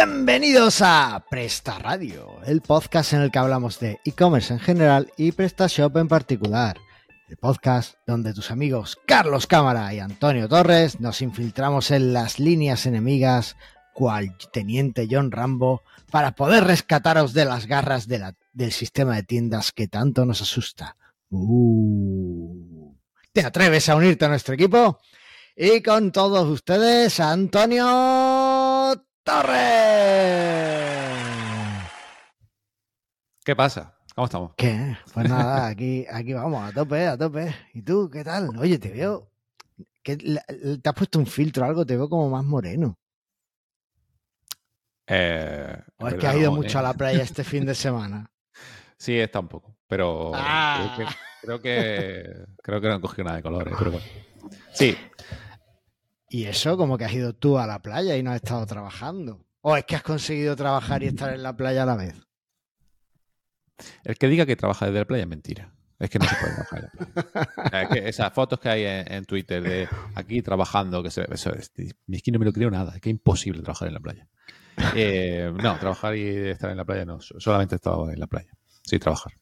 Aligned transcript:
Bienvenidos 0.00 0.80
a 0.80 1.24
Presta 1.28 1.76
Radio, 1.80 2.38
el 2.46 2.60
podcast 2.60 3.14
en 3.14 3.22
el 3.22 3.32
que 3.32 3.40
hablamos 3.40 3.80
de 3.80 3.98
e-commerce 4.04 4.54
en 4.54 4.60
general 4.60 5.12
y 5.16 5.32
PrestaShop 5.32 5.96
en 5.96 6.06
particular. 6.06 6.78
El 7.28 7.36
podcast 7.36 7.96
donde 8.06 8.32
tus 8.32 8.52
amigos 8.52 8.96
Carlos 9.08 9.48
Cámara 9.48 9.92
y 9.92 9.98
Antonio 9.98 10.48
Torres 10.48 11.00
nos 11.00 11.20
infiltramos 11.20 11.90
en 11.90 12.12
las 12.12 12.38
líneas 12.38 12.86
enemigas 12.86 13.56
cual 13.92 14.36
teniente 14.52 15.08
John 15.10 15.32
Rambo 15.32 15.82
para 16.12 16.36
poder 16.36 16.62
rescataros 16.62 17.32
de 17.32 17.44
las 17.44 17.66
garras 17.66 18.06
del 18.06 18.70
sistema 18.70 19.16
de 19.16 19.24
tiendas 19.24 19.72
que 19.72 19.88
tanto 19.88 20.24
nos 20.24 20.40
asusta. 20.40 20.94
Uh. 21.28 22.94
¿Te 23.32 23.44
atreves 23.44 23.88
a 23.88 23.96
unirte 23.96 24.26
a 24.26 24.28
nuestro 24.28 24.54
equipo? 24.54 25.00
Y 25.56 25.82
con 25.82 26.12
todos 26.12 26.46
ustedes, 26.46 27.18
Antonio 27.18 29.07
Torres. 29.28 31.18
¿Qué 33.44 33.54
pasa? 33.54 33.94
¿Cómo 34.14 34.24
estamos? 34.24 34.52
¿Qué? 34.56 34.96
Pues 35.12 35.28
nada, 35.28 35.66
aquí, 35.66 36.06
aquí 36.10 36.32
vamos, 36.32 36.66
a 36.66 36.72
tope, 36.72 37.06
a 37.06 37.18
tope. 37.18 37.54
¿Y 37.74 37.82
tú 37.82 38.08
qué 38.10 38.24
tal? 38.24 38.56
Oye, 38.58 38.78
te 38.78 38.88
veo. 38.90 39.30
¿Te 40.02 40.18
has 40.82 40.94
puesto 40.94 41.18
un 41.18 41.26
filtro 41.26 41.62
o 41.64 41.68
algo? 41.68 41.84
Te 41.84 41.94
veo 41.94 42.08
como 42.08 42.30
más 42.30 42.42
moreno. 42.42 42.98
Eh, 45.06 45.76
¿O 45.98 46.08
es 46.08 46.14
que 46.14 46.26
has 46.26 46.36
ido 46.36 46.50
no, 46.50 46.56
mucho 46.56 46.78
eh. 46.78 46.80
a 46.80 46.82
la 46.84 46.94
playa 46.94 47.22
este 47.22 47.44
fin 47.44 47.66
de 47.66 47.74
semana? 47.74 48.30
Sí, 49.00 49.16
está 49.16 49.38
un 49.38 49.46
poco. 49.46 49.76
Pero 49.86 50.32
Ah. 50.34 50.94
creo, 50.96 51.06
que, 51.06 51.14
creo 51.42 51.60
que 51.60 52.46
creo 52.60 52.80
que 52.80 52.88
no 52.88 52.94
han 52.94 53.00
cogido 53.00 53.24
nada 53.24 53.36
de 53.36 53.42
colores, 53.44 53.74
pero 53.78 53.92
bueno. 53.92 54.06
Sí, 54.72 54.96
¿Y 56.28 56.44
eso? 56.44 56.76
Como 56.76 56.98
que 56.98 57.04
has 57.04 57.12
ido 57.12 57.32
tú 57.34 57.58
a 57.58 57.66
la 57.66 57.80
playa 57.80 58.16
y 58.16 58.22
no 58.22 58.30
has 58.30 58.36
estado 58.36 58.66
trabajando. 58.66 59.44
¿O 59.62 59.76
es 59.76 59.84
que 59.84 59.96
has 59.96 60.02
conseguido 60.02 60.54
trabajar 60.56 61.02
y 61.02 61.06
estar 61.06 61.32
en 61.34 61.42
la 61.42 61.56
playa 61.56 61.82
a 61.82 61.86
la 61.86 61.96
vez? 61.96 62.14
el 64.04 64.16
que 64.18 64.26
diga 64.28 64.44
que 64.44 64.56
trabaja 64.56 64.86
desde 64.86 64.98
la 65.00 65.04
playa 65.04 65.22
es 65.22 65.28
mentira. 65.28 65.72
Es 66.00 66.10
que 66.10 66.18
no 66.18 66.26
se 66.26 66.34
puede 66.36 66.54
trabajar 66.54 66.78
en 66.78 66.84
la 66.84 66.90
playa. 67.70 67.82
Es 67.82 67.88
que 67.88 68.08
esas 68.08 68.32
fotos 68.32 68.58
que 68.60 68.68
hay 68.68 68.84
en, 68.84 69.12
en 69.12 69.24
Twitter 69.24 69.62
de 69.62 69.88
aquí 70.14 70.42
trabajando, 70.42 71.02
que 71.02 71.10
se, 71.10 71.22
eso 71.32 71.52
es, 71.54 71.72
es 71.76 72.22
que 72.22 72.30
no 72.32 72.38
me 72.38 72.44
lo 72.44 72.52
creo 72.52 72.70
nada, 72.70 72.94
es 72.94 73.00
que 73.00 73.08
es 73.10 73.14
imposible 73.14 73.62
trabajar 73.62 73.88
en 73.88 73.94
la 73.94 74.00
playa. 74.00 74.28
Eh, 74.94 75.52
no, 75.60 75.76
trabajar 75.78 76.14
y 76.16 76.26
estar 76.50 76.70
en 76.70 76.76
la 76.76 76.84
playa 76.84 77.04
no, 77.04 77.20
so- 77.20 77.38
solamente 77.40 77.74
he 77.74 77.76
estado 77.76 78.10
en 78.10 78.20
la 78.20 78.26
playa. 78.28 78.50
Sí, 78.84 78.98
trabajar. 78.98 79.32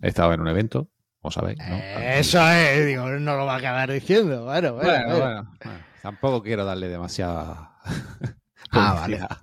He 0.00 0.08
estado 0.08 0.32
en 0.32 0.40
un 0.40 0.48
evento, 0.48 0.88
como 1.20 1.32
sabéis. 1.32 1.58
¿no? 1.58 1.76
Eso 1.76 2.48
es, 2.50 2.86
digo, 2.86 3.08
no 3.08 3.36
lo 3.36 3.46
va 3.46 3.54
a 3.54 3.58
acabar 3.58 3.90
diciendo. 3.92 4.44
Bueno, 4.44 4.74
bueno, 4.74 4.88
Bueno, 4.90 5.04
bueno. 5.06 5.18
bueno, 5.18 5.58
bueno. 5.64 5.93
Tampoco 6.04 6.42
quiero 6.42 6.66
darle 6.66 6.88
demasiada 6.88 7.78
Ah, 8.70 9.00
publicidad 9.04 9.38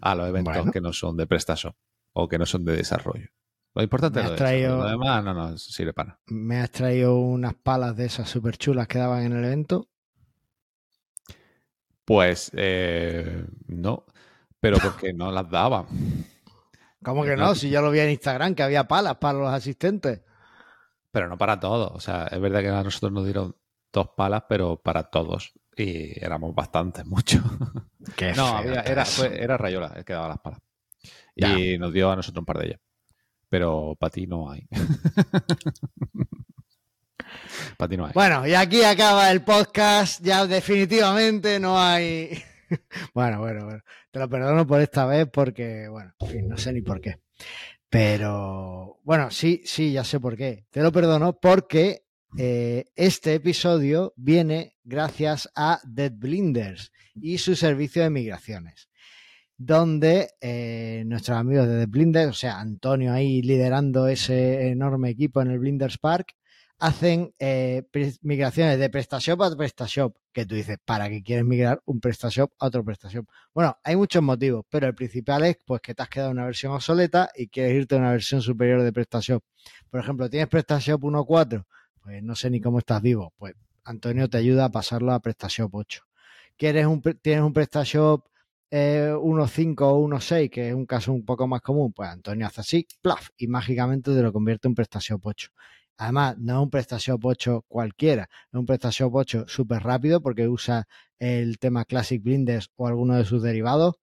a 0.00 0.14
los 0.14 0.28
eventos 0.28 0.54
Bueno. 0.54 0.72
que 0.72 0.80
no 0.80 0.92
son 0.92 1.16
de 1.18 1.26
PrestaShop 1.26 1.76
o 2.14 2.28
que 2.28 2.38
no 2.38 2.46
son 2.46 2.64
de 2.64 2.76
desarrollo. 2.76 3.28
Lo 3.74 3.82
importante 3.82 4.20
es 4.20 4.30
lo 4.30 4.34
traído- 4.36 4.78
Lo 4.78 4.88
demás 4.88 5.22
no 5.22 5.34
nos 5.34 5.62
sirve 5.62 5.92
para. 5.92 6.18
Me 6.26 6.60
has 6.60 6.70
traído 6.70 7.16
unas 7.18 7.54
palas 7.54 7.94
de 7.96 8.06
esas 8.06 8.28
súper 8.28 8.56
chulas 8.56 8.88
que 8.88 8.98
daban 8.98 9.22
en 9.24 9.32
el 9.32 9.44
evento. 9.44 9.86
Pues 12.04 12.50
eh, 12.54 13.44
no, 13.66 14.04
pero 14.60 14.78
porque 14.78 15.12
no 15.12 15.30
las 15.30 15.48
daban. 15.50 15.86
¿Cómo 17.04 17.24
que 17.24 17.36
no? 17.36 17.54
Si 17.54 17.68
yo 17.70 17.82
lo 17.82 17.90
vi 17.90 18.00
en 18.00 18.10
Instagram, 18.10 18.54
que 18.54 18.62
había 18.62 18.88
palas 18.88 19.16
para 19.16 19.38
los 19.38 19.52
asistentes. 19.52 20.22
Pero 21.10 21.28
no 21.28 21.36
para 21.36 21.60
todos. 21.60 21.90
O 21.94 22.00
sea, 22.00 22.24
es 22.28 22.40
verdad 22.40 22.60
que 22.60 22.68
a 22.70 22.82
nosotros 22.82 23.12
nos 23.12 23.24
dieron 23.24 23.54
dos 23.92 24.08
palas, 24.16 24.44
pero 24.48 24.76
para 24.80 25.04
todos. 25.04 25.52
Y 25.78 26.12
éramos 26.22 26.54
bastantes, 26.54 27.06
muchos. 27.14 27.42
Qué 28.16 28.32
No, 28.32 28.46
había- 28.48 28.80
era, 28.82 29.04
fue- 29.04 29.42
era 29.42 29.56
Rayola 29.56 29.92
el 29.96 30.04
que 30.04 30.12
daba 30.12 30.28
las 30.28 30.38
palas. 30.40 30.60
Ya. 31.36 31.58
Y 31.58 31.78
nos 31.78 31.92
dio 31.92 32.10
a 32.10 32.16
nosotros 32.16 32.42
un 32.42 32.46
par 32.46 32.58
de 32.58 32.66
ellas. 32.66 32.80
Pero 33.48 33.96
para 33.98 34.10
ti 34.10 34.26
no 34.26 34.50
hay. 34.50 34.66
para 37.76 37.88
ti 37.88 37.96
no 37.96 38.06
hay. 38.06 38.12
Bueno, 38.14 38.46
y 38.46 38.54
aquí 38.54 38.82
acaba 38.82 39.30
el 39.30 39.42
podcast. 39.42 40.22
Ya 40.22 40.46
definitivamente 40.46 41.58
no 41.60 41.80
hay. 41.80 42.42
bueno, 43.14 43.40
bueno, 43.40 43.64
bueno. 43.64 43.80
Te 44.10 44.18
lo 44.18 44.28
perdono 44.28 44.66
por 44.66 44.80
esta 44.80 45.06
vez 45.06 45.28
porque, 45.32 45.88
bueno, 45.88 46.12
en 46.18 46.28
fin, 46.28 46.48
no 46.48 46.56
sé 46.58 46.72
ni 46.72 46.82
por 46.82 47.00
qué. 47.00 47.20
Pero, 47.88 48.98
bueno, 49.04 49.30
sí, 49.30 49.62
sí, 49.64 49.92
ya 49.92 50.04
sé 50.04 50.20
por 50.20 50.36
qué. 50.36 50.66
Te 50.70 50.82
lo 50.82 50.92
perdono 50.92 51.38
porque 51.38 52.02
eh, 52.36 52.84
este 52.94 53.34
episodio 53.34 54.12
viene 54.16 54.76
gracias 54.84 55.48
a 55.54 55.80
Dead 55.84 56.12
Blinders 56.12 56.92
y 57.14 57.38
su 57.38 57.56
servicio 57.56 58.02
de 58.02 58.10
migraciones. 58.10 58.88
Donde 59.56 60.30
eh, 60.40 61.02
nuestros 61.06 61.36
amigos 61.36 61.66
de 61.66 61.80
The 61.80 61.86
Blinders, 61.86 62.30
o 62.30 62.34
sea, 62.34 62.60
Antonio 62.60 63.12
ahí 63.12 63.42
liderando 63.42 64.06
ese 64.06 64.68
enorme 64.68 65.10
equipo 65.10 65.40
en 65.40 65.50
el 65.50 65.58
Blinders 65.58 65.98
Park, 65.98 66.36
hacen 66.78 67.34
eh, 67.40 67.82
migraciones 68.22 68.78
de 68.78 68.88
PrestaShop 68.88 69.42
a 69.42 69.56
PrestaShop. 69.56 70.16
Que 70.32 70.46
tú 70.46 70.54
dices, 70.54 70.78
¿para 70.84 71.08
qué 71.08 71.22
quieres 71.22 71.44
migrar 71.44 71.82
un 71.86 72.00
PrestaShop 72.00 72.52
a 72.60 72.66
otro 72.66 72.84
PrestaShop? 72.84 73.26
Bueno, 73.52 73.76
hay 73.82 73.96
muchos 73.96 74.22
motivos, 74.22 74.64
pero 74.70 74.86
el 74.86 74.94
principal 74.94 75.44
es 75.44 75.56
pues 75.66 75.80
que 75.80 75.94
te 75.94 76.02
has 76.02 76.08
quedado 76.08 76.30
en 76.30 76.36
una 76.36 76.46
versión 76.46 76.72
obsoleta 76.72 77.30
y 77.34 77.48
quieres 77.48 77.74
irte 77.74 77.96
a 77.96 77.98
una 77.98 78.12
versión 78.12 78.40
superior 78.40 78.82
de 78.82 78.92
PrestaShop. 78.92 79.42
Por 79.90 80.00
ejemplo, 80.00 80.30
tienes 80.30 80.48
PrestaShop 80.48 81.02
1.4, 81.02 81.64
pues 82.08 82.22
no 82.22 82.34
sé 82.34 82.48
ni 82.48 82.58
cómo 82.58 82.78
estás 82.78 83.02
vivo. 83.02 83.34
Pues 83.36 83.54
Antonio 83.84 84.30
te 84.30 84.38
ayuda 84.38 84.64
a 84.64 84.70
pasarlo 84.70 85.12
a 85.12 85.20
PrestaShop 85.20 85.74
8. 85.74 86.02
¿Quieres 86.56 86.86
un, 86.86 87.02
tienes 87.20 87.44
un 87.44 87.52
PrestaShop 87.52 88.24
eh, 88.70 89.12
1.5 89.12 89.82
o 89.82 90.08
1.6, 90.08 90.48
que 90.48 90.68
es 90.68 90.74
un 90.74 90.86
caso 90.86 91.12
un 91.12 91.26
poco 91.26 91.46
más 91.46 91.60
común? 91.60 91.92
Pues 91.92 92.08
Antonio 92.08 92.46
hace 92.46 92.62
así, 92.62 92.86
plaf, 93.02 93.28
y 93.36 93.46
mágicamente 93.46 94.14
te 94.14 94.22
lo 94.22 94.32
convierte 94.32 94.68
en 94.68 94.74
PrestaShop 94.74 95.20
8. 95.22 95.50
Además, 95.98 96.38
no 96.38 96.54
es 96.54 96.62
un 96.62 96.70
PrestaShop 96.70 97.22
8 97.22 97.64
cualquiera, 97.68 98.30
es 98.50 98.58
un 98.58 98.64
PrestaShop 98.64 99.14
8 99.14 99.44
súper 99.46 99.82
rápido 99.82 100.22
porque 100.22 100.48
usa 100.48 100.88
el 101.18 101.58
tema 101.58 101.84
Classic 101.84 102.22
Blinders 102.22 102.70
o 102.76 102.86
alguno 102.86 103.16
de 103.16 103.26
sus 103.26 103.42
derivados. 103.42 103.96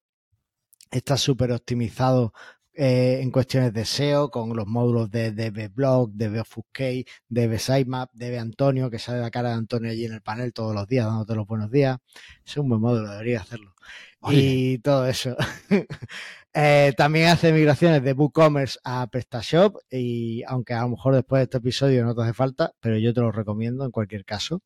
Está 0.92 1.18
súper 1.18 1.52
optimizado 1.52 2.34
eh, 2.76 3.20
en 3.22 3.32
cuestiones 3.32 3.74
de 3.74 3.86
SEO 3.86 4.30
con 4.30 4.56
los 4.56 4.68
módulos 4.68 5.10
de 5.10 5.32
DBblog, 5.32 6.12
DBOfuscate, 6.14 7.06
DB 7.30 7.58
Sitemap, 7.58 8.12
DB 8.14 8.38
Antonio, 8.38 8.90
que 8.90 9.00
sale 9.00 9.22
la 9.22 9.32
cara 9.32 9.50
de 9.50 9.56
Antonio 9.56 9.92
allí 9.92 10.06
en 10.06 10.14
el 10.14 10.22
panel 10.22 10.54
todos 10.54 10.76
los 10.76 10.88
días 10.88 11.06
dándote 11.06 11.36
los 11.36 11.48
buenos 11.48 11.72
días. 11.72 11.98
Es 12.46 12.58
un 12.58 12.70
buen 12.70 12.82
módulo, 12.82 13.10
debería 13.10 13.42
hacerlo. 13.42 13.74
Y 14.30 14.80
todo 14.80 15.08
eso. 15.08 15.36
Eh, 16.58 16.94
también 16.96 17.28
hace 17.28 17.52
migraciones 17.52 18.02
de 18.02 18.14
WooCommerce 18.14 18.80
a 18.86 19.08
PrestaShop 19.08 19.76
y 19.92 20.42
aunque 20.48 20.74
a 20.74 20.84
lo 20.84 20.92
mejor 20.92 21.14
después 21.14 21.42
de 21.42 21.44
este 21.44 21.58
episodio 21.58 22.06
no 22.06 22.16
te 22.16 22.22
hace 22.22 22.34
falta, 22.34 22.72
pero 22.80 22.98
yo 22.98 23.14
te 23.14 23.20
lo 23.20 23.34
recomiendo 23.34 23.84
en 23.84 23.92
cualquier 23.92 24.24
caso. 24.24 24.64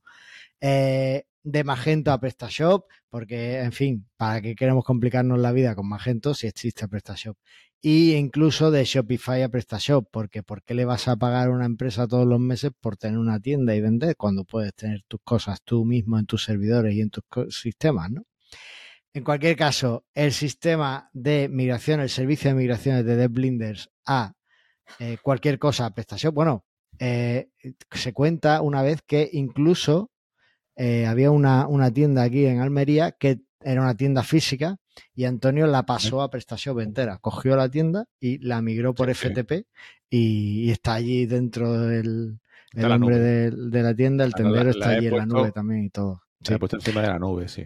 Eh, 0.61 1.23
de 1.43 1.63
Magento 1.63 2.11
a 2.11 2.19
PrestaShop, 2.19 2.85
porque 3.09 3.59
en 3.61 3.71
fin, 3.71 4.07
¿para 4.17 4.41
qué 4.41 4.55
queremos 4.55 4.83
complicarnos 4.83 5.39
la 5.39 5.51
vida 5.51 5.75
con 5.75 5.87
Magento 5.87 6.33
si 6.33 6.47
existe 6.47 6.87
PrestaShop? 6.87 7.37
Y 7.81 8.15
incluso 8.15 8.71
de 8.71 8.83
Shopify 8.83 9.41
a 9.41 9.49
PrestaShop, 9.49 10.09
porque 10.11 10.43
¿por 10.43 10.63
qué 10.63 10.73
le 10.73 10.85
vas 10.85 11.07
a 11.07 11.15
pagar 11.15 11.47
a 11.47 11.51
una 11.51 11.65
empresa 11.65 12.07
todos 12.07 12.27
los 12.27 12.39
meses 12.39 12.71
por 12.79 12.97
tener 12.97 13.17
una 13.17 13.39
tienda 13.39 13.73
y 13.73 13.81
vender 13.81 14.17
cuando 14.17 14.43
puedes 14.43 14.73
tener 14.75 15.03
tus 15.07 15.21
cosas 15.23 15.61
tú 15.63 15.85
mismo 15.85 16.19
en 16.19 16.25
tus 16.25 16.43
servidores 16.43 16.93
y 16.93 17.01
en 17.01 17.09
tus 17.09 17.23
sistemas, 17.55 18.11
¿no? 18.11 18.23
En 19.13 19.23
cualquier 19.23 19.55
caso, 19.55 20.05
el 20.13 20.33
sistema 20.33 21.09
de 21.13 21.49
migración, 21.49 21.99
el 21.99 22.09
servicio 22.09 22.49
de 22.49 22.55
migraciones 22.55 23.05
de 23.05 23.15
DevBlinders 23.15 23.89
a 24.05 24.33
eh, 24.99 25.17
cualquier 25.21 25.57
cosa 25.57 25.85
a 25.85 25.93
PrestaShop, 25.93 26.33
bueno, 26.33 26.65
eh, 26.99 27.49
se 27.91 28.13
cuenta 28.13 28.61
una 28.61 28.81
vez 28.83 29.01
que 29.01 29.29
incluso 29.31 30.11
eh, 30.79 31.05
había 31.05 31.29
una, 31.29 31.67
una 31.67 31.91
tienda 31.91 32.23
aquí 32.23 32.45
en 32.45 32.61
Almería 32.61 33.11
que 33.11 33.41
era 33.61 33.81
una 33.81 33.95
tienda 33.95 34.23
física 34.23 34.77
y 35.13 35.25
Antonio 35.25 35.67
la 35.67 35.83
pasó 35.85 36.21
a 36.21 36.29
PrestaShop 36.31 36.79
entera. 36.79 37.17
Cogió 37.17 37.55
la 37.57 37.69
tienda 37.69 38.05
y 38.19 38.37
la 38.39 38.61
migró 38.61 38.95
por 38.95 39.13
Sí, 39.13 39.27
sí. 39.27 39.27
FTP 39.33 39.51
y, 40.09 40.63
y 40.67 40.71
está 40.71 40.93
allí 40.93 41.25
dentro 41.25 41.73
del 41.81 42.39
Está 42.71 42.79
el 42.79 42.83
en 42.83 42.89
la 42.89 42.95
hombre 42.95 43.15
nube. 43.17 43.25
de, 43.25 43.51
de 43.77 43.83
la 43.83 43.93
tienda, 43.93 44.23
el 44.23 44.29
la- 44.31 44.37
tendero 44.37 44.63
la 44.63 44.69
está 44.71 44.89
allí 44.91 45.07
en 45.07 45.17
la 45.17 45.25
nube 45.25 45.51
también 45.51 45.83
y 45.83 45.89
todo. 45.89 46.21
Se 46.41 46.53
ha 46.53 46.59
puesto 46.59 46.77
encima 46.77 47.01
de 47.01 47.07
la 47.07 47.19
nube, 47.19 47.47
sí. 47.49 47.65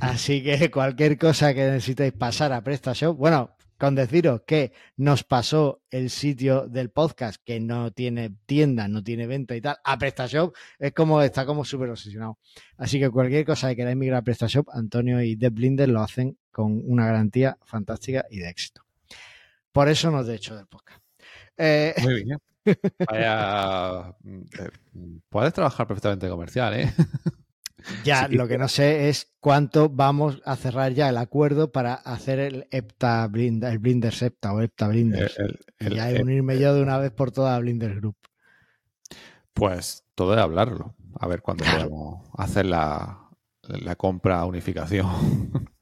Así 0.00 0.42
que 0.42 0.70
cualquier 0.70 1.16
cosa 1.18 1.54
que 1.54 1.64
necesitéis 1.64 2.12
pasar 2.12 2.52
a 2.52 2.62
PrestaShop, 2.62 3.16
bueno, 3.16 3.50
con 3.82 3.96
deciros 3.96 4.42
que 4.46 4.70
nos 4.96 5.24
pasó 5.24 5.82
el 5.90 6.08
sitio 6.08 6.68
del 6.68 6.90
podcast 6.90 7.42
que 7.44 7.58
no 7.58 7.90
tiene 7.90 8.32
tienda, 8.46 8.86
no 8.86 9.02
tiene 9.02 9.26
venta 9.26 9.56
y 9.56 9.60
tal, 9.60 9.76
a 9.82 9.98
PrestaShop, 9.98 10.54
es 10.78 10.92
como 10.92 11.20
está 11.20 11.44
como 11.44 11.64
súper 11.64 11.90
obsesionado. 11.90 12.38
Así 12.76 13.00
que 13.00 13.10
cualquier 13.10 13.44
cosa 13.44 13.70
que 13.70 13.74
queráis 13.74 13.96
migrar 13.96 14.20
a 14.20 14.22
PrestaShop, 14.22 14.68
Antonio 14.70 15.20
y 15.20 15.34
Dev 15.34 15.54
Blinder 15.54 15.88
lo 15.88 16.00
hacen 16.00 16.38
con 16.52 16.80
una 16.86 17.06
garantía 17.06 17.58
fantástica 17.64 18.24
y 18.30 18.38
de 18.38 18.50
éxito. 18.50 18.84
Por 19.72 19.88
eso 19.88 20.12
nos 20.12 20.28
he 20.28 20.36
hecho 20.36 20.54
del 20.54 20.68
podcast. 20.68 21.02
Eh, 21.56 21.92
Muy 22.02 22.22
bien. 22.22 22.38
Vaya, 23.10 24.14
mm, 24.22 24.42
eh, 24.60 24.70
puedes 25.28 25.52
trabajar 25.52 25.88
perfectamente 25.88 26.28
comercial, 26.28 26.74
¿eh? 26.74 26.92
Ya, 28.04 28.28
lo 28.28 28.48
que 28.48 28.58
no 28.58 28.68
sé 28.68 29.08
es 29.08 29.32
cuánto 29.40 29.88
vamos 29.88 30.40
a 30.44 30.56
cerrar 30.56 30.92
ya 30.92 31.08
el 31.08 31.16
acuerdo 31.16 31.72
para 31.72 31.94
hacer 31.94 32.38
el 32.38 32.66
Epta 32.70 33.26
Blinder, 33.26 33.72
el 33.72 33.78
Blinder 33.78 34.12
Septa 34.14 34.52
o 34.52 34.60
Epta 34.60 34.88
Blinders. 34.88 35.36
y 35.80 35.94
ya 35.94 36.08
unirme 36.20 36.58
yo 36.58 36.74
de 36.74 36.82
una 36.82 36.98
vez 36.98 37.10
por 37.12 37.30
toda 37.30 37.58
Blinder 37.58 37.96
Group. 37.96 38.16
Pues 39.52 40.04
todo 40.14 40.34
es 40.34 40.40
hablarlo. 40.40 40.94
A 41.18 41.26
ver 41.26 41.42
cuándo 41.42 41.64
podemos 41.64 42.26
hacer 42.36 42.66
la, 42.66 43.28
la 43.62 43.96
compra 43.96 44.44
unificación. 44.44 45.50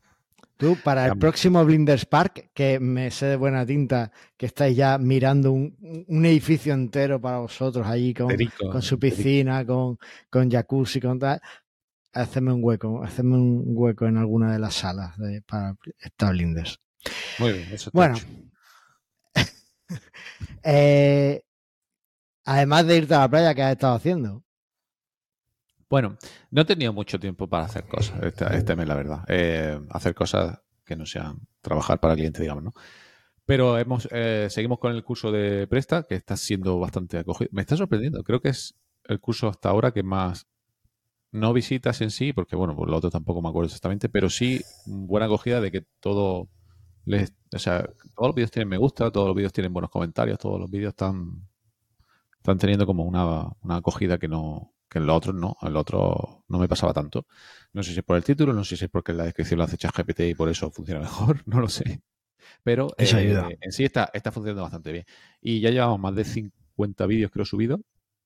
Tú, 0.61 0.77
para 0.85 1.07
el 1.07 1.17
próximo 1.17 1.65
Blinders 1.65 2.05
Park, 2.05 2.51
que 2.53 2.79
me 2.79 3.11
sé 3.11 3.25
de 3.25 3.37
buena 3.37 3.65
tinta, 3.65 4.13
que 4.37 4.45
estáis 4.45 4.77
ya 4.77 4.99
mirando 4.99 5.53
un, 5.53 5.75
edificio 6.27 6.75
entero 6.75 7.19
para 7.19 7.39
vosotros 7.39 7.87
allí 7.87 8.13
con, 8.13 8.29
con 8.71 8.83
su 8.83 8.99
piscina, 8.99 9.65
con, 9.65 9.99
con 10.29 10.51
jacuzzi, 10.51 11.01
con 11.01 11.19
tal, 11.19 11.41
hacedme 12.13 12.53
un 12.53 12.63
hueco, 12.63 13.03
hacedme 13.03 13.37
un 13.37 13.63
hueco 13.67 14.07
en 14.07 14.17
alguna 14.17 14.53
de 14.53 14.59
las 14.59 14.75
salas 14.75 15.17
de, 15.19 15.43
para 15.43 15.77
esta 15.99 16.31
Blinders. 16.31 16.81
Muy 17.39 17.53
bien, 17.53 17.69
eso 17.73 17.91
Bueno. 17.93 18.17
eh, 20.65 21.43
además 22.45 22.87
de 22.87 22.97
irte 22.97 23.15
a 23.15 23.21
la 23.21 23.29
playa, 23.29 23.55
¿qué 23.55 23.63
has 23.63 23.73
estado 23.73 23.95
haciendo? 23.95 24.45
Bueno, 25.89 26.17
no 26.51 26.63
he 26.63 26.65
tenido 26.65 26.93
mucho 26.93 27.19
tiempo 27.19 27.49
para 27.49 27.65
hacer 27.65 27.85
cosas, 27.87 28.23
este, 28.23 28.57
este 28.57 28.77
mes, 28.77 28.87
la 28.87 28.95
verdad. 28.95 29.25
Eh, 29.27 29.81
hacer 29.91 30.15
cosas 30.15 30.61
que 30.85 30.95
no 30.95 31.05
sean 31.05 31.41
trabajar 31.61 31.99
para 31.99 32.15
el 32.15 32.19
cliente, 32.19 32.43
digamos, 32.43 32.63
¿no? 32.63 32.75
Pero 33.45 33.77
hemos, 33.77 34.09
eh, 34.13 34.47
seguimos 34.51 34.79
con 34.79 34.95
el 34.95 35.03
curso 35.03 35.33
de 35.33 35.67
Presta, 35.67 36.05
que 36.05 36.15
está 36.15 36.37
siendo 36.37 36.79
bastante 36.79 37.19
acogido. 37.19 37.51
Me 37.53 37.63
está 37.63 37.77
sorprendiendo. 37.77 38.23
Creo 38.23 38.41
que 38.41 38.51
es 38.51 38.79
el 39.05 39.19
curso 39.19 39.49
hasta 39.49 39.69
ahora 39.69 39.91
que 39.91 40.05
más 40.05 40.47
no 41.33 41.53
visitas 41.53 42.01
en 42.01 42.11
sí, 42.11 42.33
porque 42.33 42.57
bueno, 42.57 42.75
por 42.77 42.91
lo 42.91 42.97
otro 42.97 43.11
tampoco 43.11 43.43
me 43.43 43.49
acuerdo 43.49 43.67
exactamente, 43.67 44.09
pero 44.09 44.31
sí 44.31 44.63
buena 44.87 45.27
acogida 45.27 45.61
de 45.61 45.71
que 45.71 45.85
todo 46.01 46.49
les, 47.05 47.33
o 47.55 47.59
sea, 47.59 47.83
todos 48.15 48.29
los 48.29 48.35
vídeos 48.35 48.51
tienen 48.51 48.69
me 48.69 48.77
gusta, 48.77 49.11
todos 49.11 49.29
los 49.29 49.37
vídeos 49.37 49.53
tienen 49.53 49.73
buenos 49.73 49.91
comentarios, 49.91 50.39
todos 50.39 50.61
los 50.61 50.71
vídeos 50.71 50.91
están, 50.91 51.49
están 52.37 52.59
teniendo 52.59 52.87
como 52.87 53.05
una, 53.05 53.49
una 53.63 53.77
acogida 53.77 54.19
que 54.19 54.29
no, 54.29 54.73
que 54.91 54.99
en 54.99 55.07
los 55.07 55.17
otros 55.17 55.35
no, 55.35 55.57
en 55.63 55.73
los 55.73 55.81
otros 55.83 56.43
no 56.49 56.59
me 56.59 56.69
pasaba 56.69 56.93
tanto. 56.93 57.27
No 57.73 57.83
sé 57.83 57.93
si 57.93 58.01
es 58.01 58.05
por 58.05 58.17
el 58.17 58.25
título, 58.25 58.53
no 58.53 58.65
sé 58.65 58.77
si 58.77 58.85
es 58.85 58.91
porque 58.91 59.13
la 59.13 59.25
descripción 59.25 59.59
lo 59.59 59.65
hace 59.65 59.77
ChatGPT 59.77 60.21
y 60.21 60.35
por 60.35 60.49
eso 60.49 60.71
funciona 60.71 61.01
mejor, 61.01 61.43
no 61.47 61.61
lo 61.61 61.69
sé. 61.69 62.03
Pero 62.65 62.89
eh, 62.99 63.57
en 63.61 63.73
sí 63.73 63.85
está, 63.85 64.11
está 64.13 64.33
funcionando 64.33 64.63
bastante 64.63 64.93
bien. 64.93 65.05
Y 65.41 65.61
ya 65.61 65.71
llevamos 65.71 66.01
más 66.01 66.15
de 66.15 66.25
50 66.25 67.07
vídeos 67.07 67.31
que 67.31 67.39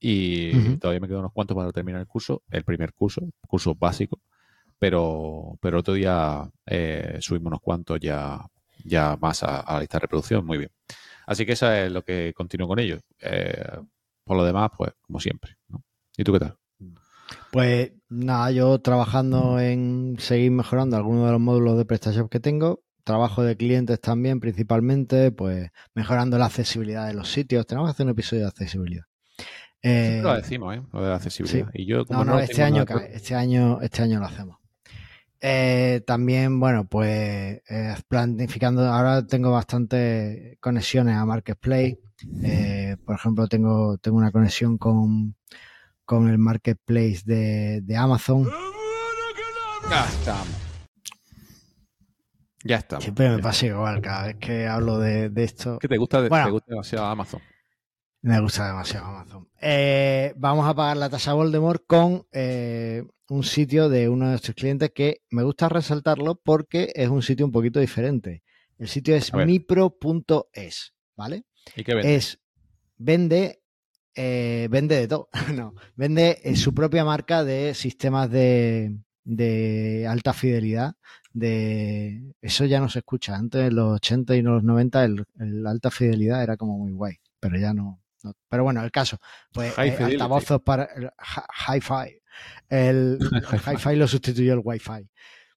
y 0.07 0.77
todavía 0.77 1.01
me 1.01 1.09
quedan 1.09 1.21
unos 1.21 1.33
cuantos 1.33 1.57
para 1.57 1.73
terminar 1.73 2.03
el 2.03 2.07
curso, 2.07 2.43
el 2.51 2.63
primer 2.63 2.93
curso, 2.93 3.23
curso 3.49 3.75
básico. 3.75 4.21
Pero, 4.79 5.57
pero 5.63 5.79
otro 5.79 5.95
día 5.95 6.47
eh, 6.67 7.17
subimos 7.21 7.47
unos 7.47 7.61
cuantos 7.63 7.99
ya, 8.01 8.39
ya 8.85 9.17
más 9.19 9.43
a, 9.45 9.65
la 9.67 9.81
lista 9.81 9.97
de 9.97 10.03
reproducción, 10.03 10.45
muy 10.45 10.59
bien. 10.59 10.71
Así 11.27 11.47
que 11.47 11.53
eso 11.53 11.73
es 11.73 11.91
lo 11.91 12.03
que 12.03 12.35
continúo 12.37 12.69
con 12.69 12.81
ellos. 12.81 13.01
Eh, 13.19 13.79
por 14.25 14.37
lo 14.37 14.45
demás, 14.45 14.73
pues 14.77 14.93
como 15.01 15.21
siempre. 15.21 15.57
¿no? 15.69 15.83
¿Y 16.19 16.23
tú 16.23 16.35
qué 16.35 16.41
tal? 16.41 16.59
Pues 17.51 17.93
nada, 18.11 18.51
yo 18.51 18.79
trabajando 18.81 19.59
en 19.59 20.17
seguir 20.19 20.51
mejorando 20.51 20.99
algunos 20.99 21.25
de 21.25 21.33
los 21.33 21.41
módulos 21.41 21.79
de 21.79 21.87
PrestaShop 21.87 22.31
que 22.31 22.41
tengo, 22.41 22.83
trabajo 23.05 23.43
de 23.43 23.57
clientes 23.57 23.99
también 24.03 24.39
principalmente, 24.39 25.33
pues 25.33 25.71
mejorando 25.95 26.37
la 26.37 26.45
accesibilidad 26.45 27.07
de 27.07 27.15
los 27.15 27.33
sitios. 27.33 27.67
Tenemos 27.67 27.89
que 27.89 27.93
hacer 27.93 28.05
un 28.05 28.13
episodio 28.13 28.43
de 28.43 28.49
accesibilidad. 28.49 29.05
Eh, 29.87 30.21
lo 30.23 30.35
decimos, 30.35 30.77
¿eh? 30.77 30.83
Lo 30.93 31.03
de 31.03 31.09
la 31.09 31.17
accesibilidad. 31.17 31.69
Y 31.75 31.87
yo, 31.87 32.05
no, 32.09 32.25
no, 32.25 32.39
este, 32.39 32.63
año, 32.63 32.85
este, 33.13 33.35
año, 33.35 33.81
este 33.83 34.03
año 34.03 34.19
lo 34.19 34.27
hacemos. 34.27 34.59
Eh, 35.41 36.03
también, 36.07 36.59
bueno, 36.59 36.87
pues 36.87 37.61
eh, 37.69 37.95
planificando, 38.09 38.83
ahora 38.91 39.27
tengo 39.27 39.53
bastantes 39.53 40.59
conexiones 40.59 41.17
a 41.17 41.27
Marketplace. 41.27 41.99
por 43.05 43.15
ejemplo, 43.15 43.47
tengo, 43.47 43.99
tengo 43.99 44.17
una 44.17 44.33
conexión 44.33 44.79
con 44.79 45.37
con 46.05 46.29
el 46.29 46.39
marketplace 46.39 47.23
de, 47.25 47.97
Amazon. 47.97 48.49
Ya 49.91 50.07
estamos. 50.07 50.49
Ya 52.65 52.77
estamos. 52.77 53.05
Siempre 53.05 53.31
me 53.31 53.39
pasa 53.41 53.67
igual 53.67 54.01
cada 54.01 54.27
vez 54.29 54.37
que 54.37 54.67
hablo 54.67 54.99
de, 54.99 55.31
esto. 55.37 55.79
¿Qué 55.79 55.89
te 55.89 55.97
gusta, 55.97 56.23
te 56.29 56.51
gusta 56.51 56.67
demasiado 56.71 57.07
Amazon? 57.07 57.41
Me 58.25 58.41
gusta 58.41 58.67
demasiado 58.67 59.07
Amazon. 59.07 59.49
Eh, 59.61 60.33
vamos 60.37 60.67
a 60.67 60.75
pagar 60.75 60.97
la 60.97 61.11
tasa 61.11 61.35
Voldemort 61.35 61.85
con 61.87 62.27
eh, 62.33 63.05
un 63.29 63.45
sitio 63.45 63.91
de 63.91 64.09
uno 64.09 64.25
de 64.25 64.31
nuestros 64.31 64.55
clientes 64.55 64.93
que 64.95 65.23
me 65.31 65.43
gusta 65.43 65.69
resaltarlo 65.69 66.37
porque 66.37 66.91
es 66.95 67.11
un 67.11 67.23
sitio 67.23 67.45
un 67.45 67.53
poquito 67.53 67.81
diferente. 67.81 68.43
El 68.79 68.89
sitio 68.89 69.15
es 69.15 69.33
mipro.es, 69.35 70.95
¿vale? 71.15 71.45
¿Y 71.77 71.85
qué 71.85 71.95
vende? 71.95 72.15
Es, 72.15 72.41
vende 72.97 73.63
eh, 74.15 74.69
vende 74.71 74.97
de 74.97 75.09
todo. 75.09 75.29
no, 75.55 75.75
vende 75.95 76.41
eh, 76.45 76.57
su 76.57 76.73
propia 76.73 77.05
marca 77.05 77.45
de 77.45 77.75
sistemas 77.75 78.31
de, 78.31 78.97
alta 80.09 80.33
fidelidad. 80.33 80.95
De 81.33 82.23
eso 82.41 82.65
ya 82.65 82.81
no 82.81 82.89
se 82.89 83.01
escucha. 83.01 83.37
Antes, 83.37 83.69
en 83.69 83.77
los 83.77 83.97
80 83.97 84.37
y 84.37 84.43
los 84.43 84.63
90, 84.63 85.05
el, 85.05 85.67
alta 85.67 85.91
fidelidad 85.91 86.43
era 86.43 86.57
como 86.57 86.79
muy 86.79 86.93
guay, 86.93 87.17
pero 87.39 87.59
ya 87.59 87.75
no. 87.75 88.01
Pero 88.49 88.65
bueno, 88.65 88.83
el 88.83 88.91
caso, 88.91 89.19
pues 89.53 89.77
eh, 89.79 89.97
altavoces 90.01 90.61
para 90.61 90.89
hi-fi. 91.69 92.21
El 92.69 93.19
hi-fi 93.67 93.97
lo 93.97 94.09
sustituyó 94.09 94.55
el 94.55 94.61
Wi-Fi. 94.63 95.09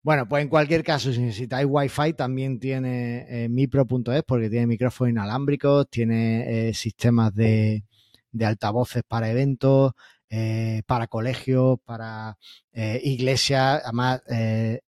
Bueno, 0.04 0.28
pues 0.28 0.44
en 0.44 0.50
cualquier 0.50 0.84
caso, 0.84 1.12
si 1.12 1.20
necesitáis 1.20 1.68
Wi-Fi, 1.70 2.14
también 2.14 2.60
tiene 2.60 3.48
mipro.es 3.50 4.24
porque 4.24 4.50
tiene 4.50 4.68
micrófonos 4.68 5.12
inalámbricos, 5.12 5.90
tiene 5.90 6.72
sistemas 6.74 7.34
de, 7.34 7.84
de 8.32 8.46
altavoces 8.46 9.04
para 9.08 9.30
eventos, 9.30 9.94
eh, 10.30 10.84
para 10.86 11.08
colegios, 11.08 11.80
para 11.86 12.38
eh, 12.74 13.00
iglesias. 13.04 13.82
Además, 13.84 14.22
eh, 14.30 14.82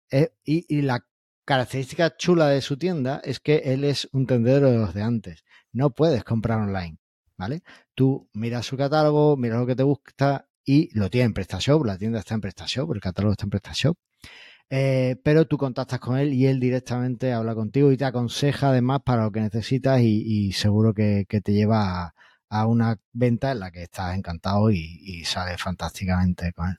y, 0.44 0.82
la 0.82 1.06
característica 1.46 2.16
chula 2.18 2.50
de 2.50 2.62
su 2.62 2.78
tienda 2.78 3.22
es 3.24 3.40
que 3.40 3.58
él 3.58 3.84
es 3.84 4.10
un 4.12 4.26
tendedero 4.26 4.72
de 4.72 4.78
los 4.78 4.94
de 4.94 5.04
antes. 5.04 5.44
No 5.72 5.92
puedes 5.92 6.24
comprar 6.24 6.60
online, 6.60 6.98
¿vale? 7.38 7.62
Tú 7.96 8.30
miras 8.34 8.66
su 8.66 8.78
catálogo, 8.78 9.38
miras 9.38 9.60
lo 9.60 9.68
que 9.68 9.76
te 9.76 9.84
gusta 9.84 10.48
y 10.66 10.90
lo 10.98 11.10
tiene 11.10 11.28
en 11.28 11.34
PrestaShop, 11.34 11.86
la 11.86 11.98
tienda 11.98 12.20
está 12.20 12.36
en 12.36 12.42
PrestaShop, 12.42 12.92
el 12.94 13.02
catálogo 13.02 13.32
está 13.34 13.46
en 13.46 13.50
PrestaShop. 13.52 13.98
pero 14.70 15.46
tú 15.48 15.58
contactas 15.58 16.00
con 16.00 16.18
él 16.18 16.34
y 16.34 16.46
él 16.48 16.60
directamente 16.60 17.32
habla 17.34 17.56
contigo 17.56 17.92
y 17.92 17.98
te 17.98 18.06
aconseja 18.06 18.70
además 18.70 19.00
para 19.06 19.24
lo 19.24 19.32
que 19.32 19.42
necesitas 19.42 20.02
y, 20.02 20.52
seguro 20.52 20.94
que, 20.94 21.26
te 21.44 21.54
lleva 21.54 22.14
a, 22.50 22.68
una 22.68 22.98
venta 23.14 23.52
en 23.52 23.60
la 23.60 23.72
que 23.72 23.84
estás 23.84 24.18
encantado 24.18 24.72
y, 24.72 25.24
sale 25.26 25.58
fantásticamente 25.58 26.52
con 26.54 26.70
él. 26.70 26.78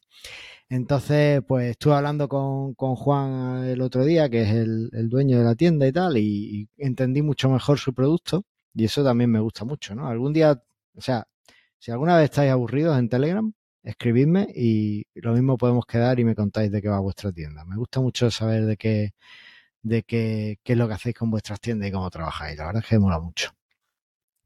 Entonces, 0.71 1.43
pues 1.49 1.71
estuve 1.71 1.95
hablando 1.95 2.29
con, 2.29 2.75
Juan 2.75 3.65
el 3.65 3.81
otro 3.81 4.05
día, 4.05 4.29
que 4.29 4.43
es 4.43 4.51
el, 4.51 5.09
dueño 5.09 5.39
de 5.39 5.45
la 5.45 5.55
tienda 5.55 5.87
y 5.87 5.93
tal, 5.93 6.19
y, 6.19 6.69
entendí 6.77 7.23
mucho 7.23 7.49
mejor 7.51 7.79
su 7.79 7.95
producto 7.95 8.45
y 8.75 8.85
eso 8.85 9.05
también 9.05 9.31
me 9.31 9.41
gusta 9.41 9.65
mucho, 9.65 9.95
¿no? 9.95 10.09
Algún 10.09 10.33
día, 10.33 10.63
o 10.95 11.01
sea, 11.01 11.27
si 11.79 11.91
alguna 11.91 12.17
vez 12.17 12.27
estáis 12.27 12.51
aburridos 12.51 12.99
en 12.99 13.09
Telegram, 13.09 13.53
escribidme 13.83 14.49
y 14.55 15.07
lo 15.15 15.33
mismo 15.35 15.57
podemos 15.57 15.87
quedar 15.87 16.21
y 16.21 16.25
me 16.25 16.35
contáis 16.35 16.71
de 16.71 16.83
qué 16.83 16.89
va 16.89 17.01
vuestra 17.01 17.33
tienda. 17.33 17.65
Me 17.65 17.77
gusta 17.77 18.01
mucho 18.01 18.31
saber 18.31 18.67
de 18.67 18.77
qué, 18.77 19.13
de 19.83 20.03
qué, 20.05 20.59
qué 20.63 20.73
es 20.75 20.79
lo 20.79 20.89
que 20.89 20.95
hacéis 20.95 21.17
con 21.17 21.31
vuestras 21.31 21.61
tiendas 21.61 21.89
y 21.89 21.93
cómo 21.93 22.11
trabajáis. 22.11 22.59
La 22.59 22.67
verdad 22.67 22.83
es 22.85 22.89
que 22.89 22.99
mola 22.99 23.21
mucho. 23.21 23.53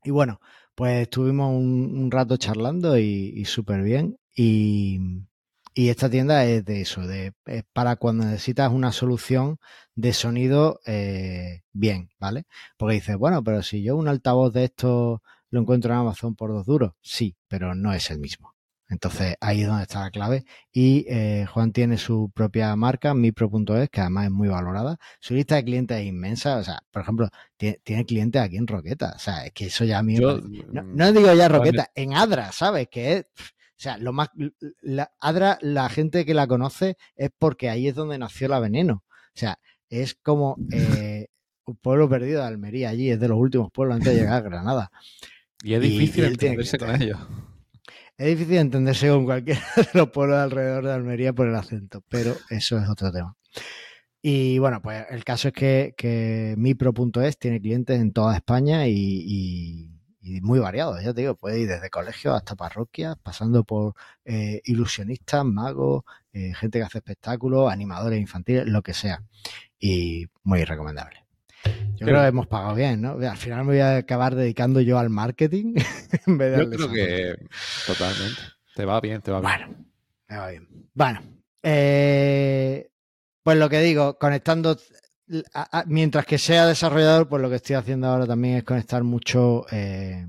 Y 0.05 0.11
bueno, 0.11 0.41
pues 0.75 1.03
estuvimos 1.03 1.51
un, 1.55 2.11
rato 2.11 2.37
charlando 2.37 2.99
y, 2.99 3.45
súper 3.45 3.83
bien. 3.83 4.19
Y, 4.35 4.99
esta 5.75 6.11
tienda 6.11 6.45
es 6.45 6.65
de 6.65 6.83
eso, 6.83 7.07
de, 7.07 7.33
es 7.47 7.65
para 7.73 7.97
cuando 7.97 8.25
necesitas 8.25 8.71
una 8.73 8.93
solución 8.93 9.59
de 9.95 10.13
sonido 10.13 10.81
eh, 10.87 11.63
bien, 11.73 12.11
¿vale? 12.19 12.45
Porque 12.77 12.95
dices, 12.97 13.17
bueno, 13.17 13.43
pero 13.43 13.63
si 13.63 13.83
yo 13.83 13.97
un 13.97 14.09
altavoz 14.09 14.53
de 14.53 14.65
esto 14.65 15.23
lo 15.51 15.61
encuentro 15.61 15.93
en 15.93 16.01
Amazon 16.01 16.35
por 16.35 16.51
dos 16.51 16.67
duros, 16.67 16.93
sí, 17.01 17.37
pero 17.49 17.75
no 17.75 17.93
es 17.93 18.11
el 18.11 18.19
mismo. 18.19 18.53
Entonces 18.93 19.37
ahí 19.41 19.63
es 19.63 19.69
donde 19.69 19.85
está 19.85 20.01
la 20.01 20.11
clave. 20.11 20.45
Y 20.71 21.07
eh, 21.09 21.47
Juan 21.51 21.73
tiene 21.73 21.97
su 21.97 22.31
propia 22.35 22.77
marca, 22.77 23.15
mipro.es, 23.15 23.89
que 23.89 24.01
además 24.03 24.27
es 24.27 24.31
muy 24.31 24.49
valorada. 24.49 24.99
Su 25.19 25.33
lista 25.35 25.55
de 25.57 25.65
clientes 25.65 25.99
es 25.99 26.07
inmensa. 26.07 26.59
O 26.59 26.63
sea, 26.65 26.83
por 26.91 27.01
ejemplo, 27.01 27.29
tiene, 27.57 28.05
clientes 28.05 28.43
aquí 28.43 28.59
en 28.59 28.67
Roqueta. 28.67 29.15
O 29.17 29.19
sea, 29.19 29.47
es 29.47 29.53
que 29.53 29.67
eso 29.67 29.87
ya 29.87 29.99
a 29.99 30.03
mí. 30.03 30.19
Mm, 30.19 30.95
no, 30.95 31.13
digo 31.13 31.33
ya 31.33 31.49
Roqueta, 31.49 31.91
en 31.95 32.13
Adra, 32.13 32.53
¿sabes? 32.53 32.89
Que 32.91 33.17
es. 33.17 33.27
O 33.83 33.87
sea, 33.91 33.99
lo 33.99 34.13
más. 34.13 34.29
La, 34.81 35.11
Adra, 35.19 35.59
la 35.61 35.89
gente 35.89 36.25
que 36.25 36.35
la 36.35 36.47
conoce 36.47 36.97
es 37.17 37.31
porque 37.37 37.69
ahí 37.69 37.89
es 37.89 37.97
donde 37.97 38.17
nació 38.17 38.47
la 38.47 38.61
veneno. 38.61 39.03
O 39.09 39.35
sea, 39.35 39.59
es 39.89 40.15
como 40.15 40.57
eh, 40.71 41.27
un 41.65 41.75
pueblo 41.79 42.09
perdido 42.09 42.43
de 42.43 42.47
Almería 42.47 42.91
allí, 42.91 43.11
es 43.11 43.19
de 43.19 43.27
los 43.27 43.39
últimos 43.39 43.73
pueblos 43.73 43.97
antes 43.97 44.15
de 44.15 44.21
llegar 44.21 44.35
a 44.35 44.41
Granada. 44.41 44.93
Y 45.65 45.75
es 45.75 45.81
difícil 45.81 46.27
entenderse 46.27 46.79
con 46.79 47.03
ellos. 47.03 47.19
Es 48.19 48.39
difícil 48.39 48.59
entenderse 48.59 49.09
con 49.09 49.25
cualquiera 49.25 49.63
de 49.77 49.99
los 49.99 50.11
pueblos 50.11 50.39
alrededor 50.39 50.85
de 50.85 50.93
Almería 50.93 51.33
por 51.33 51.49
el 51.49 51.57
acento, 51.57 52.05
pero 52.09 52.37
eso 52.51 52.79
es 52.79 52.89
otro 52.89 53.11
tema. 53.11 53.35
Y 54.21 54.59
bueno, 54.59 54.81
pues 54.81 55.07
el 55.11 55.25
caso 55.25 55.49
es 55.49 55.55
que, 55.55 55.95
que 55.97 56.55
Mipro.es 56.57 57.39
tiene 57.39 57.61
clientes 57.61 58.01
en 58.01 58.13
toda 58.13 58.37
España 58.37 58.87
y, 58.87 59.91
muy 60.41 60.61
variados, 60.61 61.03
ya 61.03 61.13
te 61.13 61.23
digo, 61.23 61.35
puede 61.35 61.61
ir 61.61 61.69
desde 61.69 61.91
colegios 61.91 62.35
hasta 62.35 62.55
parroquias, 62.55 63.17
pasando 63.23 63.65
por 63.65 63.95
eh, 64.25 64.61
ilusionistas, 64.65 65.45
magos, 65.45 66.05
eh, 66.33 66.53
gente 66.55 66.79
que 66.79 66.85
hace 66.85 66.99
espectáculos, 66.99 67.71
animadores 67.71 68.21
infantiles, 68.21 68.67
lo 68.67 68.83
que 68.83 68.95
sea. 68.95 69.23
Y 69.79 70.27
muy 70.45 70.65
recomendable. 70.65 71.25
Yo 71.97 72.07
creo 72.07 72.21
que 72.21 72.27
hemos 72.29 72.47
pagado 72.47 72.75
bien, 72.75 73.01
¿no? 73.01 73.13
Al 73.13 73.37
final 73.37 73.61
me 73.61 73.73
voy 73.73 73.81
a 73.81 73.97
acabar 73.99 74.35
dedicando 74.35 74.81
yo 74.81 74.99
al 74.99 75.11
marketing 75.11 75.75
en 76.27 76.39
vez 76.39 76.57
de 76.57 76.65
Yo 76.65 76.71
creo 76.71 76.91
que 76.91 77.47
totalmente. 77.87 78.41
Te 78.75 78.85
va 78.85 79.01
bien, 79.01 79.21
te 79.21 79.31
va 79.31 79.41
bien. 79.41 79.53
Bueno, 79.53 79.85
me 80.29 80.37
va 80.37 80.49
bien. 80.51 80.69
Bueno, 80.95 81.23
eh, 81.63 82.91
pues 83.43 83.57
lo 83.57 83.69
que 83.69 83.81
digo, 83.81 84.19
conectando, 84.19 84.77
mientras 85.87 86.27
que 86.27 86.39
sea 86.39 86.67
desarrollador, 86.67 87.29
pues 87.29 87.43
lo 87.43 87.49
que 87.51 87.57
estoy 87.57 87.77
haciendo 87.77 88.07
ahora 88.09 88.27
también 88.27 88.57
es 88.57 88.65
conectar 88.65 89.03
mucho 89.05 89.67
eh, 89.71 90.27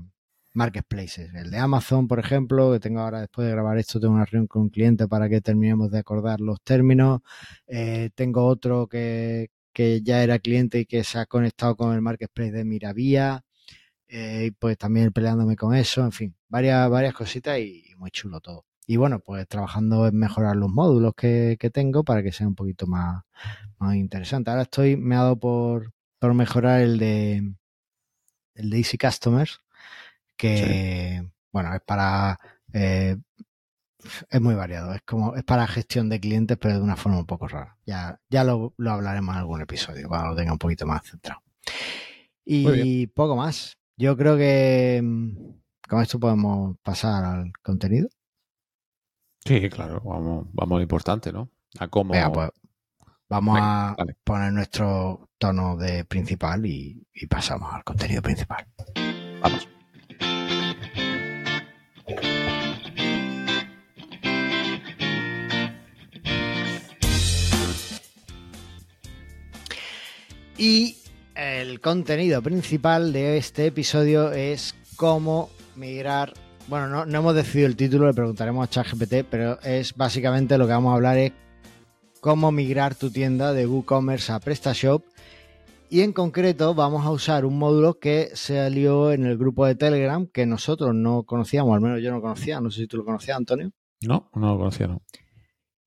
marketplaces. 0.52 1.34
El 1.34 1.50
de 1.50 1.58
Amazon, 1.58 2.08
por 2.08 2.18
ejemplo, 2.18 2.72
que 2.72 2.80
tengo 2.80 3.00
ahora 3.00 3.20
después 3.20 3.46
de 3.46 3.52
grabar 3.52 3.78
esto, 3.78 4.00
tengo 4.00 4.14
una 4.14 4.24
reunión 4.24 4.46
con 4.46 4.62
un 4.62 4.70
cliente 4.70 5.08
para 5.08 5.28
que 5.28 5.40
terminemos 5.40 5.90
de 5.90 5.98
acordar 5.98 6.40
los 6.40 6.60
términos. 6.62 7.20
Eh, 7.66 8.10
tengo 8.14 8.46
otro 8.46 8.86
que, 8.88 9.50
ya 10.02 10.22
era 10.22 10.38
cliente 10.38 10.80
y 10.80 10.86
que 10.86 11.04
se 11.04 11.18
ha 11.18 11.26
conectado 11.26 11.76
con 11.76 11.94
el 11.94 12.00
marketplace 12.02 12.52
de 12.52 12.64
Miravía. 12.64 13.44
Eh, 14.08 14.52
pues 14.58 14.78
también 14.78 15.12
peleándome 15.12 15.56
con 15.56 15.74
eso, 15.74 16.02
en 16.04 16.12
fin, 16.12 16.36
varias, 16.48 16.88
varias 16.90 17.14
cositas 17.14 17.58
y 17.58 17.84
muy 17.98 18.10
chulo 18.10 18.40
todo. 18.40 18.64
Y 18.86 18.96
bueno, 18.96 19.20
pues 19.20 19.48
trabajando 19.48 20.06
en 20.06 20.16
mejorar 20.16 20.56
los 20.56 20.70
módulos 20.70 21.14
que, 21.14 21.56
tengo 21.72 22.04
para 22.04 22.22
que 22.22 22.32
sea 22.32 22.46
un 22.46 22.54
poquito 22.54 22.86
más, 22.86 23.24
más 23.78 23.96
interesante. 23.96 24.50
Ahora 24.50 24.62
estoy, 24.62 24.96
me 24.96 25.16
ha 25.16 25.20
dado 25.20 25.38
por, 25.38 25.92
por 26.18 26.34
mejorar 26.34 26.80
el 26.80 26.98
de 26.98 27.54
el 28.54 28.70
de 28.70 28.78
Easy 28.78 28.98
Customers, 28.98 29.60
que 30.36 31.26
bueno, 31.52 31.74
es 31.74 31.80
para 31.82 32.38
eh, 32.72 33.16
es 34.30 34.40
muy 34.40 34.54
variado, 34.54 34.94
es 34.94 35.02
como, 35.02 35.34
es 35.34 35.44
para 35.44 35.66
gestión 35.66 36.08
de 36.08 36.20
clientes, 36.20 36.58
pero 36.60 36.74
de 36.74 36.80
una 36.80 36.96
forma 36.96 37.18
un 37.18 37.26
poco 37.26 37.48
rara. 37.48 37.76
Ya, 37.86 38.20
ya 38.28 38.44
lo, 38.44 38.74
hablaremos 38.86 39.34
en 39.34 39.40
algún 39.40 39.62
episodio, 39.62 40.08
cuando 40.08 40.30
lo 40.30 40.36
tenga 40.36 40.52
un 40.52 40.58
poquito 40.58 40.86
más 40.86 41.02
centrado. 41.08 41.42
Y 42.44 43.06
poco 43.08 43.36
más. 43.36 43.78
Yo 43.96 44.16
creo 44.16 44.36
que 44.36 45.00
mm, 45.02 45.54
con 45.88 46.02
esto 46.02 46.18
podemos 46.20 46.76
pasar 46.82 47.24
al 47.24 47.52
contenido. 47.62 48.08
Sí, 49.46 49.68
claro, 49.68 50.00
vamos, 50.02 50.46
vamos 50.52 50.76
a 50.76 50.78
lo 50.78 50.82
importante, 50.82 51.30
¿no? 51.30 51.50
A 51.78 51.88
cómo. 51.88 52.14
pues 52.32 52.50
vamos 53.28 53.58
a 53.60 53.94
poner 54.24 54.52
nuestro 54.52 55.28
tono 55.36 55.76
de 55.76 56.06
principal 56.06 56.64
y, 56.64 57.06
y 57.12 57.26
pasamos 57.26 57.72
al 57.74 57.84
contenido 57.84 58.22
principal. 58.22 58.66
Vamos. 59.42 59.68
Y 70.56 70.96
el 71.34 71.80
contenido 71.80 72.40
principal 72.40 73.12
de 73.12 73.36
este 73.36 73.66
episodio 73.66 74.32
es 74.32 74.74
cómo 74.96 75.50
migrar 75.76 76.32
bueno, 76.68 76.88
no, 76.88 77.06
no, 77.06 77.18
hemos 77.18 77.34
decidido 77.34 77.66
el 77.66 77.76
título, 77.76 78.06
le 78.06 78.14
preguntaremos 78.14 78.64
a 78.64 78.70
ChatGPT, 78.70 79.26
pero 79.30 79.60
es 79.62 79.94
básicamente 79.94 80.56
lo 80.56 80.66
que 80.66 80.72
vamos 80.72 80.92
a 80.92 80.94
hablar 80.94 81.18
es 81.18 81.32
cómo 82.20 82.50
migrar 82.50 82.94
tu 82.94 83.10
tienda 83.10 83.52
de 83.52 83.66
WooCommerce 83.66 84.32
a 84.32 84.40
PrestaShop. 84.40 85.04
Y 85.90 86.00
en 86.00 86.12
concreto 86.12 86.74
vamos 86.74 87.04
a 87.04 87.10
usar 87.10 87.44
un 87.44 87.58
módulo 87.58 87.98
que 87.98 88.30
salió 88.34 89.12
en 89.12 89.26
el 89.26 89.36
grupo 89.36 89.66
de 89.66 89.74
Telegram 89.74 90.26
que 90.26 90.46
nosotros 90.46 90.94
no 90.94 91.24
conocíamos, 91.24 91.74
al 91.74 91.82
menos 91.82 92.02
yo 92.02 92.10
no 92.10 92.22
conocía, 92.22 92.60
no 92.60 92.70
sé 92.70 92.80
si 92.80 92.86
tú 92.86 92.96
lo 92.96 93.04
conocías, 93.04 93.36
Antonio. 93.36 93.70
No, 94.00 94.30
no 94.34 94.52
lo 94.52 94.58
conocía, 94.58 94.86
no. 94.86 95.02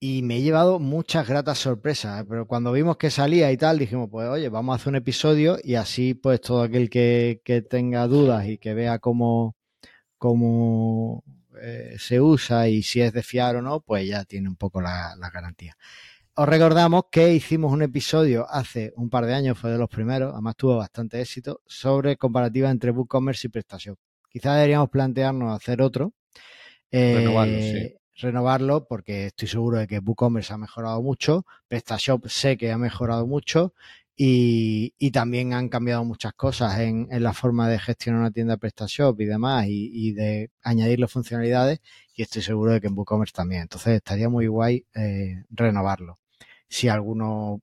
Y 0.00 0.22
me 0.22 0.36
he 0.36 0.42
llevado 0.42 0.78
muchas 0.78 1.28
gratas 1.28 1.58
sorpresas, 1.58 2.22
¿eh? 2.22 2.26
pero 2.28 2.46
cuando 2.46 2.70
vimos 2.70 2.96
que 2.96 3.10
salía 3.10 3.50
y 3.50 3.56
tal, 3.56 3.80
dijimos, 3.80 4.08
pues 4.08 4.28
oye, 4.28 4.48
vamos 4.48 4.72
a 4.72 4.76
hacer 4.76 4.90
un 4.90 4.96
episodio 4.96 5.58
y 5.62 5.74
así 5.74 6.14
pues 6.14 6.40
todo 6.40 6.62
aquel 6.62 6.88
que, 6.88 7.42
que 7.44 7.62
tenga 7.62 8.06
dudas 8.06 8.46
y 8.46 8.58
que 8.58 8.74
vea 8.74 9.00
cómo, 9.00 9.56
cómo 10.18 11.24
eh, 11.60 11.96
se 11.98 12.20
usa 12.20 12.68
y 12.68 12.82
si 12.82 13.00
es 13.00 13.12
de 13.12 13.22
fiar 13.22 13.56
o 13.56 13.62
no, 13.62 13.80
pues 13.80 14.06
ya 14.06 14.24
tiene 14.24 14.48
un 14.48 14.56
poco 14.56 14.80
la, 14.80 15.14
garantía. 15.32 15.76
Os 16.34 16.48
recordamos 16.48 17.04
que 17.10 17.34
hicimos 17.34 17.72
un 17.72 17.82
episodio 17.82 18.46
hace 18.48 18.92
un 18.96 19.10
par 19.10 19.26
de 19.26 19.34
años, 19.34 19.58
fue 19.58 19.70
de 19.70 19.78
los 19.78 19.88
primeros, 19.88 20.32
además 20.32 20.54
tuvo 20.56 20.76
bastante 20.76 21.20
éxito, 21.20 21.62
sobre 21.66 22.16
comparativa 22.16 22.70
entre 22.70 22.92
WooCommerce 22.92 23.48
y 23.48 23.50
PrestaShop. 23.50 23.98
Quizás 24.30 24.54
deberíamos 24.56 24.90
plantearnos 24.90 25.56
hacer 25.56 25.82
otro. 25.82 26.12
Eh, 26.90 27.96
renovarlo, 28.18 28.86
porque 28.86 29.26
estoy 29.26 29.48
seguro 29.48 29.78
de 29.78 29.86
que 29.86 29.98
WooCommerce 29.98 30.52
ha 30.52 30.58
mejorado 30.58 31.00
mucho, 31.02 31.46
PrestaShop 31.68 32.26
sé 32.28 32.56
que 32.56 32.72
ha 32.72 32.78
mejorado 32.78 33.26
mucho 33.26 33.74
y, 34.20 35.10
también 35.12 35.52
han 35.52 35.68
cambiado 35.68 36.04
muchas 36.04 36.32
cosas 36.32 36.80
en, 36.80 37.06
la 37.10 37.32
forma 37.32 37.68
de 37.68 37.78
gestionar 37.78 38.20
una 38.20 38.32
tienda 38.32 38.56
PrestaShop 38.56 39.20
y 39.20 39.26
demás 39.26 39.66
y, 39.68 40.12
de 40.12 40.50
añadirle 40.62 41.06
funcionalidades 41.06 41.80
y 42.14 42.22
estoy 42.22 42.42
seguro 42.42 42.72
de 42.72 42.80
que 42.80 42.88
en 42.88 42.98
WooCommerce 42.98 43.32
también. 43.32 43.62
Entonces 43.62 43.94
estaría 43.94 44.28
muy 44.28 44.48
guay 44.48 44.84
eh, 44.94 45.44
renovarlo. 45.50 46.18
Si 46.68 46.88
alguno 46.88 47.62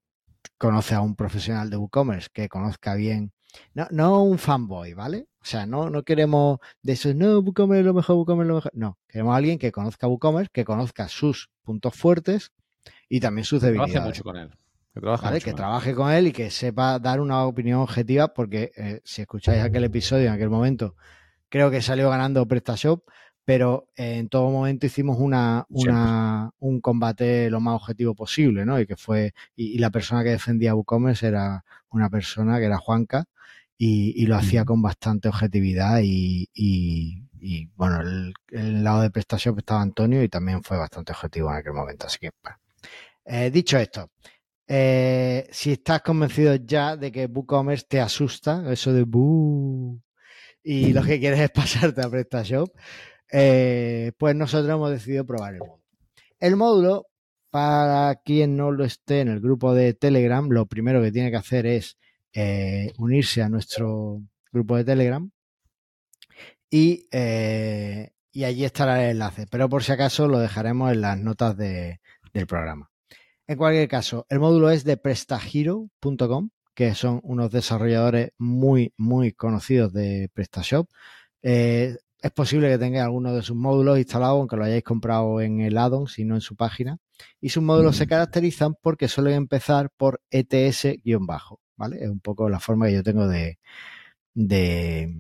conoce 0.58 0.96
a 0.96 1.02
un 1.02 1.16
profesional 1.18 1.70
de 1.70 1.76
WooCommerce 1.76 2.30
que 2.32 2.48
conozca 2.48 2.96
bien, 2.96 3.34
no, 3.74 3.88
no 3.92 4.24
un 4.24 4.38
fanboy, 4.38 4.94
¿vale? 4.94 5.28
O 5.42 5.46
sea, 5.46 5.66
no, 5.66 5.90
no 5.90 6.04
queremos 6.04 6.60
de 6.82 6.94
eso, 6.94 7.14
no, 7.14 7.40
WooCommerce 7.40 7.82
es 7.82 7.86
lo 7.86 7.94
mejor, 7.94 8.16
WooCommerce 8.16 8.46
es 8.46 8.50
lo 8.50 8.56
mejor. 8.56 8.72
No, 8.74 8.98
queremos 9.10 9.34
a 9.34 9.38
alguien 9.38 9.60
que 9.60 9.74
conozca 9.74 10.08
WooCommerce, 10.08 10.52
que 10.54 10.64
conozca 10.64 11.10
sus 11.10 11.50
puntos 11.64 11.94
fuertes 11.96 12.54
y 13.10 13.20
también 13.20 13.44
sus 13.44 13.62
debilidades. 13.62 14.06
mucho 14.06 14.24
con 14.24 14.38
él. 14.38 14.52
Que, 15.44 15.54
trabaje 15.54 15.94
con 15.94 16.12
él 16.12 16.28
y 16.28 16.32
que 16.32 16.50
sepa 16.50 17.00
dar 17.00 17.20
una 17.20 17.44
opinión 17.46 17.82
objetiva, 17.82 18.34
porque 18.34 18.72
eh, 18.78 19.02
si 19.04 19.22
escucháis 19.22 19.62
aquel 19.62 19.84
episodio 19.84 20.28
en 20.28 20.34
aquel 20.34 20.50
momento, 20.50 20.96
creo 21.50 21.70
que 21.70 21.82
salió 21.82 22.10
ganando 22.10 22.48
PrestaShop, 22.48 23.04
pero 23.44 23.90
en 23.96 24.30
todo 24.30 24.50
momento 24.50 24.86
hicimos 24.86 25.18
una, 25.20 25.66
un 25.68 26.82
combate 26.82 27.50
lo 27.50 27.60
más 27.60 27.76
objetivo 27.76 28.16
posible, 28.16 28.66
¿no? 28.66 28.80
Y 28.80 28.88
que 28.88 28.96
fue, 28.96 29.34
y, 29.56 29.78
la 29.80 29.90
persona 29.90 30.24
que 30.24 30.30
defendía 30.30 30.74
WooCommerce 30.74 31.28
era 31.28 31.66
una 31.90 32.10
persona 32.10 32.58
que 32.60 32.66
era 32.66 32.78
Juanca 32.78 33.26
y, 33.78 34.26
lo 34.26 34.36
hacía 34.36 34.64
con 34.64 34.82
bastante 34.82 35.28
objetividad 35.28 36.00
y, 36.02 36.50
y 36.54 37.70
bueno, 37.76 38.02
el, 38.02 38.34
el, 38.50 38.84
lado 38.84 39.02
de 39.02 39.12
PrestaShop 39.12 39.60
estaba 39.60 39.82
Antonio 39.82 40.24
y 40.24 40.30
también 40.30 40.64
fue 40.64 40.78
bastante 40.78 41.12
objetivo 41.12 41.52
en 41.52 41.58
aquel 41.58 41.74
momento. 41.74 42.08
Así 42.08 42.18
que, 42.18 42.32
bueno. 42.42 42.58
Eh, 43.24 43.52
dicho 43.52 43.78
esto, 43.78 44.10
eh, 44.68 45.48
si 45.52 45.74
estás 45.74 46.02
convencido 46.02 46.56
ya 46.56 46.98
de 46.98 47.12
que 47.12 47.26
WooCommerce 47.28 47.86
te 47.88 48.00
asusta, 48.00 48.72
eso 48.72 48.94
de 48.94 49.04
Boo, 49.04 50.02
y 50.64 50.94
lo 50.94 51.04
que 51.04 51.20
quieres 51.20 51.40
es 51.40 51.52
pasarte 51.52 52.02
a 52.02 52.10
PrestaShop, 52.10 52.70
eh, 53.32 54.12
pues 54.18 54.36
nosotros 54.36 54.70
hemos 54.72 54.92
decidido 54.92 55.26
probar 55.26 55.54
el 55.54 55.60
módulo. 55.60 55.84
El 56.40 56.56
módulo, 56.56 57.08
para 57.50 58.16
quien 58.24 58.58
no 58.58 58.72
lo 58.72 58.86
esté 58.86 59.22
en 59.22 59.30
el 59.30 59.40
grupo 59.40 59.74
de 59.74 59.94
Telegram, 59.94 60.48
lo 60.50 60.66
primero 60.66 61.02
que 61.02 61.12
tiene 61.12 61.32
que 61.32 61.38
hacer 61.38 61.66
es 61.66 61.98
eh, 62.34 62.92
unirse 62.98 63.42
a 63.42 63.50
nuestro 63.50 64.22
grupo 64.52 64.76
de 64.78 64.84
Telegram 64.84 65.30
y, 66.70 67.08
y, 67.12 68.44
allí 68.44 68.66
estará 68.66 69.06
el 69.06 69.12
enlace. 69.12 69.48
Pero 69.50 69.70
por 69.70 69.84
si 69.84 69.94
acaso 69.94 70.28
lo 70.28 70.40
dejaremos 70.40 70.92
en 70.92 71.02
las 71.02 71.18
notas 71.18 71.56
del 71.56 72.00
programa. 72.48 72.90
En 73.48 73.58
cualquier 73.58 73.88
caso, 73.88 74.26
el 74.30 74.40
módulo 74.40 74.72
es 74.72 74.84
de 74.84 74.98
prestahero.com, 74.98 76.50
que 76.74 76.96
son 76.96 77.20
unos 77.24 77.52
desarrolladores 77.52 78.32
muy, 78.38 78.94
muy 78.98 79.34
conocidos 79.34 79.94
de 79.94 80.30
PrestaShop. 80.34 80.90
Eh, 81.44 81.96
es 82.22 82.32
posible 82.32 82.70
que 82.70 82.80
tengáis 82.80 83.04
alguno 83.04 83.36
de 83.36 83.44
sus 83.44 83.56
módulos 83.56 84.00
instalados, 84.00 84.40
aunque 84.40 84.56
lo 84.56 84.64
hayáis 84.64 84.84
comprado 84.84 85.42
en 85.42 85.62
el 85.62 85.78
addon, 85.78 86.08
si 86.08 86.26
no 86.26 86.34
en 86.34 86.42
su 86.42 86.56
página. 86.56 86.98
Y 87.40 87.50
sus 87.50 87.62
módulos 87.62 87.98
se 87.98 88.08
caracterizan 88.08 88.74
porque 88.82 89.08
suelen 89.08 89.36
empezar 89.36 89.92
por 89.96 90.22
ETS-bajo, 90.32 91.62
¿vale? 91.76 92.04
Es 92.04 92.10
un 92.10 92.20
poco 92.20 92.50
la 92.50 92.60
forma 92.60 92.88
que 92.88 92.94
yo 92.94 93.04
tengo 93.04 93.28
de, 93.28 93.60
de, 94.34 95.16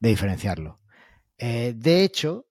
diferenciarlo. 0.00 0.80
Eh, 1.38 1.72
de 1.76 2.02
hecho, 2.02 2.46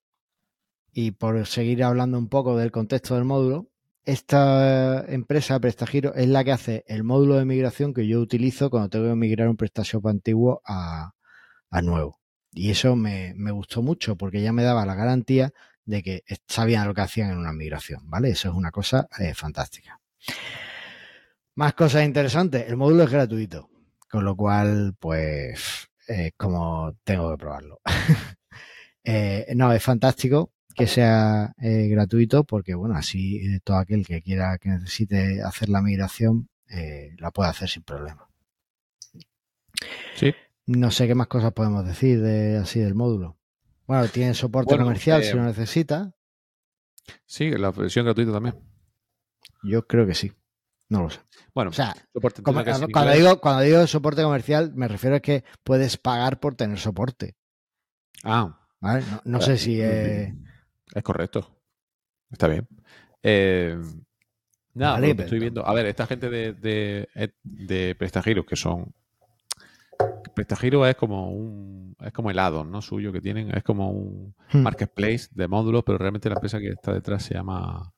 y 0.92 1.10
por 1.10 1.46
seguir 1.46 1.84
hablando 1.84 2.16
un 2.16 2.28
poco 2.28 2.56
del 2.56 2.70
contexto 2.70 3.16
del 3.16 3.24
módulo, 3.24 3.68
esta 4.04 5.04
empresa 5.08 5.58
PrestaGiro 5.58 6.14
es 6.14 6.28
la 6.28 6.44
que 6.44 6.52
hace 6.52 6.84
el 6.86 7.04
módulo 7.04 7.36
de 7.36 7.44
migración 7.44 7.94
que 7.94 8.06
yo 8.06 8.20
utilizo 8.20 8.70
cuando 8.70 8.90
tengo 8.90 9.08
que 9.08 9.14
migrar 9.14 9.48
un 9.48 9.56
PrestaShop 9.56 10.06
antiguo 10.06 10.60
a, 10.64 11.12
nuevo. 11.82 12.20
Y 12.52 12.70
eso 12.70 12.94
me, 12.94 13.34
gustó 13.50 13.82
mucho 13.82 14.16
porque 14.16 14.40
ya 14.42 14.52
me 14.52 14.62
daba 14.62 14.86
la 14.86 14.94
garantía 14.94 15.52
de 15.84 16.02
que 16.02 16.22
sabían 16.46 16.86
lo 16.86 16.94
que 16.94 17.00
hacían 17.00 17.30
en 17.30 17.38
una 17.38 17.52
migración, 17.52 18.08
¿vale? 18.08 18.30
Eso 18.30 18.48
es 18.48 18.54
una 18.54 18.70
cosa 18.70 19.08
eh, 19.18 19.34
fantástica. 19.34 20.00
Más 21.56 21.74
cosas 21.74 22.04
interesantes, 22.04 22.68
el 22.68 22.76
módulo 22.76 23.04
es 23.04 23.10
gratuito, 23.10 23.68
con 24.08 24.24
lo 24.24 24.36
cual, 24.36 24.94
pues, 24.98 25.88
es 26.06 26.32
como 26.36 26.96
tengo 27.04 27.30
que 27.32 27.38
probarlo. 27.38 27.80
Eh, 29.06 29.52
no, 29.54 29.70
es 29.70 29.82
fantástico 29.82 30.53
que 30.74 30.86
sea 30.86 31.54
eh, 31.58 31.88
gratuito 31.88 32.44
porque, 32.44 32.74
bueno, 32.74 32.96
así 32.96 33.60
todo 33.64 33.78
aquel 33.78 34.06
que 34.06 34.22
quiera, 34.22 34.58
que 34.58 34.68
necesite 34.70 35.42
hacer 35.42 35.68
la 35.68 35.82
migración, 35.82 36.48
la 37.18 37.30
puede 37.30 37.50
hacer 37.50 37.68
sin 37.68 37.82
problema. 37.82 38.28
Sí. 40.16 40.34
No 40.66 40.90
sé 40.90 41.06
qué 41.06 41.14
más 41.14 41.28
cosas 41.28 41.52
podemos 41.52 41.86
decir 41.86 42.20
de 42.20 42.56
así 42.56 42.80
del 42.80 42.94
módulo. 42.94 43.38
Bueno, 43.86 44.08
tiene 44.08 44.34
soporte 44.34 44.76
comercial 44.76 45.22
si 45.22 45.34
lo 45.34 45.44
necesita. 45.44 46.14
Sí, 47.26 47.50
la 47.50 47.70
versión 47.70 48.06
gratuita 48.06 48.32
también. 48.32 48.56
Yo 49.62 49.86
creo 49.86 50.06
que 50.06 50.14
sí. 50.14 50.32
No 50.88 51.02
lo 51.02 51.10
sé. 51.10 51.20
Bueno, 51.54 51.70
o 51.70 51.72
sea, 51.72 51.94
cuando, 52.42 53.12
digo, 53.12 53.40
cuando 53.40 53.62
digo 53.62 53.86
soporte 53.86 54.22
comercial, 54.22 54.72
me 54.74 54.88
refiero 54.88 55.16
a 55.16 55.20
que 55.20 55.44
puedes 55.62 55.96
pagar 55.96 56.40
por 56.40 56.54
tener 56.54 56.78
soporte. 56.78 57.36
Ah. 58.22 58.58
No, 59.24 59.40
sé 59.40 59.58
si 59.58 59.80
es... 59.80 60.32
es 60.92 61.02
correcto. 61.02 61.60
Está 62.30 62.48
bien. 62.48 62.66
Eh, 63.22 63.78
nada, 64.74 65.06
estoy 65.06 65.38
viendo. 65.38 65.66
A 65.66 65.72
ver, 65.72 65.86
esta 65.86 66.06
gente 66.06 66.28
de, 66.28 66.52
de, 66.52 67.08
de 67.42 67.94
Prestagiros, 67.94 68.44
que 68.44 68.56
son 68.56 68.92
PrestaGiro 70.34 70.86
es 70.86 70.96
como 70.96 71.30
un 71.30 71.96
es 72.00 72.12
como 72.12 72.30
el 72.30 72.38
addon, 72.38 72.70
¿no? 72.70 72.82
Suyo 72.82 73.12
que 73.12 73.20
tienen, 73.20 73.56
es 73.56 73.62
como 73.62 73.90
un 73.90 74.34
hmm. 74.52 74.58
marketplace 74.58 75.28
de 75.30 75.48
módulos, 75.48 75.84
pero 75.84 75.98
realmente 75.98 76.28
la 76.28 76.34
empresa 76.34 76.58
que 76.58 76.70
está 76.70 76.92
detrás 76.92 77.22
se 77.22 77.34
llama 77.34 77.92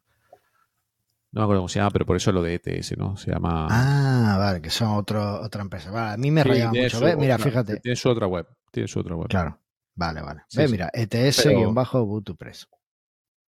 no 1.32 1.40
me 1.40 1.44
acuerdo 1.44 1.60
cómo 1.60 1.68
se 1.68 1.78
llama, 1.80 1.90
pero 1.90 2.06
por 2.06 2.16
eso 2.16 2.30
es 2.30 2.34
lo 2.34 2.42
de 2.42 2.54
ETS, 2.54 2.96
¿no? 2.96 3.16
Se 3.16 3.30
llama 3.30 3.66
Ah, 3.70 4.36
vale, 4.38 4.62
que 4.62 4.70
son 4.70 4.88
otro, 4.96 5.42
otra 5.42 5.62
empresa. 5.62 5.90
Vale, 5.90 6.14
a 6.14 6.16
mí 6.16 6.30
me 6.30 6.42
rayaba 6.44 6.72
mucho, 6.72 7.00
Mira, 7.18 7.38
fíjate. 7.38 7.80
Tiene 7.80 7.96
su 7.96 8.08
otra 8.08 8.26
web, 8.26 8.46
tiene 8.70 8.88
su 8.88 9.00
otra 9.00 9.16
web. 9.16 9.28
Claro. 9.28 9.58
Vale, 9.96 10.20
vale. 10.20 10.42
Ve, 10.54 10.68
mira, 10.68 10.90
ETS-ButuPress. 10.92 12.68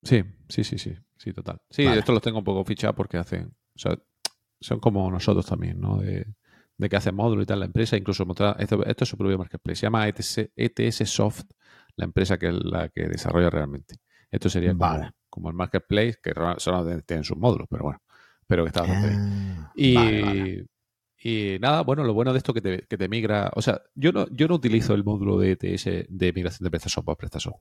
Sí, 0.03 0.25
sí, 0.49 0.65
sí, 0.65 0.79
sí, 0.79 0.97
sí, 1.17 1.33
total. 1.33 1.61
Sí, 1.71 1.85
esto 1.85 2.13
los 2.13 2.23
tengo 2.23 2.39
un 2.39 2.45
poco 2.45 2.65
fichados 2.65 2.97
porque 2.97 3.19
hacen, 3.19 3.55
o 3.77 3.79
sea, 3.79 3.99
son 4.61 4.81
como 4.81 5.11
nosotros 5.11 5.47
también, 5.47 5.81
¿no? 5.81 5.99
De, 5.99 6.27
de 6.79 6.89
que 6.89 6.97
hace 6.97 7.13
módulo 7.13 7.43
y 7.43 7.47
tal 7.47 7.61
la 7.61 7.67
empresa, 7.67 7.97
incluso 7.97 8.27
esto, 8.59 8.85
esto 8.87 9.05
es 9.05 9.09
su 9.09 9.17
propio 9.17 9.37
marketplace, 9.37 9.81
se 9.81 9.87
llama 9.87 10.09
ETS, 10.09 10.51
ETS, 10.57 11.09
Soft, 11.09 11.45
la 11.97 12.05
empresa 12.05 12.39
que 12.39 12.53
la 12.53 12.89
que 12.89 13.09
desarrolla 13.09 13.51
realmente. 13.51 13.97
Esto 14.31 14.49
sería 14.49 14.75
como, 15.29 15.49
el 15.49 15.55
marketplace, 15.55 16.19
que 16.23 16.33
solo 16.59 17.03
tienen 17.03 17.25
sus 17.25 17.37
módulos, 17.37 17.67
pero 17.69 17.85
bueno, 17.85 18.01
pero 18.47 18.65
que 18.65 18.69
está 18.69 18.83
bastante 18.83 19.17
ah, 19.19 19.73
Y, 19.75 20.65
y 21.21 21.59
nada, 21.61 21.83
bueno, 21.83 22.05
lo 22.05 22.15
bueno 22.15 22.33
de 22.33 22.39
esto 22.39 22.55
que 22.55 22.61
te, 22.61 22.83
que 22.83 22.97
te 22.97 23.09
migra, 23.09 23.51
o 23.55 23.63
sea, 23.63 23.83
yo 23.95 24.13
no, 24.13 24.29
yo 24.31 24.47
no 24.47 24.55
utilizo 24.55 24.95
el 24.95 25.03
módulo 25.03 25.39
de 25.39 25.53
ETS 25.53 26.07
de 26.09 26.33
migración 26.33 26.65
de 26.65 26.71
PrestaShop 26.71 27.05
para 27.05 27.17
PrestaShop, 27.17 27.57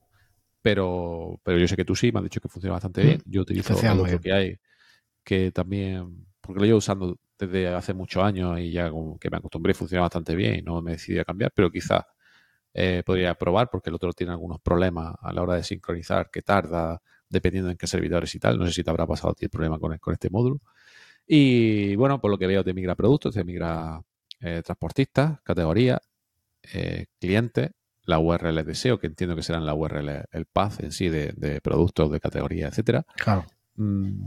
pero, 0.61 1.39
pero 1.43 1.57
yo 1.57 1.67
sé 1.67 1.75
que 1.75 1.85
tú 1.85 1.95
sí, 1.95 2.11
me 2.11 2.19
has 2.19 2.23
dicho 2.23 2.39
que 2.39 2.49
funciona 2.49 2.73
bastante 2.73 3.01
bien. 3.01 3.21
Yo 3.25 3.41
utilizo 3.41 3.79
el 3.79 3.99
otro 3.99 4.19
que 4.19 4.31
hay, 4.31 4.59
que 5.23 5.51
también, 5.51 6.25
porque 6.41 6.59
lo 6.59 6.65
llevo 6.65 6.77
usando 6.77 7.19
desde 7.37 7.67
hace 7.69 7.93
muchos 7.93 8.23
años 8.23 8.59
y 8.59 8.71
ya 8.71 8.89
como 8.89 9.17
que 9.17 9.29
me 9.29 9.37
acostumbré, 9.37 9.73
funciona 9.73 10.03
bastante 10.03 10.35
bien 10.35 10.55
y 10.55 10.61
no 10.61 10.81
me 10.81 10.91
decidí 10.91 11.19
a 11.19 11.25
cambiar, 11.25 11.51
pero 11.53 11.71
quizás 11.71 12.03
eh, 12.73 13.01
podría 13.05 13.33
probar 13.35 13.69
porque 13.71 13.89
el 13.89 13.95
otro 13.95 14.13
tiene 14.13 14.33
algunos 14.33 14.59
problemas 14.61 15.15
a 15.19 15.33
la 15.33 15.41
hora 15.41 15.55
de 15.55 15.63
sincronizar, 15.63 16.29
que 16.29 16.43
tarda, 16.43 17.01
dependiendo 17.27 17.71
en 17.71 17.77
qué 17.77 17.87
servidores 17.87 18.33
y 18.35 18.39
tal. 18.39 18.59
No 18.59 18.67
sé 18.67 18.71
si 18.73 18.83
te 18.83 18.89
habrá 18.89 19.07
pasado 19.07 19.31
a 19.31 19.33
ti 19.33 19.45
el 19.45 19.49
problema 19.49 19.79
con, 19.79 19.97
con 19.97 20.13
este 20.13 20.29
módulo. 20.29 20.61
Y 21.27 21.95
bueno, 21.97 22.21
por 22.21 22.31
lo 22.31 22.37
que 22.37 22.47
veo 22.47 22.63
te 22.63 22.73
migra 22.73 22.95
productos, 22.95 23.35
te 23.35 23.43
migra 23.43 24.01
eh, 24.39 24.61
transportistas, 24.63 25.41
categoría, 25.41 26.01
eh, 26.73 27.07
clientes, 27.19 27.71
la 28.03 28.19
URL 28.19 28.63
de 28.63 28.75
SEO, 28.75 28.99
que 28.99 29.07
entiendo 29.07 29.35
que 29.35 29.43
serán 29.43 29.65
la 29.65 29.73
URL, 29.73 30.25
el 30.31 30.45
path 30.45 30.81
en 30.81 30.91
sí 30.93 31.09
de, 31.09 31.59
productos, 31.61 32.09
de 32.09 32.19
categoría, 32.21 32.67
etcétera. 32.67 33.05
Claro. 33.17 33.45
Mm, 33.75 34.25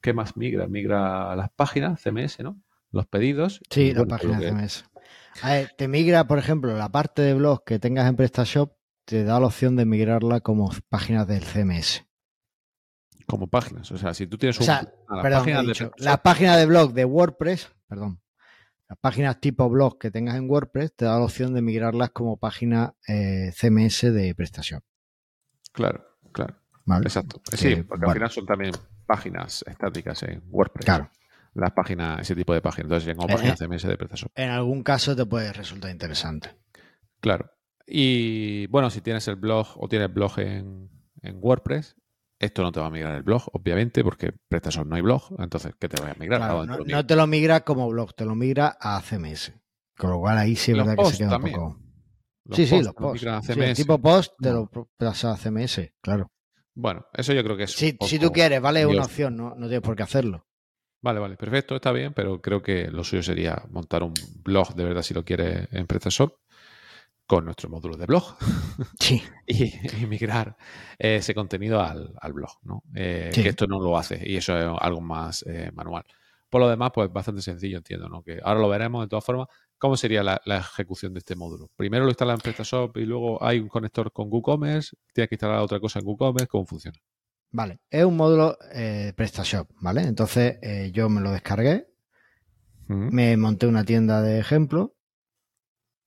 ¿Qué 0.00 0.12
más 0.12 0.36
migra? 0.36 0.68
Migra 0.68 1.34
las 1.34 1.50
páginas 1.50 2.00
CMS, 2.00 2.40
¿no? 2.40 2.60
Los 2.92 3.06
pedidos. 3.06 3.60
Sí, 3.70 3.92
las 3.92 4.06
páginas 4.06 4.40
CMS. 4.40 4.84
A 5.42 5.52
ver, 5.52 5.74
te 5.76 5.88
migra, 5.88 6.28
por 6.28 6.38
ejemplo, 6.38 6.76
la 6.76 6.88
parte 6.88 7.22
de 7.22 7.34
blog 7.34 7.64
que 7.64 7.78
tengas 7.80 8.08
en 8.08 8.16
PrestaShop, 8.16 8.72
te 9.04 9.24
da 9.24 9.40
la 9.40 9.46
opción 9.46 9.74
de 9.74 9.84
migrarla 9.84 10.40
como 10.40 10.70
páginas 10.88 11.26
del 11.26 11.42
CMS. 11.42 12.07
Como 13.28 13.48
páginas. 13.48 13.90
O 13.92 13.98
sea, 13.98 14.14
si 14.14 14.26
tú 14.26 14.38
tienes 14.38 14.56
un, 14.58 14.62
o 14.62 14.66
sea, 14.66 14.90
perdón, 15.22 15.66
de 15.66 15.90
la 15.98 16.22
página 16.22 16.56
de 16.56 16.66
blog 16.66 16.94
de 16.94 17.04
WordPress, 17.04 17.70
perdón, 17.86 18.20
las 18.88 18.98
páginas 18.98 19.38
tipo 19.40 19.68
blog 19.68 19.98
que 19.98 20.10
tengas 20.10 20.36
en 20.36 20.48
WordPress, 20.48 20.96
te 20.96 21.04
da 21.04 21.18
la 21.18 21.24
opción 21.24 21.52
de 21.52 21.60
migrarlas 21.60 22.10
como 22.10 22.38
página 22.38 22.94
eh, 23.06 23.52
CMS 23.54 24.12
de 24.12 24.34
PrestaShop. 24.34 24.82
Claro, 25.72 26.04
claro. 26.32 26.56
Exacto. 27.02 27.42
Sí, 27.54 27.76
porque 27.82 28.06
al 28.06 28.12
final 28.12 28.30
son 28.30 28.46
también 28.46 28.72
páginas 29.06 29.64
estáticas 29.66 30.22
en 30.22 30.42
WordPress. 30.48 30.86
Claro. 30.86 31.10
Las 31.54 31.72
páginas, 31.72 32.20
ese 32.20 32.34
tipo 32.34 32.54
de 32.54 32.60
páginas. 32.60 32.86
Entonces, 32.86 33.14
como 33.14 33.28
páginas 33.28 33.58
CMS 33.58 33.82
de 33.82 33.96
PrestaShop. 33.96 34.32
En 34.34 34.50
algún 34.50 34.82
caso 34.82 35.14
te 35.14 35.26
puede 35.26 35.52
resultar 35.52 35.90
interesante. 35.90 36.56
Claro. 37.20 37.50
Y 37.86 38.66
bueno, 38.68 38.90
si 38.90 39.00
tienes 39.00 39.26
el 39.28 39.36
blog 39.36 39.66
o 39.76 39.88
tienes 39.88 40.12
blog 40.12 40.38
en, 40.38 40.90
WordPress, 41.40 41.96
esto 42.38 42.62
no 42.62 42.72
te 42.72 42.80
va 42.80 42.86
a 42.86 42.90
migrar 42.90 43.16
el 43.16 43.22
blog, 43.22 43.42
obviamente, 43.52 44.04
porque 44.04 44.32
PrestaShop 44.48 44.86
no 44.86 44.96
hay 44.96 45.02
blog. 45.02 45.22
Entonces, 45.38 45.74
¿qué 45.78 45.88
te 45.88 46.00
va 46.00 46.10
a 46.10 46.14
migrar? 46.14 46.66
no, 46.86 47.06
te 47.06 47.16
lo 47.16 47.26
migra 47.26 47.64
como 47.64 47.88
blog, 47.88 48.14
te 48.14 48.24
lo 48.24 48.34
migra 48.34 48.76
a 48.80 49.00
CMS. 49.02 49.52
Con 49.96 50.10
lo 50.10 50.20
cual 50.20 50.38
ahí 50.38 50.54
sí 50.54 50.70
es 50.70 50.76
verdad 50.76 50.96
que 50.96 51.04
se 51.06 51.18
queda 51.18 51.36
un 51.36 51.42
poco. 51.42 51.78
sí, 52.52 52.66
sí, 52.66 52.82
los 52.82 52.94
posts. 52.94 53.26
Sí, 53.46 53.74
tipo 53.74 53.98
post 53.98 54.32
te 54.40 54.52
lo 54.52 54.70
pasa 54.96 55.32
a 55.32 55.36
CMS, 55.36 55.92
claro. 56.00 56.30
Bueno, 56.74 57.06
eso 57.12 57.32
yo 57.32 57.42
creo 57.42 57.56
que 57.56 57.64
es. 57.64 57.72
Si, 57.72 57.96
si 58.00 58.18
tú 58.20 58.30
quieres, 58.30 58.60
vale, 58.60 58.82
es 58.82 58.86
una 58.86 59.02
opción, 59.02 59.36
no, 59.36 59.54
no 59.56 59.66
tienes 59.66 59.82
por 59.82 59.96
qué 59.96 60.04
hacerlo. 60.04 60.46
Vale, 61.00 61.20
vale, 61.20 61.36
perfecto, 61.36 61.76
está 61.76 61.92
bien, 61.92 62.12
pero 62.12 62.40
creo 62.40 62.60
que 62.62 62.88
lo 62.90 63.04
suyo 63.04 63.22
sería 63.22 63.62
montar 63.70 64.02
un 64.02 64.14
blog 64.42 64.74
de 64.74 64.84
verdad 64.84 65.02
si 65.02 65.14
lo 65.14 65.24
quieres 65.24 65.68
en 65.70 65.86
PrestaShop 65.86 66.34
con 67.28 67.44
nuestro 67.44 67.68
módulo 67.68 67.98
de 67.98 68.06
blog 68.06 68.24
sí. 68.98 69.22
y, 69.46 69.70
migrar 70.08 70.56
ese 70.98 71.34
contenido 71.34 71.80
al, 71.80 72.32
blog, 72.32 72.50
¿no? 72.62 72.82
Eh, 72.94 73.30
que 73.32 73.50
esto 73.50 73.66
no 73.66 73.78
lo 73.80 73.98
hace 73.98 74.18
y 74.24 74.36
eso 74.36 74.58
es 74.58 74.66
algo 74.80 75.02
más 75.02 75.44
eh, 75.46 75.70
manual. 75.74 76.04
Por 76.48 76.62
lo 76.62 76.70
demás, 76.70 76.90
pues 76.94 77.12
bastante 77.12 77.42
sencillo, 77.42 77.76
entiendo, 77.76 78.08
¿no? 78.08 78.22
Que 78.22 78.40
ahora 78.42 78.58
lo 78.58 78.68
veremos 78.70 79.04
de 79.04 79.08
todas 79.08 79.24
formas. 79.24 79.48
¿Cómo 79.76 79.98
sería 79.98 80.22
la, 80.22 80.40
ejecución 80.46 81.12
de 81.12 81.18
este 81.18 81.36
módulo? 81.36 81.70
Primero 81.76 82.04
lo 82.04 82.10
instala 82.10 82.32
en 82.32 82.40
PrestaShop 82.40 82.96
y 82.96 83.04
luego 83.04 83.44
hay 83.44 83.60
un 83.60 83.68
conector 83.68 84.10
con 84.10 84.28
WooCommerce, 84.32 84.96
tienes 85.12 85.28
que 85.28 85.34
instalar 85.34 85.60
otra 85.60 85.78
cosa 85.80 85.98
en 85.98 86.06
WooCommerce, 86.06 86.48
¿cómo 86.48 86.64
funciona? 86.64 86.98
Vale, 87.50 87.80
es 87.90 88.04
un 88.04 88.16
módulo 88.16 88.56
eh, 88.72 89.12
PrestaShop, 89.14 89.68
¿vale? 89.80 90.00
Entonces 90.02 90.56
eh, 90.62 90.90
yo 90.94 91.10
me 91.10 91.20
lo 91.20 91.30
descargué, 91.30 91.88
me 92.88 93.36
monté 93.36 93.66
una 93.66 93.84
tienda 93.84 94.22
de 94.22 94.38
ejemplo, 94.38 94.94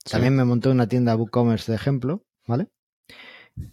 también 0.10 0.36
me 0.36 0.46
monté 0.46 0.70
una 0.70 0.88
tienda 0.88 1.16
WooCommerce 1.16 1.72
de 1.72 1.76
ejemplo, 1.76 2.26
¿vale? 2.48 2.68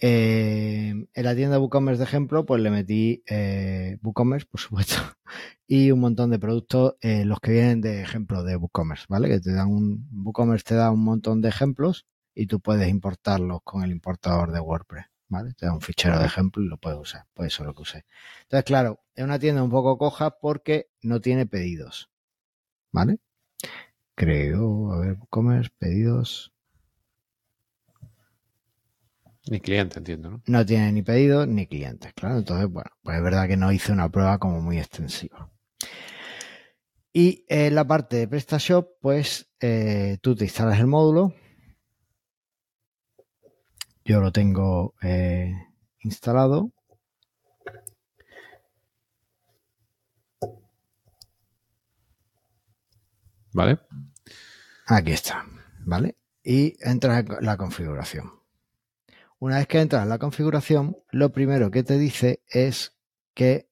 Eh, 0.01 0.91
en 1.15 1.25
la 1.25 1.35
tienda 1.35 1.59
WooCommerce 1.59 1.99
de 1.99 2.05
ejemplo, 2.05 2.45
pues 2.45 2.61
le 2.61 2.71
metí 2.71 3.23
eh, 3.27 3.99
WooCommerce, 4.03 4.47
por 4.47 4.61
supuesto, 4.61 4.97
y 5.67 5.91
un 5.91 6.01
montón 6.01 6.31
de 6.31 6.39
productos, 6.39 6.97
eh, 7.01 7.25
los 7.25 7.41
que 7.41 7.53
vienen 7.53 7.81
de 7.81 8.03
ejemplo 8.03 8.43
de 8.43 8.57
WooCommerce, 8.57 9.07
¿vale? 9.09 9.29
Que 9.29 9.41
te 9.41 9.53
dan 9.53 9.69
un, 9.69 10.09
WooCommerce 10.13 10.65
te 10.65 10.75
da 10.75 10.91
un 10.91 11.05
montón 11.05 11.41
de 11.41 11.49
ejemplos 11.49 12.07
y 12.35 12.47
tú 12.47 12.61
puedes 12.61 12.89
importarlos 12.89 13.61
con 13.65 13.83
el 13.83 13.91
importador 13.91 14.53
de 14.53 14.61
WordPress, 14.61 15.07
¿vale? 15.29 15.55
Te 15.55 15.67
da 15.67 15.73
un 15.73 15.81
fichero 15.81 16.19
de 16.19 16.27
ejemplo 16.27 16.63
y 16.63 16.69
lo 16.69 16.79
puedes 16.79 16.99
usar, 16.99 17.27
pues 17.35 17.55
eso 17.55 17.63
es 17.63 17.67
lo 17.69 17.75
que 17.75 17.83
usé. 17.83 18.05
Entonces, 18.43 18.65
claro, 18.65 19.01
es 19.15 19.25
una 19.25 19.39
tienda 19.39 19.63
un 19.63 19.71
poco 19.71 19.97
coja 19.99 20.39
porque 20.39 20.91
no 21.03 21.21
tiene 21.21 21.47
pedidos, 21.47 22.11
¿vale? 22.93 23.19
Creo, 24.19 24.93
a 24.93 24.99
ver, 24.99 25.13
WooCommerce, 25.13 25.71
pedidos. 25.79 26.53
Ni 29.49 29.61
cliente, 29.61 30.01
entiendo, 30.01 30.29
¿no? 30.29 30.43
No 30.45 30.67
tiene 30.67 30.91
ni 30.91 31.03
pedidos 31.03 31.47
ni 31.47 31.69
clientes, 31.69 32.13
claro. 32.15 32.39
Entonces, 32.39 32.69
bueno, 32.69 32.91
pues 33.05 33.17
es 33.17 33.23
verdad 33.23 33.47
que 33.47 33.57
no 33.57 33.71
hice 33.71 33.93
una 33.93 34.09
prueba 34.09 34.39
como 34.39 34.61
muy 34.61 34.79
extensiva. 34.79 35.53
Y 37.13 37.45
en 37.47 37.77
la 37.77 37.87
parte 37.87 38.17
de 38.17 38.27
PrestaShop, 38.27 38.89
pues 39.01 39.53
eh, 39.61 40.19
tú 40.21 40.35
te 40.35 40.47
instalas 40.47 40.81
el 40.81 40.89
módulo. 40.89 41.33
Yo 44.05 44.21
lo 44.21 44.33
tengo 44.33 44.95
eh, 45.01 45.53
instalado. 46.03 46.73
Vale. 53.53 53.79
Aquí 54.91 55.13
está, 55.13 55.45
¿vale? 55.85 56.17
Y 56.43 56.77
entras 56.81 57.23
en 57.27 57.45
la 57.45 57.59
configuración. 57.59 58.33
Una 59.39 59.59
vez 59.59 59.67
que 59.67 59.81
entras 59.81 60.03
en 60.03 60.09
la 60.09 60.19
configuración, 60.19 60.97
lo 61.11 61.31
primero 61.31 61.71
que 61.71 61.83
te 61.83 61.99
dice 61.99 62.43
es 62.49 62.97
que 63.35 63.69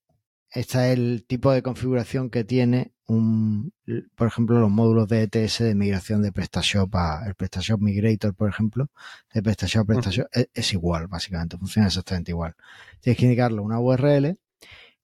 este 0.51 0.93
es 0.93 0.99
el 0.99 1.25
tipo 1.27 1.51
de 1.53 1.63
configuración 1.63 2.29
que 2.29 2.45
tiene 2.45 2.93
un, 3.07 3.73
por 4.15 4.29
ejemplo, 4.29 4.61
los 4.61 4.71
módulos 4.71 5.09
de 5.09 5.23
ETS 5.23 5.61
de 5.61 5.75
migración 5.75 6.21
de 6.21 6.33
PrestaShop 6.33 6.95
a 6.97 7.27
el 7.27 7.35
PrestaShop 7.35 7.81
Migrator, 7.81 8.35
por 8.35 8.51
ejemplo, 8.51 8.91
de 9.33 9.43
PrestaShop 9.43 9.83
a 9.83 9.95
PrestaShop, 9.95 10.27
es, 10.33 10.49
es, 10.53 10.73
igual, 10.75 11.07
básicamente, 11.07 11.57
funciona 11.57 11.89
exactamente 11.89 12.33
igual. 12.33 12.55
Tienes 13.01 13.19
que 13.19 13.25
indicarle 13.25 13.61
una 13.61 13.81
URL 13.81 14.39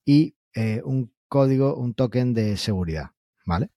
y 0.04 0.34
eh, 0.54 0.82
un 0.84 1.10
código, 1.28 1.74
un 1.76 1.94
token 1.94 2.34
de 2.34 2.58
seguridad, 2.58 3.12
¿vale? 3.46 3.70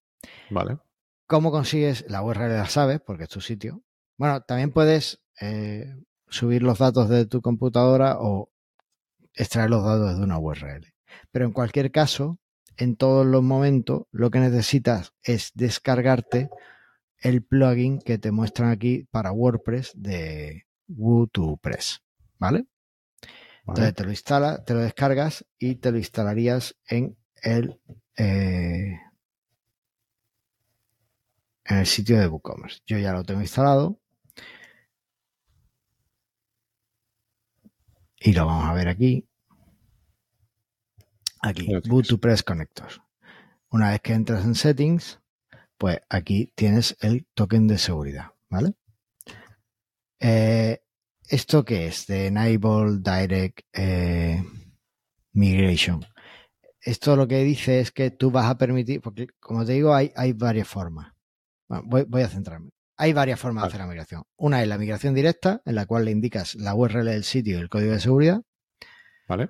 Vale. 0.50 0.80
¿Cómo 1.28 1.52
consigues 1.52 2.06
la 2.08 2.22
URL? 2.22 2.56
La 2.56 2.68
sabes, 2.68 3.02
porque 3.02 3.24
es 3.24 3.30
tu 3.30 3.42
sitio. 3.42 3.82
Bueno, 4.18 4.42
también 4.42 4.72
puedes 4.72 5.24
eh, 5.42 5.96
subir 6.28 6.64
los 6.64 6.80
datos 6.80 7.10
de 7.10 7.26
tu 7.26 7.42
computadora 7.42 8.18
o 8.20 8.52
extraer 9.34 9.70
los 9.70 9.84
datos 9.84 10.18
de 10.18 10.24
una 10.24 10.40
URL. 10.40 10.94
Pero 11.32 11.46
en 11.46 11.52
cualquier 11.52 11.92
caso, 11.92 12.40
en 12.78 12.96
todos 12.96 13.26
los 13.26 13.44
momentos, 13.44 14.04
lo 14.12 14.30
que 14.30 14.40
necesitas 14.40 15.14
es 15.24 15.52
descargarte 15.56 16.50
el 17.20 17.44
plugin 17.44 18.00
que 18.00 18.18
te 18.18 18.32
muestran 18.32 18.70
aquí 18.70 19.08
para 19.12 19.32
WordPress 19.32 19.94
de 19.96 20.66
Woo2Press, 20.90 22.02
¿vale? 22.38 22.68
Entonces 23.68 23.96
te 23.96 24.04
lo 24.04 24.12
instalas, 24.12 24.64
te 24.64 24.76
lo 24.76 24.82
descargas 24.82 25.46
y 25.58 25.76
te 25.76 25.92
lo 25.92 25.98
instalarías 25.98 26.76
en 26.88 27.18
el 27.42 27.80
eh, 28.16 29.00
en 31.66 31.78
el 31.78 31.86
sitio 31.86 32.20
de 32.20 32.28
WooCommerce. 32.28 32.82
Yo 32.86 32.98
ya 32.98 33.12
lo 33.12 33.24
tengo 33.24 33.42
instalado. 33.42 34.00
Y 38.18 38.34
lo 38.34 38.46
vamos 38.46 38.66
a 38.66 38.74
ver 38.74 38.88
aquí. 38.88 39.28
Aquí, 41.42 41.68
Boot2Press 41.68 42.44
Connector. 42.44 42.90
Una 43.70 43.92
vez 43.92 44.02
que 44.02 44.14
entras 44.14 44.46
en 44.46 44.56
Settings, 44.56 45.20
pues 45.78 46.00
aquí 46.10 46.52
tienes 46.56 46.98
el 47.02 47.28
token 47.34 47.68
de 47.68 47.78
seguridad, 47.78 48.32
¿vale? 48.50 48.74
Eh, 50.20 50.82
¿Esto 51.28 51.66
qué 51.66 51.88
es? 51.88 52.08
De 52.08 52.28
Enable 52.28 53.00
Direct 53.00 53.62
eh, 53.74 54.44
Migration. 55.34 56.06
Esto 56.82 57.16
lo 57.16 57.28
que 57.28 57.44
dice 57.44 57.80
es 57.80 57.92
que 57.92 58.12
tú 58.12 58.32
vas 58.32 58.46
a 58.46 58.58
permitir, 58.58 59.02
porque 59.02 59.28
como 59.40 59.66
te 59.66 59.74
digo, 59.74 59.94
hay, 59.94 60.12
hay 60.16 60.34
varias 60.34 60.68
formas. 60.68 61.15
Bueno, 61.68 61.84
voy, 61.88 62.04
voy, 62.08 62.22
a 62.22 62.28
centrarme. 62.28 62.70
Hay 62.98 63.14
varias 63.14 63.40
formas 63.40 63.64
vale. 63.64 63.72
de 63.72 63.76
hacer 63.76 63.86
la 63.86 63.92
migración. 63.92 64.24
Una 64.38 64.62
es 64.62 64.68
la 64.68 64.78
migración 64.78 65.14
directa, 65.14 65.62
en 65.66 65.76
la 65.76 65.86
cual 65.86 66.06
le 66.06 66.12
indicas 66.12 66.56
la 66.56 66.76
URL 66.76 67.06
del 67.06 67.24
sitio 67.24 67.58
y 67.58 67.62
el 67.62 67.70
código 67.70 67.92
de 67.92 68.00
seguridad. 68.00 68.42
Vale. 69.28 69.50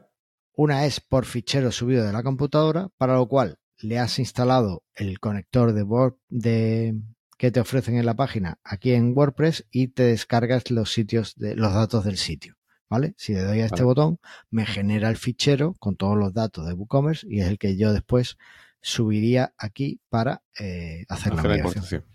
Una 0.53 0.85
es 0.85 1.01
por 1.01 1.25
fichero 1.25 1.71
subido 1.71 2.05
de 2.05 2.13
la 2.13 2.23
computadora, 2.23 2.89
para 2.97 3.15
lo 3.15 3.27
cual 3.27 3.57
le 3.79 3.99
has 3.99 4.19
instalado 4.19 4.83
el 4.95 5.19
conector 5.19 5.73
de, 5.73 5.83
Word, 5.83 6.15
de 6.29 6.95
que 7.37 7.51
te 7.51 7.59
ofrecen 7.59 7.97
en 7.97 8.05
la 8.05 8.15
página 8.15 8.57
aquí 8.63 8.93
en 8.93 9.15
WordPress 9.15 9.67
y 9.69 9.89
te 9.89 10.03
descargas 10.03 10.71
los 10.71 10.93
sitios 10.93 11.35
de 11.35 11.55
los 11.55 11.73
datos 11.73 12.05
del 12.05 12.17
sitio. 12.17 12.55
¿Vale? 12.87 13.15
Si 13.17 13.33
le 13.33 13.41
doy 13.41 13.61
a 13.61 13.65
este 13.65 13.81
vale. 13.81 13.85
botón, 13.85 14.19
me 14.51 14.65
genera 14.65 15.09
el 15.09 15.17
fichero 15.17 15.73
con 15.79 15.95
todos 15.95 16.15
los 16.15 16.33
datos 16.33 16.67
de 16.67 16.73
WooCommerce 16.73 17.25
y 17.27 17.41
es 17.41 17.47
el 17.47 17.57
que 17.57 17.77
yo 17.77 17.91
después 17.91 18.37
subiría 18.85 19.55
aquí 19.57 19.99
para 20.09 20.43
eh, 20.59 21.05
hacer, 21.09 21.33
hacer, 21.33 21.49
la 21.49 21.55
migración. 21.55 22.05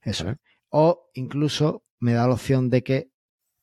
Eso. 0.00 0.24
¿Vale? 0.24 0.36
O 0.68 1.10
incluso 1.14 1.82
me 1.98 2.12
da 2.12 2.28
la 2.28 2.34
opción 2.34 2.70
de 2.70 2.84
que 2.84 3.10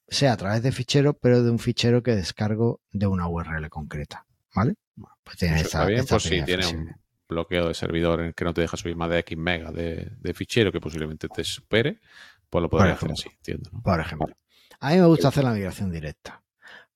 sea 0.09 0.33
a 0.33 0.37
través 0.37 0.63
de 0.63 0.73
fichero, 0.73 1.13
pero 1.13 1.43
de 1.43 1.49
un 1.49 1.59
fichero 1.59 2.03
que 2.03 2.13
descargo 2.13 2.81
de 2.91 3.07
una 3.07 3.29
URL 3.29 3.69
concreta. 3.69 4.25
¿Vale? 4.53 4.73
Bueno, 4.95 5.15
pues 5.23 5.37
tiene 5.37 5.55
esta, 5.55 5.65
está 5.67 5.85
bien, 5.85 5.99
esta 6.01 6.15
por 6.15 6.21
si 6.21 6.43
tiene 6.43 6.67
un 6.67 6.93
bloqueo 7.29 7.69
de 7.69 7.73
servidor 7.73 8.19
en 8.19 8.27
el 8.27 8.35
que 8.35 8.43
no 8.43 8.53
te 8.53 8.61
deja 8.61 8.75
subir 8.75 8.97
más 8.97 9.09
de 9.09 9.19
X 9.19 9.37
mega 9.37 9.71
de, 9.71 10.11
de 10.19 10.33
fichero 10.33 10.71
que 10.71 10.81
posiblemente 10.81 11.29
te 11.29 11.45
supere, 11.45 12.01
pues 12.49 12.61
lo 12.61 12.69
podría 12.69 12.93
hacer 12.93 13.11
así, 13.11 13.29
entiendo. 13.29 13.69
¿no? 13.71 13.81
Por 13.81 14.01
ejemplo. 14.01 14.35
A 14.81 14.89
mí 14.91 14.97
me 14.97 15.05
gusta 15.05 15.29
hacer 15.29 15.45
la 15.45 15.53
migración 15.53 15.89
directa. 15.89 16.43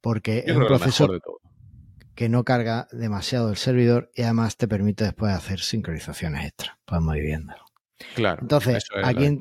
Porque 0.01 0.43
Yo 0.45 0.53
es 0.53 0.59
un 0.59 0.67
proceso 0.67 1.07
que 2.21 2.29
no 2.29 2.43
carga 2.43 2.87
demasiado 2.91 3.49
el 3.49 3.57
servidor 3.57 4.11
y 4.13 4.21
además 4.21 4.55
te 4.55 4.67
permite 4.67 5.05
después 5.05 5.33
hacer 5.33 5.59
sincronizaciones 5.59 6.45
extra. 6.45 6.77
Podemos 6.85 7.15
ir 7.15 7.23
viéndolo. 7.23 7.65
Claro. 8.13 8.43
Entonces, 8.43 8.85
aquí, 9.03 9.39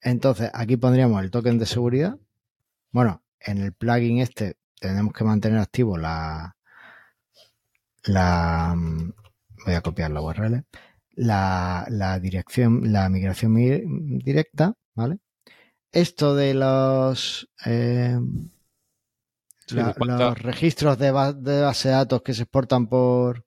entonces, 0.00 0.50
aquí 0.52 0.76
pondríamos 0.76 1.22
el 1.22 1.30
token 1.30 1.56
de 1.56 1.66
seguridad. 1.66 2.18
Bueno, 2.90 3.22
en 3.38 3.58
el 3.58 3.74
plugin 3.74 4.18
este 4.18 4.56
tenemos 4.80 5.12
que 5.12 5.22
mantener 5.22 5.60
activo 5.60 5.96
la, 5.96 6.56
la 8.06 8.74
voy 9.64 9.74
a 9.74 9.80
copiar 9.80 10.10
la 10.10 10.20
URL, 10.20 10.64
la, 11.12 11.86
la 11.90 12.18
dirección, 12.18 12.92
la 12.92 13.08
migración 13.08 13.54
directa, 14.18 14.74
¿vale? 14.96 15.18
Esto 15.92 16.34
de 16.34 16.54
los 16.54 17.48
eh, 17.64 18.18
la, 19.70 19.94
los 19.98 20.38
registros 20.42 20.98
de, 20.98 21.10
ba 21.10 21.32
de, 21.32 21.62
base 21.62 21.88
de 21.88 21.94
datos 21.94 22.22
que 22.22 22.34
se 22.34 22.42
exportan 22.42 22.86
por 22.86 23.44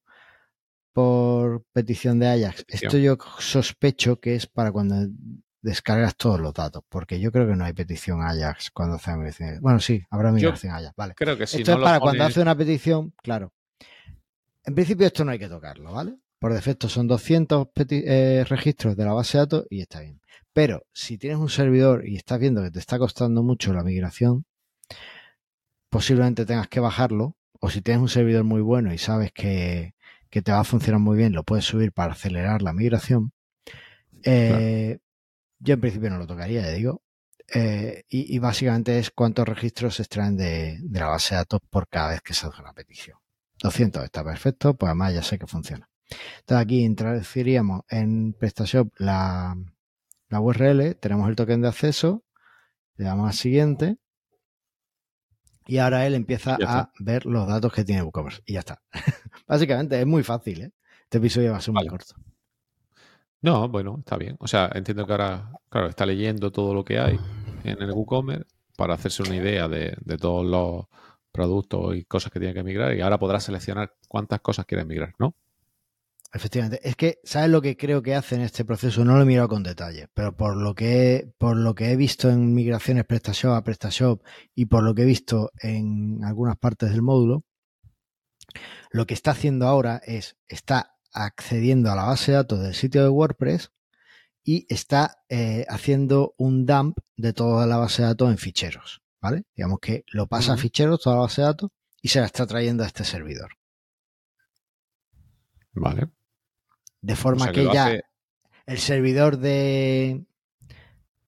por 0.97 1.63
petición 1.73 2.17
de 2.17 2.27
Ajax. 2.27 2.65
Esto 2.67 2.97
yo 2.97 3.17
sospecho 3.38 4.19
que 4.19 4.34
es 4.34 4.47
para 4.47 4.71
cuando 4.71 4.95
descargas 5.62 6.15
todos 6.15 6.39
los 6.39 6.53
datos, 6.56 6.84
porque 6.89 7.19
yo 7.19 7.32
creo 7.32 7.47
que 7.47 7.56
no 7.56 7.65
hay 7.65 7.73
petición 7.73 8.23
Ajax 8.23 8.71
cuando 8.71 8.95
hace 8.95 9.15
migración. 9.15 9.62
Bueno, 9.62 9.80
sí, 9.80 10.03
habrá 10.10 10.32
migración 10.32 10.73
Ajax, 10.73 10.95
vale. 10.95 11.13
Creo 11.15 11.38
que 11.38 11.45
sí. 11.45 11.58
Esto 11.58 11.73
no 11.73 11.77
es 11.77 11.84
para 11.84 11.99
cuando 11.99 12.23
hace 12.23 12.41
una 12.41 12.58
petición, 12.58 13.13
claro. 13.17 13.53
En 14.63 14.73
principio 14.73 15.06
esto 15.06 15.23
no 15.23 15.32
hay 15.32 15.38
que 15.38 15.47
tocarlo, 15.47 15.93
¿vale? 15.93 16.15
Por 16.39 16.53
defecto 16.53 16.89
son 16.89 17.08
200 17.08 17.67
eh, 17.89 18.43
registros 18.47 18.97
de 18.97 19.06
la 19.06 19.13
base 19.13 19.38
de 19.38 19.43
datos 19.43 19.67
y 19.69 19.82
está 19.82 20.01
bien. 20.01 20.19
Pero 20.51 20.88
si 20.91 21.19
tienes 21.19 21.38
un 21.38 21.49
servidor 21.49 22.08
y 22.08 22.15
estás 22.15 22.39
viendo 22.39 22.63
que 22.63 22.71
te 22.71 22.80
está 22.80 22.97
costando 22.97 23.43
mucho 23.43 23.71
la 23.71 23.84
migración, 23.84 24.45
posiblemente 25.97 26.45
tengas 26.45 26.67
que 26.67 26.79
bajarlo. 26.79 27.36
O 27.60 27.71
si 27.71 27.81
tienes 27.81 28.03
un 28.03 28.10
servidor 28.10 28.43
muy 28.43 28.62
bueno 28.62 28.93
y 28.93 28.99
sabes 28.99 29.31
que, 29.31 29.95
que 30.29 30.43
te 30.43 30.51
va 30.51 30.60
a 30.60 30.63
funcionar 30.63 31.01
muy 31.01 31.17
bien, 31.17 31.33
lo 31.33 31.43
puedes 31.43 31.65
subir 31.65 31.91
para 31.91 32.13
acelerar 32.13 32.62
la 32.62 32.71
migración. 32.71 33.31
Eh, 34.23 34.99
claro. 34.99 35.01
Yo 35.57 35.73
en 35.73 35.81
principio 35.81 36.12
no 36.12 36.19
lo 36.19 36.27
tocaría, 36.27 36.62
ya 36.62 36.69
digo. 36.69 37.01
Eh, 37.51 38.03
y, 38.10 38.36
y, 38.36 38.38
básicamente 38.38 38.99
es 38.99 39.10
cuántos 39.10 39.47
registros 39.47 39.95
se 39.95 40.03
extraen 40.03 40.38
de, 40.38 40.77
de, 40.83 40.99
la 40.99 41.07
base 41.07 41.33
de 41.33 41.39
datos 41.39 41.62
por 41.67 41.88
cada 41.88 42.10
vez 42.10 42.21
que 42.21 42.36
se 42.36 42.45
hace 42.45 42.62
una 42.62 42.73
petición. 42.73 43.17
200 43.63 44.03
está 44.03 44.23
perfecto, 44.23 44.75
pues 44.75 44.89
además 44.89 45.15
ya 45.15 45.23
sé 45.23 45.39
que 45.39 45.47
funciona. 45.47 45.89
Entonces 46.41 46.63
aquí 46.63 46.83
introduciríamos 46.83 47.81
en 47.89 48.33
PrestaShop 48.33 48.89
la, 48.99 49.57
la 50.29 50.41
URL, 50.41 50.95
tenemos 50.97 51.27
el 51.27 51.36
token 51.36 51.62
de 51.62 51.69
acceso, 51.69 52.23
le 52.97 53.05
damos 53.05 53.27
a 53.27 53.33
siguiente 53.33 53.97
y 55.67 55.77
ahora 55.77 56.06
él 56.06 56.15
empieza 56.15 56.58
a 56.65 56.91
ver 56.99 57.25
los 57.25 57.47
datos 57.47 57.71
que 57.73 57.84
tiene 57.84 58.01
WooCommerce 58.01 58.41
y 58.45 58.53
ya 58.53 58.60
está. 58.60 58.82
Básicamente 59.47 59.99
es 59.99 60.08
muy 60.08 60.23
fácil, 60.23 60.62
¿eh? 60.62 60.71
Este 61.03 61.19
episodio 61.19 61.51
va 61.51 61.58
a 61.58 61.62
ser 61.62 61.73
vale. 61.73 61.89
muy 61.89 61.97
corto. 61.97 62.15
No, 63.41 63.69
bueno, 63.69 63.97
está 63.99 64.17
bien. 64.17 64.36
O 64.39 64.47
sea, 64.47 64.69
entiendo 64.73 65.06
que 65.06 65.13
ahora, 65.13 65.51
claro, 65.69 65.88
está 65.88 66.06
leyendo 66.06 66.51
todo 66.51 66.73
lo 66.73 66.84
que 66.84 66.99
hay 66.99 67.19
en 67.63 67.82
el 67.82 67.91
WooCommerce 67.91 68.45
para 68.75 68.95
hacerse 68.95 69.23
una 69.23 69.36
idea 69.36 69.67
de, 69.67 69.95
de 70.01 70.17
todos 70.17 70.45
los 70.45 70.86
productos 71.32 71.95
y 71.95 72.03
cosas 72.03 72.32
que 72.32 72.39
tiene 72.39 72.53
que 72.53 72.63
migrar 72.63 72.95
y 72.95 73.01
ahora 73.01 73.19
podrá 73.19 73.39
seleccionar 73.39 73.93
cuántas 74.08 74.41
cosas 74.41 74.65
quiere 74.65 74.86
migrar, 74.86 75.13
¿no? 75.19 75.36
Efectivamente. 76.33 76.79
Es 76.87 76.95
que, 76.95 77.19
¿sabes 77.23 77.49
lo 77.49 77.61
que 77.61 77.77
creo 77.77 78.01
que 78.01 78.15
hace 78.15 78.35
en 78.35 78.41
este 78.41 78.65
proceso? 78.65 79.05
No 79.05 79.15
lo 79.15 79.23
he 79.23 79.25
mirado 79.25 79.47
con 79.47 79.63
detalle, 79.63 80.07
pero 80.13 80.35
por 80.35 80.57
lo 80.57 80.75
que 80.75 81.15
he, 81.15 81.33
por 81.37 81.55
lo 81.55 81.73
que 81.73 81.91
he 81.91 81.95
visto 81.95 82.29
en 82.29 82.53
migraciones 82.53 83.05
PrestaShop 83.05 83.53
a 83.53 83.63
PrestaShop 83.63 84.21
y 84.53 84.65
por 84.65 84.83
lo 84.83 84.93
que 84.93 85.03
he 85.03 85.05
visto 85.05 85.51
en 85.61 86.23
algunas 86.23 86.57
partes 86.57 86.91
del 86.91 87.01
módulo, 87.01 87.45
lo 88.91 89.05
que 89.05 89.13
está 89.13 89.31
haciendo 89.31 89.67
ahora 89.67 90.01
es, 90.05 90.37
está 90.47 90.95
accediendo 91.13 91.91
a 91.91 91.95
la 91.95 92.03
base 92.03 92.31
de 92.31 92.37
datos 92.37 92.61
del 92.61 92.73
sitio 92.73 93.03
de 93.03 93.09
WordPress 93.09 93.71
y 94.43 94.65
está 94.73 95.23
eh, 95.29 95.65
haciendo 95.69 96.35
un 96.37 96.65
dump 96.65 96.97
de 97.15 97.33
toda 97.33 97.65
la 97.67 97.77
base 97.77 98.01
de 98.01 98.09
datos 98.09 98.29
en 98.29 98.37
ficheros, 98.37 99.01
¿vale? 99.21 99.43
Digamos 99.55 99.79
que 99.79 100.03
lo 100.07 100.27
pasa 100.27 100.51
uh 100.51 100.55
-huh. 100.55 100.59
a 100.59 100.61
ficheros, 100.61 101.01
toda 101.01 101.17
la 101.17 101.21
base 101.23 101.41
de 101.41 101.47
datos, 101.47 101.69
y 102.01 102.09
se 102.09 102.19
la 102.19 102.27
está 102.27 102.45
trayendo 102.45 102.83
a 102.83 102.87
este 102.87 103.03
servidor. 103.03 103.51
Vale. 105.73 106.16
De 107.01 107.15
forma 107.15 107.43
o 107.43 107.45
sea, 107.45 107.53
que, 107.53 107.67
que 107.67 107.73
ya 107.73 107.86
hace... 107.86 108.03
el 108.65 108.79
servidor 108.79 109.38
de, 109.38 110.25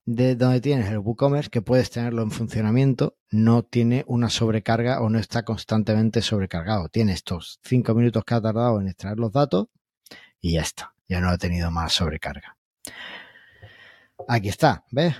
de 0.05 0.36
donde 0.36 0.60
tienes 0.60 0.89
el 0.89 0.97
WooCommerce, 0.97 1.51
que 1.51 1.62
puedes 1.62 1.91
tenerlo 1.91 2.23
en 2.23 2.32
funcionamiento, 2.32 3.15
no 3.29 3.62
tiene 3.62 4.03
una 4.08 4.29
sobrecarga 4.29 5.01
o 5.01 5.10
no 5.10 5.19
está 5.19 5.43
constantemente 5.43 6.23
sobrecargado. 6.23 6.89
Tiene 6.89 7.13
estos 7.13 7.60
cinco 7.63 7.93
minutos 7.93 8.23
que 8.23 8.34
ha 8.34 8.41
tardado 8.41 8.82
en 8.82 8.88
extraer 8.88 9.17
los 9.17 9.32
datos 9.32 9.67
y 10.41 10.53
ya 10.53 10.62
está. 10.62 10.95
Ya 11.08 11.21
no 11.21 11.29
ha 11.29 11.38
tenido 11.38 11.69
más 11.69 11.93
sobrecarga. 11.93 12.58
Aquí 14.27 14.49
está, 14.49 14.86
¿ves? 14.91 15.15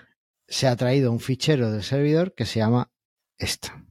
Se 0.48 0.68
ha 0.68 0.76
traído 0.76 1.12
un 1.12 1.20
fichero 1.20 1.72
del 1.72 1.84
servidor 1.84 2.34
que 2.34 2.46
se 2.46 2.60
llama 2.60 2.92
esta. 3.38 3.86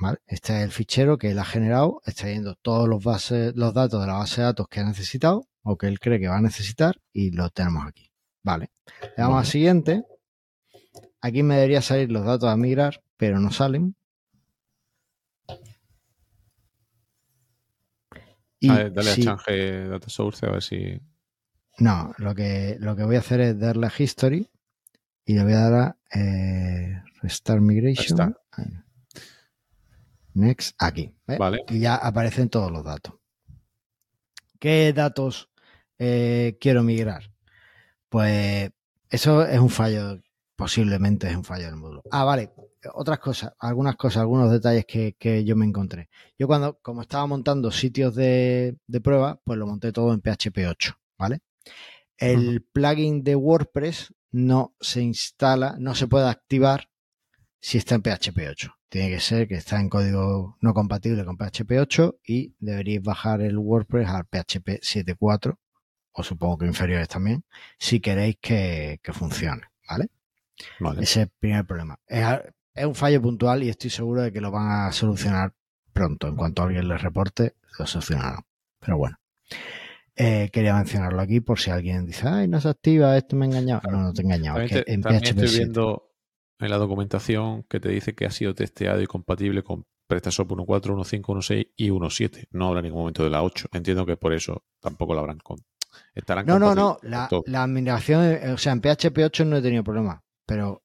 ¿vale? 0.00 0.18
Este 0.26 0.56
es 0.56 0.64
el 0.64 0.72
fichero 0.72 1.16
que 1.16 1.30
él 1.30 1.38
ha 1.38 1.44
generado, 1.44 2.02
extrayendo 2.04 2.56
todos 2.56 2.88
los, 2.88 3.04
bases, 3.04 3.54
los 3.54 3.72
datos 3.72 4.00
de 4.00 4.06
la 4.08 4.14
base 4.14 4.40
de 4.40 4.46
datos 4.46 4.66
que 4.68 4.80
ha 4.80 4.84
necesitado 4.84 5.46
o 5.62 5.76
que 5.76 5.86
él 5.86 6.00
cree 6.00 6.18
que 6.20 6.28
va 6.28 6.38
a 6.38 6.42
necesitar 6.42 7.00
y 7.12 7.30
lo 7.32 7.50
tenemos 7.50 7.86
aquí. 7.86 8.10
Vale. 8.42 8.70
Le 9.02 9.08
damos 9.16 9.34
Vale. 9.36 9.48
a 9.48 9.50
siguiente. 9.50 10.04
Aquí 11.20 11.42
me 11.42 11.56
debería 11.56 11.82
salir 11.82 12.10
los 12.10 12.24
datos 12.24 12.48
a 12.48 12.56
migrar, 12.56 13.02
pero 13.16 13.38
no 13.40 13.50
salen. 13.50 13.94
Y 18.58 18.68
A 18.70 18.74
ver, 18.74 18.92
dale 18.92 19.14
si- 19.14 19.22
a 19.22 19.36
change 19.36 19.88
data 19.88 20.08
source 20.08 20.46
a 20.46 20.50
ver 20.50 20.62
si. 20.62 21.00
No, 21.78 22.12
lo 22.18 22.34
que, 22.34 22.76
lo 22.78 22.94
que 22.94 23.04
voy 23.04 23.16
a 23.16 23.20
hacer 23.20 23.40
es 23.40 23.58
darle 23.58 23.86
a 23.86 23.92
History 23.96 24.48
y 25.24 25.34
le 25.34 25.44
voy 25.44 25.52
a 25.54 25.70
dar 25.70 25.74
a 25.74 25.96
eh, 26.18 27.02
Restart 27.22 27.60
Migration. 27.62 28.34
Next, 30.34 30.74
aquí. 30.78 31.14
Vale. 31.26 31.64
Y 31.68 31.80
ya 31.80 31.96
aparecen 31.96 32.48
todos 32.50 32.70
los 32.70 32.84
datos. 32.84 33.14
¿Qué 34.58 34.92
datos 34.92 35.49
eh, 36.00 36.56
quiero 36.58 36.82
migrar? 36.82 37.30
Pues 38.08 38.70
eso 39.10 39.46
es 39.46 39.60
un 39.60 39.68
fallo, 39.68 40.18
posiblemente 40.56 41.28
es 41.28 41.36
un 41.36 41.44
fallo 41.44 41.66
del 41.66 41.76
módulo. 41.76 42.02
Ah, 42.10 42.24
vale. 42.24 42.50
Otras 42.94 43.18
cosas, 43.18 43.52
algunas 43.58 43.96
cosas, 43.96 44.22
algunos 44.22 44.50
detalles 44.50 44.86
que, 44.86 45.14
que 45.18 45.44
yo 45.44 45.54
me 45.54 45.66
encontré. 45.66 46.08
Yo 46.38 46.46
cuando, 46.46 46.78
como 46.80 47.02
estaba 47.02 47.26
montando 47.26 47.70
sitios 47.70 48.14
de, 48.14 48.78
de 48.86 49.00
prueba, 49.02 49.38
pues 49.44 49.58
lo 49.58 49.66
monté 49.66 49.92
todo 49.92 50.14
en 50.14 50.22
PHP 50.22 50.66
8, 50.66 50.98
¿vale? 51.18 51.40
El 52.16 52.62
plugin 52.62 53.22
de 53.22 53.36
WordPress 53.36 54.14
no 54.32 54.74
se 54.80 55.02
instala, 55.02 55.76
no 55.78 55.94
se 55.94 56.06
puede 56.06 56.28
activar 56.28 56.88
si 57.60 57.76
está 57.76 57.94
en 57.94 58.02
PHP 58.02 58.38
8. 58.50 58.74
Tiene 58.88 59.10
que 59.10 59.20
ser 59.20 59.46
que 59.46 59.54
está 59.54 59.78
en 59.78 59.90
código 59.90 60.56
no 60.62 60.72
compatible 60.72 61.26
con 61.26 61.36
PHP 61.36 61.72
8 61.78 62.20
y 62.24 62.54
deberíais 62.58 63.02
bajar 63.02 63.42
el 63.42 63.58
WordPress 63.58 64.08
al 64.08 64.24
PHP 64.24 64.80
7.4 64.80 65.58
o 66.20 66.22
supongo 66.22 66.58
que 66.58 66.66
inferiores 66.66 67.08
también, 67.08 67.44
si 67.78 68.00
queréis 68.00 68.36
que, 68.40 69.00
que 69.02 69.12
funcione, 69.12 69.62
¿vale? 69.88 70.08
Vale. 70.78 71.02
Ese 71.02 71.22
es 71.22 71.26
el 71.26 71.32
primer 71.38 71.64
problema. 71.66 71.98
Es, 72.06 72.24
es 72.74 72.84
un 72.84 72.94
fallo 72.94 73.20
puntual 73.20 73.62
y 73.62 73.68
estoy 73.68 73.90
seguro 73.90 74.22
de 74.22 74.32
que 74.32 74.40
lo 74.40 74.50
van 74.50 74.86
a 74.86 74.92
solucionar 74.92 75.52
pronto. 75.92 76.28
En 76.28 76.36
cuanto 76.36 76.62
alguien 76.62 76.88
les 76.88 77.02
reporte, 77.02 77.54
lo 77.78 77.86
solucionarán. 77.86 78.44
Pero 78.78 78.96
bueno. 78.98 79.16
Eh, 80.16 80.50
quería 80.52 80.74
mencionarlo 80.74 81.20
aquí 81.22 81.40
por 81.40 81.58
si 81.58 81.70
alguien 81.70 82.04
dice, 82.04 82.28
ay, 82.28 82.46
no 82.46 82.60
se 82.60 82.68
activa, 82.68 83.16
esto 83.16 83.36
me 83.36 83.46
ha 83.46 83.48
engañado. 83.48 83.82
No, 83.90 84.02
no 84.02 84.12
te 84.12 84.20
he 84.20 84.24
engañado. 84.24 84.60
es 84.60 84.70
También, 84.70 84.84
que 84.84 84.92
en 84.92 85.00
también 85.00 85.22
PHP 85.22 85.28
estoy 85.28 85.48
7. 85.48 85.64
viendo 85.64 86.12
en 86.58 86.70
la 86.70 86.76
documentación 86.76 87.62
que 87.64 87.80
te 87.80 87.88
dice 87.88 88.14
que 88.14 88.26
ha 88.26 88.30
sido 88.30 88.54
testeado 88.54 89.00
y 89.00 89.06
compatible 89.06 89.62
con 89.62 89.86
PrestaShop 90.06 90.50
1.4, 90.50 90.94
1.5, 90.94 91.22
1.6 91.22 91.72
y 91.76 91.88
1.7. 91.88 92.48
No 92.50 92.68
habrá 92.68 92.82
ningún 92.82 93.00
momento 93.00 93.24
de 93.24 93.30
la 93.30 93.42
8. 93.42 93.68
Entiendo 93.72 94.04
que 94.04 94.16
por 94.16 94.34
eso 94.34 94.64
tampoco 94.80 95.14
lo 95.14 95.20
habrán 95.20 95.38
con. 95.38 95.58
Estarán 96.14 96.46
No, 96.46 96.58
no, 96.58 96.74
no. 96.74 96.98
La, 97.02 97.28
la 97.46 97.66
migración, 97.66 98.24
eh, 98.24 98.52
o 98.52 98.58
sea, 98.58 98.72
en 98.72 98.80
PHP 98.80 99.18
8 99.24 99.44
no 99.44 99.56
he 99.56 99.62
tenido 99.62 99.82
problemas. 99.84 100.20
Pero, 100.46 100.82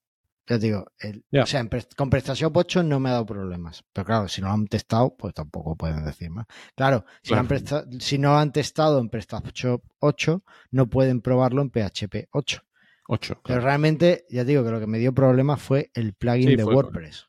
ya 0.47 0.59
te 0.59 0.65
digo, 0.65 0.85
el- 0.99 1.25
o 1.41 1.45
sea, 1.45 1.59
en 1.61 1.69
con 1.97 2.09
PrestaShop 2.09 2.55
8 2.57 2.83
no 2.83 2.99
me 2.99 3.09
ha 3.09 3.13
dado 3.13 3.25
problemas. 3.25 3.83
Pero 3.91 4.05
claro, 4.05 4.27
si 4.27 4.41
no 4.41 4.47
lo 4.47 4.53
han 4.53 4.67
testado, 4.67 5.15
pues 5.17 5.33
tampoco 5.33 5.75
pueden 5.75 6.05
decir 6.05 6.29
más. 6.29 6.45
Claro, 6.75 7.05
si, 7.23 7.33
lo 7.33 7.39
han 7.39 7.47
Claro. 7.47 7.63
presta- 7.65 7.85
si 7.99 8.17
no 8.17 8.31
lo 8.33 8.37
han 8.37 8.51
testado 8.51 8.99
en 8.99 9.09
PrestaShop 9.09 9.83
8, 9.99 10.43
no 10.71 10.87
pueden 10.87 11.21
probarlo 11.21 11.61
en 11.61 11.69
PHP 11.71 12.27
8. 12.31 12.61
8. 13.07 13.41
Pero 13.43 13.61
realmente, 13.61 14.25
ya 14.29 14.41
te 14.41 14.49
digo 14.51 14.63
que 14.63 14.71
lo 14.71 14.79
que 14.79 14.87
me 14.87 14.97
dio 14.99 15.13
problemas 15.13 15.61
fue 15.61 15.91
el 15.93 16.13
plugin 16.13 16.49
Sí, 16.49 16.55
de 16.55 16.63
WordPress. 16.63 17.27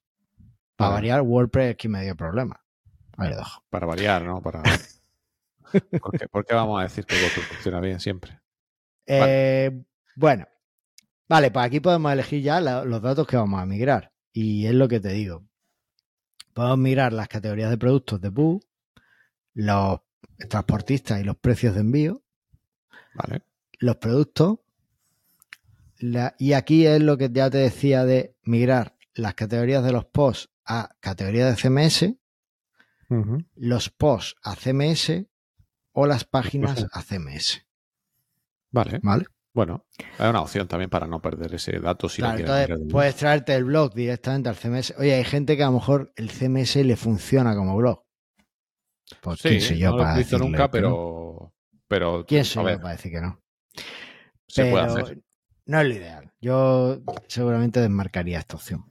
Para 0.76 0.90
variar, 0.94 1.22
WordPress 1.22 1.70
es 1.70 1.76
quien 1.76 1.92
me 1.92 2.02
dio 2.02 2.14
problemas. 2.16 2.58
Ahí 3.18 3.30
lo 3.30 3.36
dejo. 3.36 3.62
Para 3.70 3.86
variar, 3.86 4.22
¿no? 4.22 4.42
Para... 4.42 4.62
¿Por, 6.00 6.18
qué, 6.18 6.28
por 6.28 6.44
qué 6.44 6.54
vamos 6.54 6.80
a 6.80 6.84
decir 6.84 7.04
que 7.04 7.14
WordPress 7.16 7.46
funciona 7.46 7.80
bien 7.80 8.00
siempre? 8.00 8.40
Eh, 9.06 9.70
bueno, 10.16 10.46
vale, 11.28 11.50
pues 11.50 11.64
aquí 11.66 11.80
podemos 11.80 12.12
elegir 12.12 12.42
ya 12.42 12.60
la- 12.60 12.84
los 12.84 13.00
datos 13.02 13.26
que 13.26 13.36
vamos 13.36 13.60
a 13.60 13.66
migrar. 13.66 14.12
Y 14.32 14.66
es 14.66 14.74
lo 14.74 14.88
que 14.88 15.00
te 15.00 15.10
digo. 15.10 15.44
Podemos 16.52 16.78
migrar 16.78 17.12
las 17.12 17.28
categorías 17.28 17.70
de 17.70 17.78
productos 17.78 18.20
de 18.20 18.28
Boo, 18.30 18.60
los 19.54 20.00
transportistas 20.48 21.20
y 21.20 21.24
los 21.24 21.36
precios 21.36 21.74
de 21.74 21.80
envío, 21.80 22.22
Vale. 23.14 23.42
los 23.78 23.96
productos. 23.96 24.58
la- 25.98 26.34
y 26.38 26.52
aquí 26.52 26.86
es 26.86 27.00
lo 27.00 27.16
que 27.16 27.30
ya 27.32 27.48
te 27.48 27.56
decía 27.58 28.04
de 28.04 28.36
migrar 28.42 28.96
las 29.14 29.32
categorías 29.34 29.82
de 29.82 29.92
los 29.92 30.04
posts 30.04 30.50
a 30.66 30.94
categorías 31.00 31.48
de 31.50 31.56
CMS, 31.62 32.18
los 33.54 33.88
posts 33.90 34.34
a 34.42 34.56
CMS 34.56 35.26
o 35.98 36.06
las 36.06 36.24
páginas 36.24 36.87
a 36.92 37.02
CMS. 37.02 37.66
Vale. 38.70 39.00
¿Vale? 39.02 39.24
Bueno, 39.54 39.87
hay 40.18 40.28
una 40.28 40.42
opción 40.42 40.68
también 40.68 40.90
para 40.90 41.06
no 41.06 41.22
perder 41.22 41.54
ese 41.54 41.80
dato 41.80 42.11
si 42.11 42.20
Claro, 42.20 42.37
lo 42.44 42.54
entonces 42.56 42.92
puedes 42.92 43.16
traerte 43.16 43.54
el 43.54 43.64
blog 43.64 43.94
directamente 43.94 44.50
al 44.50 44.56
CMS. 44.56 44.92
Oye, 44.98 45.14
hay 45.14 45.24
gente 45.24 45.56
que 45.56 45.62
a 45.62 45.66
lo 45.66 45.72
mejor 45.72 46.12
el 46.16 46.30
CMS 46.30 46.76
le 46.76 46.96
funciona 46.96 47.56
como 47.56 47.74
blog. 47.76 48.04
Pues 49.22 49.40
Sí, 49.40 49.48
quién 49.48 49.61
soy 49.62 49.78
yo 49.78 49.90
no 49.92 49.96
lo 49.96 50.02
para 50.02 50.14
he 50.14 50.18
visto 50.18 50.37
decirle 50.37 50.50
nunca, 50.59 50.70
que 50.70 50.80
no? 50.82 50.88
pero. 50.90 51.54
Pero. 51.88 52.26
¿Quién 52.26 52.44
soy 52.44 52.72
yo 52.72 52.80
para 52.80 52.92
decir 52.96 53.12
que 53.12 53.20
no? 53.22 53.40
se 54.48 54.70
puede 54.70 54.87
Pero 54.87 55.02
hacer. 55.04 55.22
no 55.64 55.80
es 55.80 55.88
lo 55.88 55.94
ideal. 55.94 56.32
Yo 56.42 57.00
seguramente 57.26 57.80
desmarcaría 57.80 58.38
esta 58.40 58.56
opción. 58.56 58.85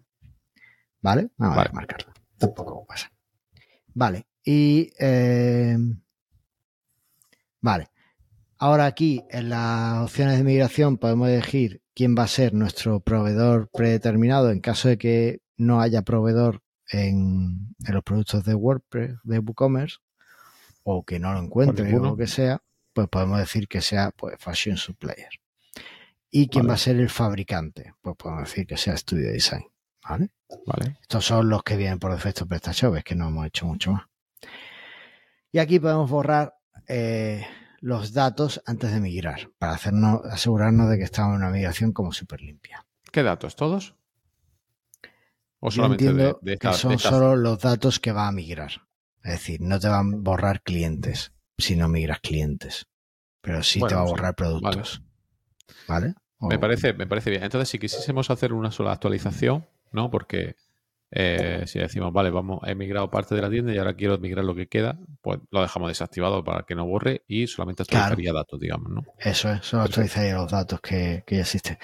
¿Vale? 1.02 1.30
Vamos 1.38 1.58
Vale. 1.58 1.68
a 1.68 1.70
desmarcarla. 1.72 2.14
Tampoco 2.40 2.86
pasa. 2.88 3.12
Vale. 3.94 4.26
Y. 4.44 4.92
eh, 5.00 5.78
Vale. 7.66 7.90
Ahora 8.60 8.86
aquí 8.86 9.24
en 9.32 9.50
las 9.50 10.04
opciones 10.04 10.38
de 10.38 10.44
migración 10.44 10.98
podemos 10.98 11.30
elegir 11.30 11.82
quién 11.96 12.16
va 12.16 12.22
a 12.22 12.28
ser 12.28 12.54
nuestro 12.54 13.00
proveedor 13.00 13.72
predeterminado 13.74 14.52
en 14.52 14.60
caso 14.60 14.88
de 14.88 15.00
que 15.00 15.42
no 15.58 15.82
haya 15.82 16.04
proveedor 16.04 16.62
en, 16.92 17.76
en 17.84 17.94
los 17.96 18.04
productos 18.04 18.46
de 18.46 18.54
WordPress, 18.54 19.16
de 19.24 19.40
WooCommerce, 19.40 19.98
o 20.84 21.04
que 21.04 21.18
no 21.18 21.34
lo 21.34 21.40
encuentre 21.40 21.92
o 21.96 22.04
lo 22.04 22.16
que 22.16 22.28
sea, 22.28 22.62
pues 22.94 23.08
podemos 23.08 23.40
decir 23.40 23.68
que 23.68 23.82
sea 23.82 24.12
pues, 24.16 24.36
Fashion 24.38 24.78
Supplier. 24.78 25.30
¿Y 26.30 26.50
quién 26.50 26.66
Vale. 26.66 26.70
va 26.70 26.74
a 26.76 26.78
ser 26.78 26.98
el 26.98 27.10
fabricante? 27.10 27.96
Pues 28.00 28.16
podemos 28.16 28.44
decir 28.44 28.68
que 28.68 28.78
sea 28.78 28.96
Studio 28.96 29.32
Design. 29.32 29.66
¿Vale? 30.08 30.30
Vale. 30.68 31.00
Estos 31.02 31.26
son 31.26 31.50
los 31.50 31.64
que 31.64 31.78
vienen 31.78 31.98
por 31.98 32.12
defecto 32.12 32.46
PrestaShop, 32.46 32.98
es 32.98 33.04
que 33.04 33.16
no 33.16 33.30
hemos 33.30 33.48
hecho 33.48 33.66
mucho 33.66 33.94
más. 33.94 34.04
Y 35.52 35.58
aquí 35.58 35.80
podemos 35.80 36.08
borrar 36.10 36.55
eh, 36.88 37.46
los 37.82 38.14
datos 38.14 38.62
antes 38.66 38.92
de 38.92 39.00
migrar, 39.00 39.52
para 39.58 39.74
hacernos, 39.74 40.24
asegurarnos 40.26 40.90
de 40.90 40.98
que 40.98 41.04
estamos 41.04 41.36
en 41.36 41.42
una 41.44 41.52
migración 41.52 41.92
como 41.92 42.12
súper 42.12 42.42
limpia. 42.42 42.86
¿Qué 43.12 43.24
datos? 43.24 43.56
¿Todos? 43.56 43.96
¿O 45.60 45.70
Yo 45.70 45.76
solamente 45.76 46.06
entiendo 46.06 46.40
de 46.42 46.54
esta, 46.54 46.72
que 46.72 46.78
son 46.78 46.90
de 46.92 46.96
esta- 46.96 47.10
solo 47.10 47.36
los 47.36 47.60
datos 47.60 48.00
que 48.00 48.12
va 48.12 48.28
a 48.28 48.32
migrar. 48.32 48.72
Es 49.24 49.32
decir, 49.32 49.62
no 49.62 49.80
te 49.80 49.88
van 49.88 50.14
a 50.14 50.18
borrar 50.18 50.62
clientes 50.62 51.32
si 51.58 51.76
no 51.76 51.88
migras 51.88 52.20
clientes, 52.20 52.86
pero 53.42 53.64
sí 53.64 53.80
te 53.80 53.96
va 53.96 54.02
a 54.02 54.06
sí, 54.06 54.12
borrar 54.12 54.36
productos. 54.36 55.02
¿Vale? 55.88 56.14
O- 56.40 56.50
Me 56.50 56.60
parece, 56.60 56.94
me 56.94 57.08
parece 57.08 57.30
bien. 57.32 57.44
Entonces, 57.44 57.70
si 57.70 57.80
quisiésemos 57.80 58.30
hacer 58.30 58.54
una 58.54 58.72
sola 58.72 58.92
actualización, 58.92 59.66
¿no? 59.92 60.12
Porque 60.12 60.56
eh, 61.18 61.64
si 61.66 61.80
decimos, 61.80 62.12
vale, 62.12 62.30
vamos, 62.30 62.60
he 62.68 62.76
migrado 62.76 63.10
parte 63.10 63.36
de 63.36 63.42
la 63.42 63.50
tienda 63.50 63.74
y 63.74 63.78
ahora 63.78 63.96
quiero 63.96 64.18
migrar 64.18 64.44
lo 64.44 64.54
que 64.54 64.68
queda, 64.68 65.00
pues 65.22 65.40
lo 65.50 65.62
dejamos 65.62 65.88
desactivado 65.88 66.44
para 66.44 66.64
que 66.64 66.76
no 66.76 66.86
borre 66.86 67.24
y 67.26 67.48
solamente 67.48 67.84
actualizaría 67.84 68.34
datos, 68.34 68.60
digamos, 68.60 68.92
¿no? 68.92 69.02
Eso 69.18 69.50
es, 69.50 69.66
solo 69.66 69.84
actualizaría 69.84 70.36
los 70.36 70.52
datos 70.52 70.82
que, 70.82 71.24
que 71.26 71.36
ya 71.36 71.42
existen. 71.42 71.78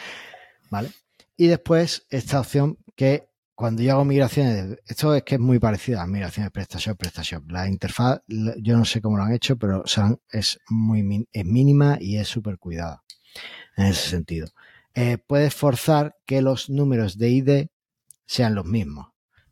¿Vale? 0.69 0.89
Y 1.37 1.47
después 1.47 2.05
esta 2.09 2.41
opción 2.41 2.77
que 2.95 3.29
cuando 3.55 3.83
yo 3.83 3.93
hago 3.93 4.03
migraciones, 4.03 4.79
esto 4.85 5.15
es 5.15 5.23
que 5.23 5.35
es 5.35 5.41
muy 5.41 5.59
parecido 5.59 5.99
a 5.99 6.01
las 6.01 6.09
migraciones 6.09 6.51
PrestaShop, 6.51 6.97
PrestaShop. 6.97 7.51
La 7.51 7.67
interfaz, 7.69 8.21
yo 8.27 8.77
no 8.77 8.83
sé 8.83 9.01
cómo 9.01 9.17
lo 9.17 9.23
han 9.23 9.33
hecho, 9.33 9.55
pero 9.55 9.83
es 10.29 10.59
muy 10.67 11.27
es 11.31 11.45
mínima 11.45 11.97
y 12.01 12.17
es 12.17 12.27
súper 12.27 12.57
cuidada 12.57 13.03
en 13.77 13.85
ese 13.85 14.09
sentido. 14.09 14.47
Eh, 14.93 15.19
puedes 15.19 15.53
forzar 15.53 16.17
que 16.25 16.41
los 16.41 16.69
números 16.69 17.17
de 17.17 17.29
ID 17.29 17.67
sean 18.25 18.55
los 18.55 18.65
mismos. 18.65 19.11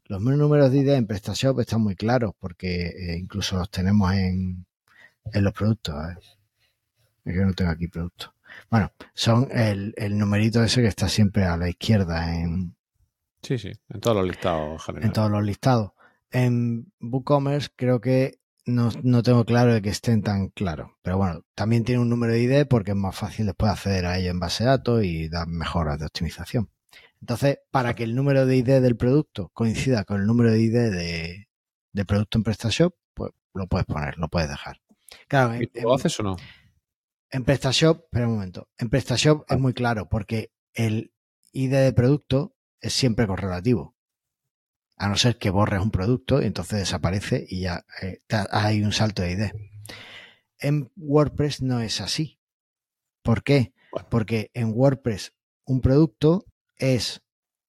Los 0.10 0.22
números 0.22 0.72
de 0.72 0.80
ID 0.80 0.90
en 0.90 1.08
PrestaShop 1.08 1.60
están 1.62 1.82
muy 1.82 1.96
claros 1.96 2.34
porque 2.40 2.88
eh, 2.88 3.18
incluso 3.18 3.58
los 3.58 3.70
tenemos 3.70 4.12
en, 4.12 4.66
en 5.32 5.44
los 5.44 5.54
productos. 5.54 5.96
Ver. 5.96 6.18
Es 7.26 7.34
que 7.36 7.46
no 7.46 7.54
tengo 7.54 7.72
aquí 7.72 7.88
productos. 7.88 8.32
Bueno, 8.72 8.92
son 9.14 9.48
el, 9.52 9.94
el 9.96 10.18
numerito 10.18 10.64
ese 10.64 10.82
que 10.82 10.88
está 10.88 11.08
siempre 11.08 11.46
a 11.46 11.56
la 11.56 11.70
izquierda 11.70 12.36
en, 12.36 12.76
Sí, 13.42 13.58
sí, 13.58 13.72
en 13.88 14.02
todos 14.02 14.18
los 14.18 14.28
listados 14.28 14.84
generales. 14.84 15.08
en 15.08 15.14
todos 15.14 15.32
los 15.32 15.44
listados. 15.44 15.92
En 16.32 16.92
WooCommerce 17.00 17.70
creo 17.76 18.02
que 18.02 18.40
no, 18.66 18.90
no 19.04 19.24
tengo 19.24 19.46
claro 19.46 19.74
de 19.74 19.82
que 19.82 19.90
estén 19.90 20.22
tan 20.24 20.50
claros. 20.50 20.90
Pero 21.04 21.18
bueno, 21.18 21.42
también 21.56 21.84
tiene 21.84 22.02
un 22.02 22.10
número 22.10 22.34
de 22.34 22.42
ID 22.42 22.68
porque 22.68 22.92
es 22.92 22.98
más 22.98 23.16
fácil 23.16 23.46
después 23.46 23.72
acceder 23.72 24.06
a 24.08 24.18
ello 24.18 24.32
en 24.32 24.40
base 24.40 24.64
de 24.64 24.70
datos 24.72 25.04
y 25.04 25.30
dar 25.30 25.48
mejoras 25.48 26.00
de 26.00 26.06
optimización. 26.08 26.70
Entonces, 27.22 27.60
para 27.72 27.96
que 27.96 28.04
el 28.04 28.16
número 28.16 28.46
de 28.46 28.58
ID 28.58 28.82
del 28.82 28.96
producto 28.96 29.50
coincida 29.54 30.06
con 30.06 30.22
el 30.22 30.28
número 30.28 30.52
de 30.52 30.62
ID 30.62 30.74
de, 30.74 31.50
de 31.92 32.06
producto 32.06 32.38
en 32.38 32.44
PrestaShop, 32.44 32.96
pues 33.14 33.32
lo 33.54 33.68
puedes 33.68 33.86
poner, 33.86 34.18
lo 34.18 34.30
puedes 34.30 34.50
dejar. 34.50 34.82
Claro, 35.28 35.62
¿Y 35.62 35.68
tú 35.68 35.82
lo 35.82 35.94
haces 35.94 36.20
o 36.20 36.24
no? 36.24 36.38
En 37.32 37.44
PrestaShop, 37.44 38.06
espera 38.06 38.28
un 38.28 38.36
momento. 38.36 38.70
En 38.78 38.90
PrestaShop 38.90 39.46
es 39.52 39.60
muy 39.60 39.74
claro 39.74 40.08
porque 40.10 40.52
el 40.74 41.14
ID 41.52 41.72
de 41.72 41.94
producto 41.94 42.56
es 42.82 42.94
siempre 42.94 43.28
correlativo. 43.28 43.96
A 44.98 45.08
no 45.08 45.16
ser 45.16 45.38
que 45.38 45.50
borres 45.50 45.82
un 45.82 45.92
producto 45.92 46.42
y 46.42 46.46
entonces 46.46 46.80
desaparece 46.80 47.46
y 47.48 47.62
ya 47.62 47.86
eh, 48.02 48.22
hay 48.52 48.82
un 48.84 48.92
salto 48.92 49.22
de 49.22 49.32
ID. 49.32 49.52
En 50.60 50.92
WordPress 50.98 51.62
no 51.62 51.80
es 51.82 52.02
así. 52.02 52.40
¿Por 53.24 53.44
qué? 53.44 53.74
Porque 54.10 54.52
en 54.54 54.74
WordPress 54.74 55.34
un 55.66 55.82
producto 55.82 56.46
es 56.80 57.22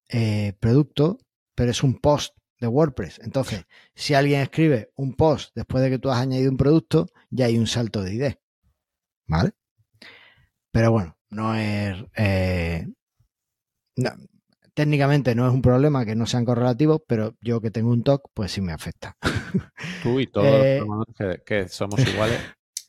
eh, 0.09 0.53
producto, 0.59 1.19
pero 1.55 1.71
es 1.71 1.83
un 1.83 1.99
post 1.99 2.35
de 2.59 2.67
WordPress. 2.67 3.19
Entonces, 3.23 3.65
si 3.95 4.13
alguien 4.13 4.41
escribe 4.41 4.91
un 4.95 5.13
post 5.13 5.51
después 5.55 5.83
de 5.83 5.89
que 5.89 5.99
tú 5.99 6.09
has 6.09 6.19
añadido 6.19 6.49
un 6.49 6.57
producto, 6.57 7.07
ya 7.29 7.45
hay 7.45 7.57
un 7.57 7.67
salto 7.67 8.01
de 8.01 8.13
ID. 8.13 8.33
¿Vale? 9.27 9.51
Pero 10.71 10.91
bueno, 10.91 11.17
no 11.29 11.55
es... 11.55 12.03
Eh, 12.17 12.87
técnicamente 14.73 15.35
no 15.35 15.47
es 15.47 15.53
un 15.53 15.61
problema 15.61 16.05
que 16.05 16.15
no 16.15 16.25
sean 16.25 16.45
correlativos, 16.45 17.01
pero 17.05 17.35
yo 17.41 17.61
que 17.61 17.71
tengo 17.71 17.91
un 17.91 18.03
TOC, 18.03 18.31
pues 18.33 18.51
sí 18.51 18.61
me 18.61 18.71
afecta. 18.71 19.17
Tú 20.01 20.19
y 20.19 20.27
todos 20.31 20.47
eh, 20.47 20.81
que, 21.17 21.41
que, 21.45 21.67
somos 21.67 21.99
iguales 22.07 22.39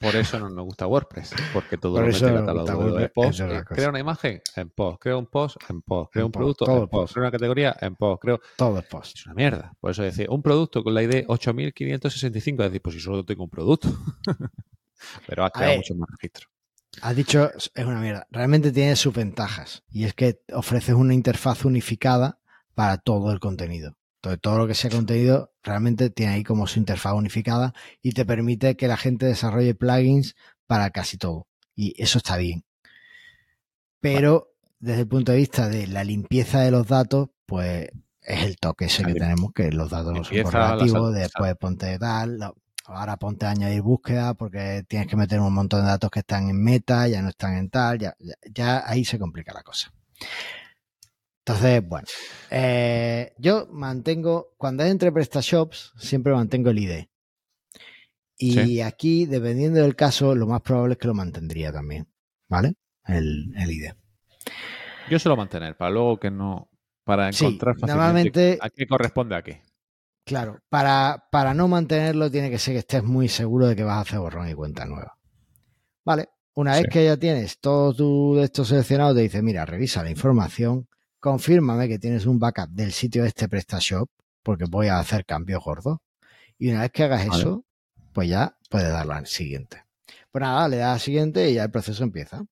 por 0.02 0.16
eso 0.16 0.38
no 0.38 0.50
nos 0.50 0.64
gusta 0.64 0.86
WordPress, 0.86 1.34
porque 1.52 1.78
todo 1.78 2.00
lo 2.00 2.06
mete 2.06 2.20
catálogo 2.20 2.92
de 2.92 3.08
post. 3.08 3.40
Crea 3.68 3.88
una 3.88 4.00
imagen 4.00 4.42
en 4.56 4.70
post, 4.70 5.00
crea 5.00 5.16
un 5.16 5.26
post 5.26 5.56
en 5.68 5.82
post, 5.82 6.12
crea 6.12 6.26
un 6.26 6.32
producto 6.32 6.64
en 6.76 6.88
post, 6.88 7.14
crea 7.14 7.22
una 7.22 7.30
categoría 7.30 7.76
en 7.80 7.94
post, 7.96 8.20
creo. 8.20 8.40
Todo 8.56 8.78
es 8.78 8.86
post. 8.86 9.16
Es 9.16 9.26
una 9.26 9.34
mierda. 9.34 9.72
Por 9.80 9.92
eso 9.92 10.02
decir, 10.02 10.28
un 10.28 10.42
producto 10.42 10.82
con 10.82 10.94
la 10.94 11.02
ID 11.02 11.24
8565, 11.28 12.62
es 12.62 12.70
decir, 12.70 12.82
pues 12.82 12.94
si 12.96 13.00
solo 13.00 13.24
tengo 13.24 13.44
un 13.44 13.50
producto. 13.50 13.88
Pero 15.26 15.44
has 15.44 15.52
creado 15.52 15.76
mucho 15.76 15.94
más 15.94 16.08
registro. 16.10 16.48
Has 17.00 17.16
dicho, 17.16 17.50
es 17.54 17.70
una 17.76 18.00
mierda. 18.00 18.26
Realmente 18.30 18.70
tiene 18.70 18.96
sus 18.96 19.14
ventajas. 19.14 19.82
Y 19.90 20.04
es 20.04 20.14
que 20.14 20.42
ofreces 20.52 20.94
una 20.94 21.14
interfaz 21.14 21.64
unificada 21.64 22.38
para 22.74 22.98
todo 22.98 23.32
el 23.32 23.40
contenido. 23.40 23.96
Entonces, 24.22 24.40
todo 24.40 24.56
lo 24.56 24.68
que 24.68 24.74
sea 24.74 24.88
contenido 24.88 25.52
realmente 25.64 26.08
tiene 26.08 26.34
ahí 26.34 26.44
como 26.44 26.68
su 26.68 26.78
interfaz 26.78 27.14
unificada 27.14 27.74
y 28.02 28.12
te 28.12 28.24
permite 28.24 28.76
que 28.76 28.86
la 28.86 28.96
gente 28.96 29.26
desarrolle 29.26 29.74
plugins 29.74 30.36
para 30.68 30.90
casi 30.90 31.18
todo. 31.18 31.48
Y 31.74 32.00
eso 32.00 32.18
está 32.18 32.36
bien. 32.36 32.64
Pero 33.98 34.54
desde 34.78 35.00
el 35.00 35.08
punto 35.08 35.32
de 35.32 35.38
vista 35.38 35.68
de 35.68 35.88
la 35.88 36.04
limpieza 36.04 36.60
de 36.60 36.70
los 36.70 36.86
datos, 36.86 37.30
pues 37.46 37.88
es 38.20 38.44
el 38.44 38.58
toque 38.58 38.84
ese 38.84 39.02
que 39.02 39.14
tenemos, 39.14 39.52
que 39.52 39.72
los 39.72 39.90
datos 39.90 40.12
no 40.12 40.22
son 40.22 40.42
correlativos, 40.44 41.12
después 41.12 41.56
ponte 41.56 41.98
tal, 41.98 42.38
ahora 42.84 43.16
ponte 43.16 43.46
a 43.46 43.50
añadir 43.50 43.82
búsqueda 43.82 44.34
porque 44.34 44.84
tienes 44.86 45.08
que 45.08 45.16
meter 45.16 45.40
un 45.40 45.52
montón 45.52 45.80
de 45.80 45.88
datos 45.88 46.12
que 46.12 46.20
están 46.20 46.48
en 46.48 46.62
meta, 46.62 47.08
ya 47.08 47.22
no 47.22 47.30
están 47.30 47.56
en 47.56 47.70
tal, 47.70 47.98
ya, 47.98 48.14
ya 48.48 48.88
ahí 48.88 49.04
se 49.04 49.18
complica 49.18 49.52
la 49.52 49.64
cosa. 49.64 49.92
Entonces, 51.44 51.88
bueno, 51.88 52.06
eh, 52.50 53.32
yo 53.36 53.66
mantengo, 53.72 54.54
cuando 54.56 54.84
es 54.84 54.90
entre 54.92 55.10
PrestaShops, 55.10 55.92
siempre 55.98 56.32
mantengo 56.32 56.70
el 56.70 56.78
ID. 56.78 57.04
Y 58.38 58.80
aquí, 58.80 59.26
dependiendo 59.26 59.80
del 59.80 59.96
caso, 59.96 60.34
lo 60.34 60.46
más 60.46 60.62
probable 60.62 60.92
es 60.94 60.98
que 60.98 61.08
lo 61.08 61.14
mantendría 61.14 61.72
también, 61.72 62.08
¿vale? 62.48 62.74
El, 63.06 63.52
ID. 63.56 63.92
Yo 65.10 65.18
suelo 65.18 65.36
mantener, 65.36 65.76
para 65.76 65.90
luego 65.90 66.18
que 66.18 66.30
no, 66.30 66.68
para 67.04 67.28
encontrar 67.28 67.76
sí, 67.76 67.86
normalmente, 67.86 68.58
a 68.60 68.70
qué 68.70 68.86
corresponde 68.86 69.36
a 69.36 69.42
qué. 69.42 69.62
Claro, 70.24 70.60
para, 70.68 71.24
para 71.30 71.54
no 71.54 71.66
mantenerlo 71.66 72.30
tiene 72.30 72.50
que 72.50 72.58
ser 72.58 72.74
que 72.74 72.80
estés 72.80 73.02
muy 73.02 73.28
seguro 73.28 73.66
de 73.66 73.74
que 73.74 73.82
vas 73.82 73.98
a 73.98 74.00
hacer 74.00 74.20
borrón 74.20 74.48
y 74.48 74.54
cuenta 74.54 74.86
nueva. 74.86 75.18
Vale, 76.04 76.28
una 76.54 76.74
vez 76.74 76.86
que 76.90 77.04
ya 77.04 77.16
tienes 77.16 77.58
todo 77.58 77.94
tu 77.94 78.36
de 78.36 78.44
esto 78.44 78.64
seleccionado, 78.64 79.14
te 79.14 79.22
dice, 79.22 79.42
mira, 79.42 79.64
revisa 79.66 80.04
la 80.04 80.10
información 80.10 80.88
confírmame 81.22 81.88
que 81.88 82.00
tienes 82.00 82.26
un 82.26 82.40
backup 82.40 82.68
del 82.70 82.90
sitio 82.90 83.22
de 83.22 83.28
este 83.28 83.48
PrestaShop, 83.48 84.10
porque 84.42 84.64
voy 84.68 84.88
a 84.88 84.98
hacer 84.98 85.24
cambios 85.24 85.62
gordos. 85.62 85.98
Y 86.58 86.68
una 86.70 86.80
vez 86.80 86.90
que 86.90 87.04
hagas 87.04 87.24
eso, 87.24 87.64
pues 88.12 88.28
ya 88.28 88.58
puedes 88.68 88.90
darle 88.90 89.14
al 89.14 89.26
siguiente. 89.28 89.84
Pues 90.32 90.42
nada, 90.42 90.68
le 90.68 90.78
das 90.78 90.94
al 90.94 91.00
siguiente 91.00 91.48
y 91.48 91.54
ya 91.54 91.62
el 91.62 91.70
proceso 91.70 92.02
empieza. 92.02 92.42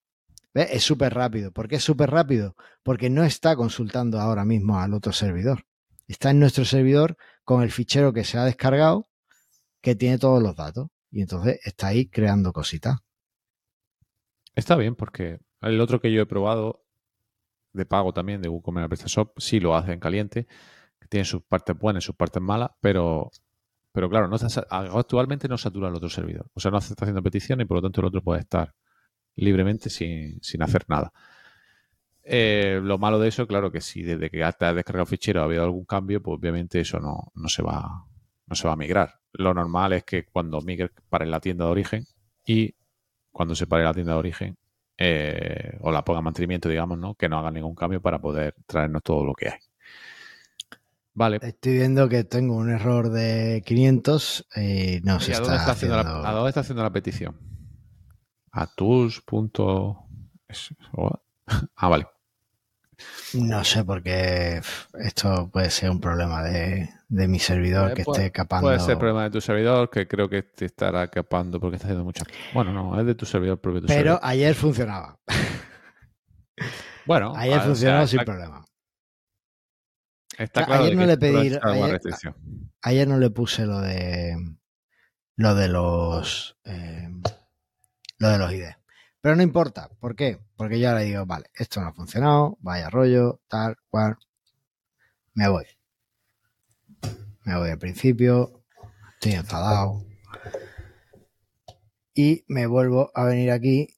¿Ves? 0.54 0.68
Es 0.70 0.84
súper 0.84 1.12
rápido. 1.14 1.50
¿Por 1.50 1.66
qué 1.66 1.76
es 1.76 1.82
súper 1.82 2.10
rápido? 2.10 2.54
Porque 2.84 3.10
no 3.10 3.24
está 3.24 3.56
consultando 3.56 4.20
ahora 4.20 4.44
mismo 4.44 4.78
al 4.78 4.94
otro 4.94 5.12
servidor. 5.12 5.64
Está 6.06 6.30
en 6.30 6.38
nuestro 6.38 6.64
servidor 6.64 7.16
con 7.42 7.64
el 7.64 7.72
fichero 7.72 8.12
que 8.12 8.22
se 8.22 8.38
ha 8.38 8.44
descargado, 8.44 9.08
que 9.82 9.96
tiene 9.96 10.18
todos 10.18 10.40
los 10.40 10.54
datos. 10.54 10.86
Y 11.10 11.22
entonces 11.22 11.58
está 11.64 11.88
ahí 11.88 12.08
creando 12.08 12.52
cositas. 12.52 12.98
Está 14.54 14.76
bien, 14.76 14.94
porque 14.94 15.40
el 15.60 15.80
otro 15.80 16.00
que 16.00 16.12
yo 16.12 16.22
he 16.22 16.26
probado 16.26 16.79
de 17.72 17.86
pago 17.86 18.12
también 18.12 18.42
de 18.42 18.48
WooCommerce 18.48 18.88
PrestaShop 18.88 19.38
sí 19.38 19.60
lo 19.60 19.76
hace 19.76 19.92
en 19.92 20.00
caliente, 20.00 20.46
tiene 21.08 21.24
sus 21.24 21.42
partes 21.42 21.76
buenas 21.78 22.04
y 22.04 22.06
sus 22.06 22.14
partes 22.14 22.42
malas, 22.42 22.70
pero, 22.80 23.30
pero 23.92 24.08
claro, 24.08 24.28
no 24.28 24.36
actualmente 24.70 25.48
no 25.48 25.58
satura 25.58 25.88
el 25.88 25.94
otro 25.94 26.08
servidor. 26.08 26.46
O 26.54 26.60
sea, 26.60 26.70
no 26.70 26.78
está 26.78 26.94
haciendo 26.98 27.22
peticiones 27.22 27.64
y 27.64 27.68
por 27.68 27.78
lo 27.78 27.82
tanto 27.82 28.00
el 28.00 28.06
otro 28.06 28.22
puede 28.22 28.40
estar 28.40 28.74
libremente 29.36 29.90
sin, 29.90 30.40
hacer 30.62 30.84
nada. 30.88 31.12
Eh, 32.22 32.80
lo 32.82 32.98
malo 32.98 33.18
de 33.18 33.28
eso, 33.28 33.46
claro, 33.46 33.72
que 33.72 33.80
si 33.80 34.02
desde 34.02 34.30
que 34.30 34.38
te 34.38 34.64
has 34.64 34.74
descargado 34.74 35.06
fichero 35.06 35.40
ha 35.40 35.44
habido 35.44 35.64
algún 35.64 35.84
cambio, 35.84 36.22
pues 36.22 36.38
obviamente 36.38 36.80
eso 36.80 37.00
no, 37.00 37.32
no, 37.34 37.48
se 37.48 37.62
va, 37.62 38.06
no 38.46 38.54
se 38.54 38.68
va 38.68 38.74
a 38.74 38.76
migrar. 38.76 39.20
Lo 39.32 39.54
normal 39.54 39.94
es 39.94 40.04
que 40.04 40.26
cuando 40.26 40.60
migre 40.60 40.90
pare 41.08 41.26
la 41.26 41.40
tienda 41.40 41.64
de 41.64 41.70
origen 41.70 42.04
y 42.44 42.74
cuando 43.32 43.54
se 43.54 43.66
pare 43.66 43.84
la 43.84 43.94
tienda 43.94 44.12
de 44.12 44.18
origen 44.18 44.58
eh, 45.02 45.78
o 45.80 45.90
la 45.90 46.04
ponga 46.04 46.20
mantenimiento, 46.20 46.68
digamos, 46.68 46.98
¿no? 46.98 47.14
Que 47.14 47.26
no 47.26 47.38
haga 47.38 47.50
ningún 47.50 47.74
cambio 47.74 48.02
para 48.02 48.20
poder 48.20 48.54
traernos 48.66 49.02
todo 49.02 49.24
lo 49.24 49.32
que 49.32 49.48
hay. 49.48 49.58
Vale. 51.14 51.38
Estoy 51.40 51.72
viendo 51.72 52.06
que 52.08 52.24
tengo 52.24 52.54
un 52.54 52.68
error 52.68 53.08
de 53.10 53.62
500 53.64 54.48
y 54.56 55.00
no 55.02 55.18
se 55.18 55.32
está, 55.32 55.54
haciendo... 55.70 55.98
¿A 55.98 56.32
dónde 56.32 56.50
está 56.50 56.60
haciendo 56.60 56.82
la 56.82 56.92
petición? 56.92 57.34
A 58.52 58.66
tools. 58.66 59.22
Ah, 61.74 61.88
vale. 61.88 62.06
No 63.34 63.64
sé 63.64 63.84
por 63.84 64.02
qué 64.02 64.60
esto 64.94 65.48
puede 65.52 65.70
ser 65.70 65.90
un 65.90 66.00
problema 66.00 66.42
de, 66.42 66.88
mi 67.08 67.38
servidor 67.38 67.94
que 67.94 68.02
esté 68.02 68.30
capando. 68.32 68.68
Puede 68.68 68.80
ser 68.80 68.98
problema 68.98 69.24
de 69.24 69.30
tu 69.30 69.40
servidor 69.40 69.90
que 69.90 70.06
creo 70.08 70.28
que 70.28 70.42
te 70.42 70.64
estará 70.66 71.08
capando 71.08 71.60
porque 71.60 71.76
está 71.76 71.86
haciendo 71.86 72.04
mucha. 72.04 72.24
Bueno, 72.52 72.72
no, 72.72 72.98
es 72.98 73.06
de 73.06 73.14
tu 73.14 73.26
servidor 73.26 73.60
propio. 73.60 73.82
Pero 73.86 74.18
ayer 74.22 74.54
funcionaba. 74.54 75.18
Bueno, 77.06 77.32
ayer 77.36 77.60
funcionó 77.60 78.06
sin 78.06 78.20
problema. 78.20 78.64
Está 80.36 80.64
claro 80.64 80.84
ayer 80.84 80.96
no 80.96 81.06
le 81.06 81.18
pedí. 81.18 81.58
Ayer, 82.82 83.06
no 83.06 83.18
le 83.18 83.30
puse 83.30 83.66
lo 83.66 83.80
de 83.80 84.34
lo 85.36 85.54
de 85.54 85.68
los 85.68 86.56
eh, 86.64 87.08
lo 88.18 88.28
de 88.28 88.38
los 88.38 88.52
IDs. 88.52 88.79
Pero 89.20 89.36
no 89.36 89.42
importa. 89.42 89.90
¿Por 90.00 90.16
qué? 90.16 90.40
Porque 90.56 90.80
yo 90.80 90.88
ahora 90.88 91.00
digo, 91.00 91.26
vale, 91.26 91.50
esto 91.54 91.80
no 91.80 91.88
ha 91.88 91.92
funcionado, 91.92 92.56
vaya 92.60 92.90
rollo, 92.90 93.40
tal, 93.48 93.76
cual. 93.88 94.16
Me 95.34 95.48
voy. 95.48 95.66
Me 97.44 97.56
voy 97.56 97.70
al 97.70 97.78
principio. 97.78 98.64
Estoy 99.14 99.32
enfadado. 99.32 100.04
Y 102.14 102.44
me 102.48 102.66
vuelvo 102.66 103.10
a 103.14 103.24
venir 103.24 103.50
aquí, 103.50 103.88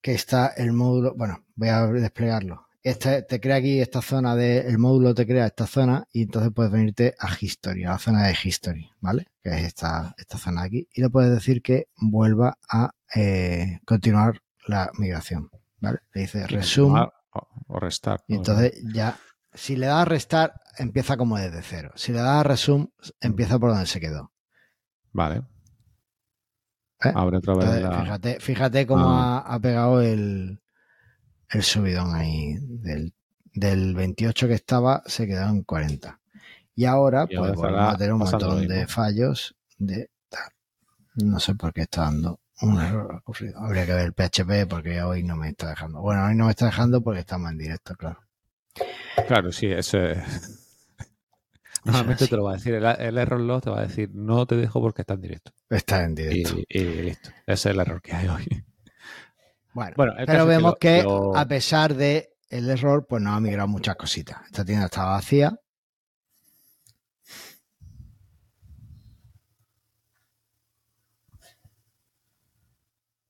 que 0.00 0.12
está 0.12 0.48
el 0.48 0.72
módulo. 0.72 1.14
Bueno, 1.14 1.44
voy 1.54 1.68
a 1.68 1.86
desplegarlo. 1.86 2.67
Este 2.88 3.20
te 3.20 3.38
crea 3.38 3.56
aquí 3.56 3.80
esta 3.80 4.00
zona 4.00 4.34
de. 4.34 4.60
El 4.60 4.78
módulo 4.78 5.14
te 5.14 5.26
crea 5.26 5.44
esta 5.44 5.66
zona 5.66 6.06
y 6.10 6.22
entonces 6.22 6.50
puedes 6.54 6.72
venirte 6.72 7.14
a 7.18 7.28
History, 7.38 7.84
a 7.84 7.90
la 7.90 7.98
zona 7.98 8.26
de 8.26 8.36
History, 8.42 8.90
¿vale? 9.00 9.26
Que 9.42 9.50
es 9.50 9.64
esta, 9.64 10.14
esta 10.16 10.38
zona 10.38 10.62
de 10.62 10.66
aquí. 10.68 10.88
Y 10.94 11.02
le 11.02 11.10
puedes 11.10 11.30
decir 11.30 11.60
que 11.60 11.88
vuelva 11.96 12.56
a 12.66 12.92
eh, 13.14 13.80
continuar 13.84 14.40
la 14.66 14.90
migración. 14.94 15.50
¿vale? 15.80 15.98
Le 16.14 16.22
dice 16.22 16.46
resume. 16.46 17.08
O 17.66 17.78
restar. 17.78 18.24
Y 18.26 18.36
entonces 18.36 18.72
ya, 18.94 19.18
si 19.52 19.76
le 19.76 19.86
das 19.86 20.08
restar, 20.08 20.54
empieza 20.78 21.18
como 21.18 21.36
desde 21.36 21.60
cero. 21.60 21.92
Si 21.94 22.12
le 22.12 22.20
das 22.20 22.46
resume, 22.46 22.88
empieza 23.20 23.58
por 23.58 23.68
donde 23.68 23.84
se 23.84 24.00
quedó. 24.00 24.32
Vale. 25.12 25.42
¿Eh? 27.04 27.12
Abre 27.14 27.36
otra 27.36 27.54
vez 27.54 27.68
Fíjate, 27.68 28.40
fíjate 28.40 28.86
cómo 28.86 29.10
ah. 29.10 29.44
ha, 29.46 29.60
pegado 29.60 30.00
el, 30.00 30.60
el 31.50 31.62
subidón 31.62 32.14
ahí. 32.14 32.56
Del, 32.60 33.12
del 33.52 33.94
28 33.94 34.48
que 34.48 34.54
estaba, 34.54 35.02
se 35.06 35.26
quedó 35.26 35.48
en 35.48 35.62
40. 35.62 36.20
Y 36.74 36.84
ahora, 36.84 37.26
pues 37.26 37.54
volvemos 37.54 37.94
a 37.94 37.96
tener 37.96 38.12
un 38.12 38.20
montón 38.20 38.68
de 38.68 38.86
fallos 38.86 39.56
de 39.78 40.10
No 41.16 41.40
sé 41.40 41.54
por 41.56 41.72
qué 41.72 41.82
está 41.82 42.02
dando 42.02 42.40
un 42.60 42.80
error 42.80 43.16
ocurrido. 43.16 43.58
Habría 43.58 43.84
que 43.86 43.94
ver 43.94 44.06
el 44.06 44.12
PHP 44.12 44.68
porque 44.68 45.02
hoy 45.02 45.22
no 45.22 45.36
me 45.36 45.48
está 45.48 45.70
dejando. 45.70 46.00
Bueno, 46.00 46.24
hoy 46.24 46.34
no 46.36 46.44
me 46.44 46.50
está 46.50 46.66
dejando 46.66 47.02
porque 47.02 47.20
estamos 47.20 47.50
en 47.50 47.58
directo, 47.58 47.94
claro. 47.96 48.20
Claro, 49.26 49.50
sí, 49.50 49.66
eso 49.66 49.98
es. 49.98 50.18
Normalmente 51.84 52.26
te 52.26 52.36
lo 52.36 52.44
va 52.44 52.52
a 52.52 52.56
decir. 52.56 52.74
El, 52.74 53.18
error 53.18 53.40
log 53.40 53.62
te 53.62 53.70
va 53.70 53.80
a 53.80 53.86
decir 53.86 54.10
no 54.12 54.46
te 54.46 54.56
dejo 54.56 54.80
porque 54.80 55.02
está 55.02 55.14
en 55.14 55.20
directo. 55.20 55.52
Está 55.68 56.04
en 56.04 56.14
directo. 56.14 56.58
Y, 56.68 56.84
listo. 56.84 57.30
Ese 57.46 57.52
es 57.70 57.74
el 57.74 57.80
error 57.80 58.00
que 58.02 58.12
hay 58.12 58.28
hoy. 58.28 58.64
Bueno, 59.96 60.14
pero 60.26 60.46
vemos 60.46 60.76
que, 60.80 61.04
a 61.34 61.46
pesar 61.46 61.94
de 61.94 62.34
el 62.50 62.68
error, 62.70 63.06
pues 63.06 63.22
nos 63.22 63.36
ha 63.36 63.40
migrado 63.40 63.68
muchas 63.68 63.96
cositas. 63.96 64.38
Esta 64.46 64.64
tienda 64.64 64.86
estaba 64.86 65.12
vacía. 65.12 65.58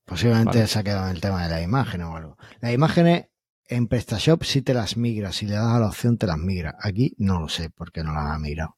Posiblemente 0.05 0.65
se 0.65 0.79
ha 0.79 0.83
quedado 0.83 1.05
en 1.05 1.15
el 1.15 1.21
tema 1.21 1.43
de 1.43 1.49
las 1.49 1.61
imágenes 1.61 2.07
o 2.07 2.15
algo. 2.15 2.37
Las 2.61 2.73
imágenes 2.73 3.27
en 3.67 3.87
PrestaShop 3.87 4.43
sí 4.43 4.63
te 4.63 4.73
las 4.73 4.97
migra. 4.97 5.31
Si 5.31 5.45
le 5.45 5.53
das 5.53 5.67
a 5.67 5.79
la 5.79 5.87
opción, 5.87 6.17
te 6.17 6.25
las 6.25 6.39
migra. 6.39 6.75
Aquí 6.81 7.13
no 7.19 7.39
lo 7.39 7.47
sé 7.47 7.69
por 7.69 7.91
qué 7.91 8.03
no 8.03 8.13
las 8.13 8.25
ha 8.25 8.39
migrado. 8.39 8.75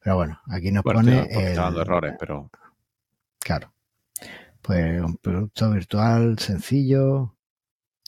Pero 0.00 0.16
bueno, 0.16 0.40
aquí 0.46 0.72
nos 0.72 0.82
pone. 0.82 1.26
Está 1.28 1.64
dando 1.64 1.82
errores, 1.82 2.14
pero. 2.18 2.50
Claro. 3.40 3.74
Pues 4.62 5.02
un 5.02 5.16
producto 5.16 5.70
virtual 5.70 6.38
sencillo. 6.38 7.36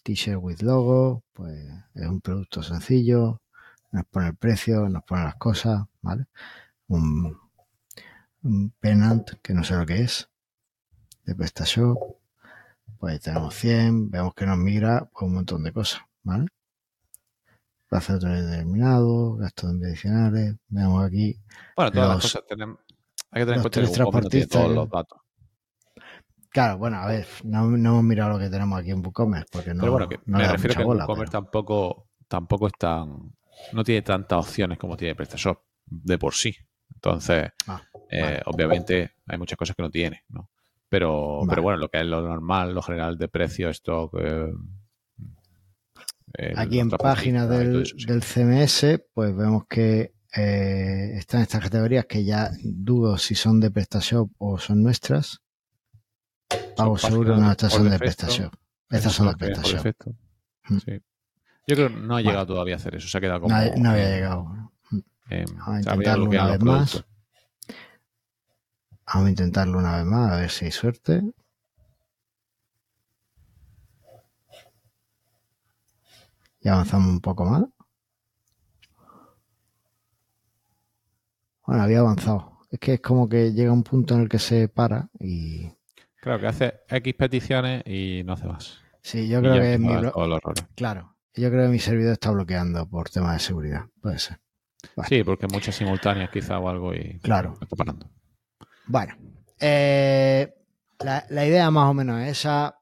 T-shirt 0.02 0.38
with 0.40 0.60
logo. 0.62 1.24
Pues 1.32 1.58
es 1.94 2.06
un 2.06 2.20
producto 2.20 2.62
sencillo. 2.62 3.42
Nos 3.92 4.06
pone 4.06 4.28
el 4.28 4.36
precio, 4.36 4.88
nos 4.88 5.04
pone 5.04 5.24
las 5.24 5.36
cosas, 5.36 5.82
¿vale? 6.00 6.26
Un, 6.88 7.36
un 8.42 8.70
penant, 8.80 9.30
que 9.42 9.54
no 9.54 9.64
sé 9.64 9.74
lo 9.74 9.86
que 9.86 10.00
es 10.00 10.28
de 11.24 11.34
PrestaShop, 11.34 11.98
pues 12.98 13.20
tenemos 13.20 13.54
100, 13.54 14.10
vemos 14.10 14.34
que 14.34 14.46
nos 14.46 14.58
migra 14.58 15.08
pues, 15.12 15.26
un 15.26 15.34
montón 15.34 15.64
de 15.64 15.72
cosas, 15.72 16.02
¿vale? 16.22 16.46
Plazo 17.88 18.18
determinado, 18.18 19.36
gastos 19.36 19.70
adicionales, 19.70 20.56
vemos 20.68 21.04
aquí. 21.04 21.38
Bueno, 21.76 21.92
todas 21.92 22.08
las 22.08 22.22
cosas 22.22 22.42
tenemos, 22.48 22.78
hay 23.30 23.42
que 23.42 23.46
tener 23.46 23.56
en 23.56 23.62
cuenta 23.62 23.80
que 23.80 23.86
transportistas, 23.88 24.62
todos 24.62 24.74
los 24.74 24.90
datos. 24.90 25.18
Claro, 26.54 26.78
bueno, 26.78 26.98
a 26.98 27.06
ver, 27.08 27.26
no, 27.42 27.64
hemos 27.64 28.04
mirado 28.04 28.30
lo 28.30 28.38
que 28.38 28.48
tenemos 28.48 28.78
aquí 28.78 28.92
en 28.92 29.04
WooCommerce, 29.04 29.48
porque 29.50 29.74
no. 29.74 29.80
Pero 29.80 29.92
bueno, 29.92 30.08
que 30.08 30.20
me 30.26 30.46
refiero 30.46 30.76
que 30.76 30.84
WooCommerce 30.84 31.32
tampoco, 31.32 32.06
tampoco 32.28 32.68
es 32.68 32.74
tan. 32.78 33.34
No 33.72 33.82
tiene 33.82 34.02
tantas 34.02 34.46
opciones 34.46 34.78
como 34.78 34.96
tiene 34.96 35.16
PrestaShop 35.16 35.58
de 35.84 36.16
por 36.16 36.32
sí. 36.32 36.54
Entonces, 36.94 37.50
ah, 37.66 37.82
eh, 38.08 38.40
obviamente, 38.46 39.14
hay 39.26 39.36
muchas 39.36 39.58
cosas 39.58 39.74
que 39.74 39.82
no 39.82 39.90
tiene, 39.90 40.22
¿no? 40.28 40.48
Pero, 40.88 41.40
pero 41.48 41.60
bueno, 41.60 41.78
lo 41.78 41.88
que 41.88 41.98
es 41.98 42.06
lo 42.06 42.20
normal, 42.20 42.72
lo 42.72 42.82
general 42.82 43.18
de 43.18 43.26
precio, 43.26 43.68
esto. 43.68 44.12
Aquí 46.54 46.78
en 46.78 46.90
página 46.90 47.48
del, 47.48 47.84
CMS, 47.84 49.02
pues 49.12 49.36
vemos 49.36 49.64
que 49.68 50.14
eh, 50.36 51.14
están 51.16 51.40
estas 51.40 51.64
categorías 51.64 52.06
que 52.06 52.24
ya 52.24 52.52
dudo 52.62 53.18
si 53.18 53.34
son 53.34 53.58
de 53.58 53.72
PrestaShop 53.72 54.30
o 54.38 54.56
son 54.56 54.84
nuestras. 54.84 55.43
Pago 56.76 56.98
seguro, 56.98 57.36
no, 57.36 57.50
estas 57.50 57.72
son 57.72 57.90
de. 57.90 57.96
Estas 58.90 59.12
son 59.12 59.34
PrestaShop. 59.34 59.86
Mm. 60.68 60.78
Yo 61.66 61.76
creo 61.76 61.88
que 61.88 61.94
no 61.94 62.16
ha 62.16 62.22
llegado 62.22 62.46
todavía 62.46 62.74
a 62.74 62.76
hacer 62.76 62.94
eso, 62.96 63.08
se 63.08 63.18
ha 63.18 63.20
quedado 63.20 63.40
como. 63.40 63.54
No, 63.54 63.90
había 63.90 64.10
llegado. 64.10 64.72
Eh, 65.30 65.44
Vamos 65.56 65.68
a 65.68 65.78
intentarlo 65.78 66.24
una 66.26 66.46
vez 66.46 66.60
más. 66.62 67.04
Vamos 69.06 69.26
a 69.26 69.30
intentarlo 69.30 69.78
una 69.78 69.96
vez 69.96 70.04
más, 70.06 70.32
a 70.32 70.36
ver 70.36 70.50
si 70.50 70.64
hay 70.66 70.70
suerte. 70.70 71.22
Y 76.60 76.68
avanzamos 76.68 77.08
un 77.08 77.20
poco 77.20 77.44
más. 77.44 77.64
Bueno, 81.66 81.82
había 81.82 82.00
avanzado. 82.00 82.58
Es 82.70 82.78
que 82.78 82.94
es 82.94 83.00
como 83.00 83.28
que 83.28 83.52
llega 83.52 83.72
un 83.72 83.82
punto 83.82 84.14
en 84.14 84.22
el 84.22 84.28
que 84.28 84.38
se 84.38 84.68
para 84.68 85.08
y. 85.18 85.70
Claro, 86.24 86.40
que 86.40 86.46
hace 86.46 86.80
X 86.88 87.14
peticiones 87.18 87.82
y 87.86 88.22
no 88.24 88.32
hace 88.32 88.46
más. 88.46 88.80
Sí, 89.02 89.28
yo 89.28 89.42
creo 89.42 89.60
que 89.60 89.76
mi 89.76 89.88
Claro, 90.74 91.18
yo 91.34 91.50
creo 91.50 91.64
que 91.64 91.68
mi 91.68 91.78
servidor 91.78 92.14
está 92.14 92.30
bloqueando 92.30 92.88
por 92.88 93.10
tema 93.10 93.34
de 93.34 93.40
seguridad. 93.40 93.82
Puede 94.00 94.18
ser. 94.18 94.40
Sí, 95.06 95.22
porque 95.22 95.46
muchas 95.48 95.74
simultáneas 95.74 96.30
quizá 96.30 96.58
o 96.58 96.70
algo 96.70 96.94
y 96.94 97.18
claro. 97.18 97.58
está 97.60 97.76
parando. 97.76 98.08
Bueno, 98.86 99.14
eh, 99.60 100.54
la, 100.98 101.46
idea 101.46 101.70
más 101.70 101.90
o 101.90 101.92
menos 101.92 102.22
es 102.22 102.38
esa. 102.38 102.78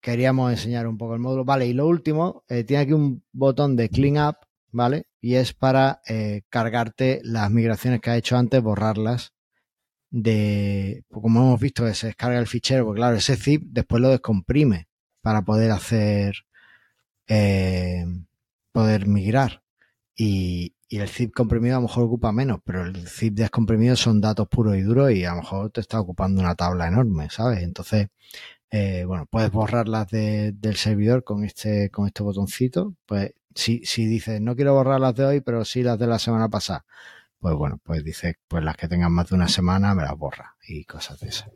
Queríamos 0.00 0.50
enseñar 0.50 0.86
un 0.86 0.96
poco 0.96 1.12
el 1.12 1.20
módulo. 1.20 1.44
Vale, 1.44 1.66
y 1.66 1.74
lo 1.74 1.86
último, 1.86 2.42
eh, 2.48 2.64
tiene 2.64 2.84
aquí 2.84 2.94
un 2.94 3.22
botón 3.32 3.76
de 3.76 3.90
Clean 3.90 4.28
Up, 4.28 4.36
¿vale? 4.70 5.08
Y 5.20 5.34
es 5.34 5.52
para 5.52 6.00
eh, 6.08 6.40
cargarte 6.48 7.20
las 7.22 7.50
migraciones 7.50 8.00
que 8.00 8.08
has 8.08 8.16
hecho 8.16 8.38
antes, 8.38 8.62
borrarlas 8.62 9.34
de, 10.10 11.04
pues 11.08 11.22
como 11.22 11.40
hemos 11.40 11.60
visto 11.60 11.84
que 11.84 11.94
se 11.94 12.08
descarga 12.08 12.38
el 12.38 12.46
fichero, 12.46 12.84
porque 12.86 13.00
claro, 13.00 13.16
ese 13.16 13.36
zip 13.36 13.62
después 13.66 14.02
lo 14.02 14.10
descomprime 14.10 14.88
para 15.22 15.42
poder 15.42 15.70
hacer, 15.70 16.34
poder 18.72 19.06
migrar. 19.06 19.62
Y, 20.16 20.74
y 20.88 20.98
el 20.98 21.08
zip 21.08 21.34
comprimido 21.34 21.76
a 21.76 21.80
lo 21.80 21.86
mejor 21.86 22.04
ocupa 22.04 22.32
menos, 22.32 22.60
pero 22.64 22.84
el 22.86 23.06
zip 23.08 23.34
descomprimido 23.34 23.94
son 23.96 24.20
datos 24.20 24.48
puros 24.48 24.76
y 24.76 24.80
duros 24.82 25.12
y 25.12 25.24
a 25.24 25.30
lo 25.30 25.36
mejor 25.42 25.70
te 25.70 25.80
está 25.80 26.00
ocupando 26.00 26.40
una 26.40 26.54
tabla 26.54 26.88
enorme, 26.88 27.28
¿sabes? 27.30 27.62
Entonces, 27.62 28.08
eh, 28.70 29.04
bueno, 29.06 29.26
puedes 29.26 29.50
borrarlas 29.50 30.08
de, 30.08 30.52
del 30.52 30.76
servidor 30.76 31.24
con 31.24 31.44
este, 31.44 31.90
con 31.90 32.06
este 32.06 32.22
botoncito. 32.22 32.94
Pues 33.06 33.34
si, 33.54 33.84
si 33.84 34.06
dices, 34.06 34.40
no 34.40 34.56
quiero 34.56 34.74
borrarlas 34.74 35.14
de 35.14 35.24
hoy, 35.26 35.40
pero 35.42 35.64
sí 35.64 35.82
las 35.82 35.98
de 35.98 36.06
la 36.06 36.18
semana 36.18 36.48
pasada, 36.48 36.86
pues 37.38 37.54
bueno, 37.54 37.80
pues 37.82 38.04
dices, 38.04 38.36
pues 38.48 38.64
las 38.64 38.76
que 38.76 38.88
tengan 38.88 39.12
más 39.12 39.28
de 39.28 39.36
una 39.36 39.48
semana 39.48 39.94
me 39.94 40.02
las 40.02 40.16
borra 40.16 40.56
y 40.66 40.84
cosas 40.84 41.20
de 41.20 41.28
esas. 41.28 41.50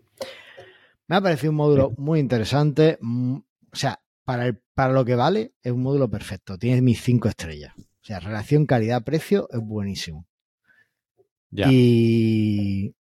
Me 1.09 1.17
ha 1.17 1.21
parecido 1.21 1.51
un 1.51 1.57
módulo 1.57 1.93
muy 1.99 2.21
interesante. 2.21 2.99
Mm, 3.01 3.37
o 3.37 3.77
sea, 3.77 4.01
para, 4.25 4.47
el, 4.47 4.63
para 4.75 4.93
lo 4.93 5.05
que 5.05 5.15
vale, 5.15 5.55
es 5.63 5.73
un 5.73 5.83
módulo 5.83 6.09
perfecto. 6.09 6.59
Tiene 6.59 6.81
mis 6.83 7.03
cinco 7.03 7.29
estrellas. 7.29 7.75
O 7.77 8.05
sea, 8.05 8.21
relación 8.21 8.67
calidad-precio 8.67 9.49
es 9.51 9.61
buenísimo. 9.61 10.27
Ya. 11.51 11.67
Y 11.71 12.95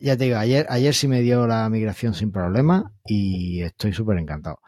ya 0.00 0.16
te 0.16 0.24
digo, 0.24 0.38
ayer, 0.38 0.66
ayer 0.68 0.94
sí 0.94 1.08
me 1.08 1.20
dio 1.20 1.46
la 1.46 1.68
migración 1.68 2.14
sin 2.14 2.32
problema 2.32 2.92
y 3.04 3.62
estoy 3.62 3.92
súper 3.92 4.18
encantado. 4.18 4.60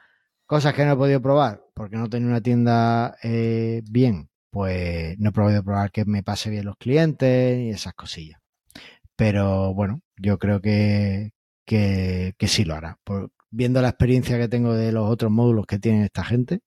Cosas 0.45 0.75
que 0.75 0.85
no 0.85 0.93
he 0.93 0.97
podido 0.97 1.21
probar 1.21 1.65
porque 1.75 1.97
no 1.97 2.09
tenía 2.09 2.29
una 2.29 2.41
tienda 2.41 3.17
eh, 3.23 3.83
bien, 3.91 4.31
pues 4.57 5.19
no 5.19 5.29
he 5.29 5.33
podido 5.33 5.63
probar 5.63 5.93
que 5.93 6.07
me 6.07 6.23
pase 6.23 6.49
bien 6.49 6.65
los 6.65 6.79
clientes 6.79 7.59
y 7.59 7.69
esas 7.69 7.93
cosillas. 7.93 8.41
Pero 9.15 9.75
bueno, 9.75 10.01
yo 10.17 10.39
creo 10.39 10.63
que, 10.63 11.33
que, 11.67 12.35
sí 12.47 12.65
lo 12.65 12.75
hará. 12.75 12.99
viendo 13.51 13.83
la 13.83 13.91
experiencia 13.91 14.39
que 14.39 14.49
tengo 14.49 14.73
de 14.73 14.93
los 14.93 15.11
otros 15.11 15.31
módulos 15.31 15.67
que 15.67 15.79
tienen 15.79 16.05
esta 16.05 16.25
gente, 16.25 16.61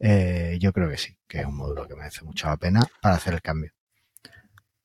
eh, 0.00 0.58
yo 0.60 0.74
creo 0.74 0.90
que 0.90 0.98
sí, 0.98 1.16
que 1.26 1.40
es 1.40 1.46
un 1.46 1.56
módulo 1.56 1.88
que 1.88 1.94
merece 1.94 2.26
mucho 2.26 2.46
la 2.46 2.58
pena 2.58 2.82
para 3.00 3.14
hacer 3.14 3.32
el 3.32 3.40
cambio. 3.40 3.72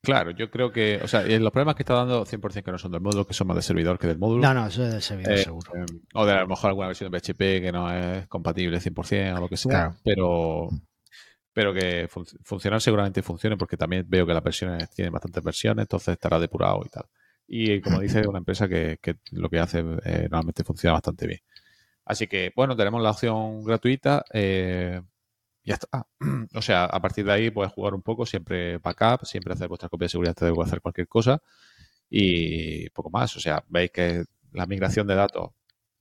Claro, 0.01 0.31
yo 0.31 0.49
creo 0.49 0.71
que, 0.71 1.01
o 1.03 1.09
sea, 1.09 1.23
los 1.23 1.51
problemas 1.51 1.75
que 1.75 1.83
está 1.83 1.95
dando 1.95 2.25
100% 2.25 2.63
que 2.63 2.71
no 2.71 2.77
son 2.77 2.93
del 2.93 3.01
módulo, 3.01 3.27
que 3.27 3.33
son 3.33 3.47
más 3.47 3.57
de 3.57 3.63
servidor 3.63 3.99
que 3.99 4.07
del 4.07 4.17
módulo. 4.17 4.41
No, 4.41 4.53
no, 4.53 4.67
eso 4.67 4.85
es 4.85 4.93
del 4.93 5.01
servidor 5.01 5.33
eh, 5.33 5.43
seguro. 5.43 5.73
Eh, 5.75 5.85
o 6.13 6.25
de 6.25 6.31
a 6.31 6.39
lo 6.39 6.47
mejor 6.47 6.69
alguna 6.69 6.87
versión 6.87 7.11
de 7.11 7.19
PHP 7.19 7.37
que 7.37 7.71
no 7.73 7.93
es 7.93 8.27
compatible 8.27 8.79
100% 8.79 9.35
o 9.35 9.41
lo 9.41 9.49
que 9.49 9.57
sea, 9.57 9.93
pero, 10.05 10.69
pero 11.60 11.74
que 11.74 12.07
funcionar 12.45 12.80
seguramente 12.80 13.22
funcione 13.22 13.57
porque 13.57 13.76
también 13.76 14.05
veo 14.07 14.26
que 14.26 14.34
las 14.34 14.41
versiones 14.41 14.89
tienen 14.91 15.12
bastantes 15.12 15.43
versiones, 15.43 15.84
entonces 15.84 16.14
estará 16.14 16.39
depurado 16.39 16.82
y 16.86 16.88
tal. 16.88 17.03
Y 17.49 17.82
como 17.82 17.99
dice, 17.99 18.26
una 18.26 18.38
empresa 18.38 18.70
que, 18.70 18.97
lo 19.32 19.49
que 19.49 19.60
hace 19.60 19.84
normalmente 19.84 20.64
funciona 20.64 20.93
bastante 20.93 21.28
bien. 21.28 21.41
Así 22.05 22.28
que, 22.28 22.53
bueno, 22.55 22.78
tenemos 22.78 23.01
la 23.01 23.12
opción 23.12 23.62
gratuita. 23.66 24.24
Eh, 24.32 25.01
ya 25.66 25.74
está. 25.74 26.07
O 26.55 26.62
sea, 26.62 26.86
a 26.86 27.01
partir 27.01 27.26
de 27.26 27.34
ahí 27.34 27.51
puedes 27.51 27.74
jugar 27.74 27.93
un 27.93 28.03
poco, 28.03 28.26
siempre 28.26 28.78
backup, 28.78 29.26
siempre 29.26 29.51
hacer 29.51 29.68
vuestra 29.68 29.89
copia 29.89 30.05
de 30.05 30.10
seguridad 30.12 30.36
antes 30.39 30.55
de 30.55 30.64
hacer 30.64 30.80
cualquier 30.80 31.10
cosa 31.10 31.41
y 32.10 32.89
poco 32.91 33.10
más. 33.10 33.36
O 33.36 33.41
sea, 33.41 33.66
veis 33.68 33.91
que 33.91 34.24
la 34.53 34.66
migración 34.66 35.07
de 35.07 35.16
datos 35.16 35.49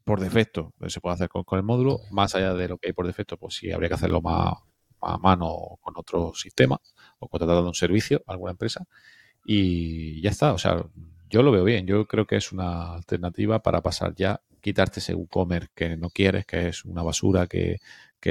por 0.05 0.21
defecto 0.21 0.73
se 0.87 1.01
puede 1.01 1.15
hacer 1.15 1.29
con, 1.29 1.45
el 1.51 1.65
módulo. 1.65 1.99
Más 2.13 2.37
allá 2.37 2.55
de 2.55 2.69
lo 2.69 2.79
que 2.79 2.91
hay 2.91 2.93
por 2.93 3.09
defecto, 3.09 3.37
pues 3.37 3.57
sí 3.57 3.73
habría 3.73 3.89
que 3.89 3.97
hacerlo 3.97 4.21
más, 4.23 4.55
a 5.01 5.19
mano 5.19 5.79
con 5.81 5.95
otro 5.97 6.33
sistema 6.35 6.81
o 7.19 7.29
contratando 7.29 7.67
un 7.67 7.75
servicio 7.75 8.23
a 8.27 8.33
alguna 8.33 8.53
empresa. 8.53 8.85
Y 9.45 10.21
ya 10.21 10.31
está. 10.31 10.53
O 10.53 10.59
sea, 10.59 10.85
yo 11.31 11.43
lo 11.43 11.53
veo 11.53 11.65
bien. 11.65 11.87
Yo 11.87 12.07
creo 12.07 12.27
que 12.27 12.37
es 12.37 12.53
una 12.53 12.95
alternativa 12.95 13.61
para 13.61 13.81
pasar 13.83 14.15
ya 14.15 14.41
quitarte 14.61 15.01
ese 15.01 15.15
WooCommerce 15.15 15.71
que 15.75 15.97
no 15.97 16.11
quieres, 16.11 16.47
que 16.47 16.69
es 16.69 16.85
una 16.85 17.03
basura, 17.03 17.47
que, 17.47 17.79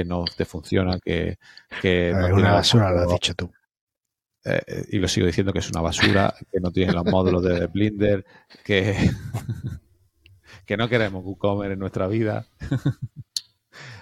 no 0.04 0.24
te 0.36 0.44
funciona, 0.44 0.98
que... 1.00 1.38
que 1.80 2.12
una 2.12 2.52
basura, 2.52 2.92
lo 2.92 3.00
has 3.00 3.08
dicho 3.08 3.34
tú. 3.34 3.50
Eh, 4.44 4.84
y 4.90 4.98
lo 4.98 5.08
sigo 5.08 5.26
diciendo 5.26 5.52
que 5.52 5.58
es 5.58 5.70
una 5.70 5.80
basura, 5.80 6.32
que 6.52 6.60
no 6.60 6.70
tiene 6.70 6.92
los 6.92 7.04
módulos 7.04 7.42
de 7.42 7.66
Blender, 7.66 8.24
que, 8.64 8.94
que 10.66 10.76
no 10.76 10.88
queremos 10.88 11.24
WooCommerce 11.24 11.72
en 11.72 11.78
nuestra 11.78 12.06
vida. 12.06 12.46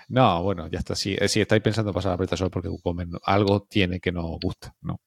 no, 0.08 0.42
bueno, 0.42 0.68
ya 0.68 0.78
está. 0.78 0.94
Si, 0.94 1.16
si 1.28 1.40
estáis 1.40 1.62
pensando 1.62 1.92
pasar 1.92 2.12
a 2.12 2.16
PrestaShop 2.16 2.52
porque 2.52 2.68
WooCommerce 2.68 3.18
algo 3.24 3.62
tiene 3.62 4.00
que 4.00 4.12
no 4.12 4.22
gusta, 4.40 4.74
¿no? 4.82 5.00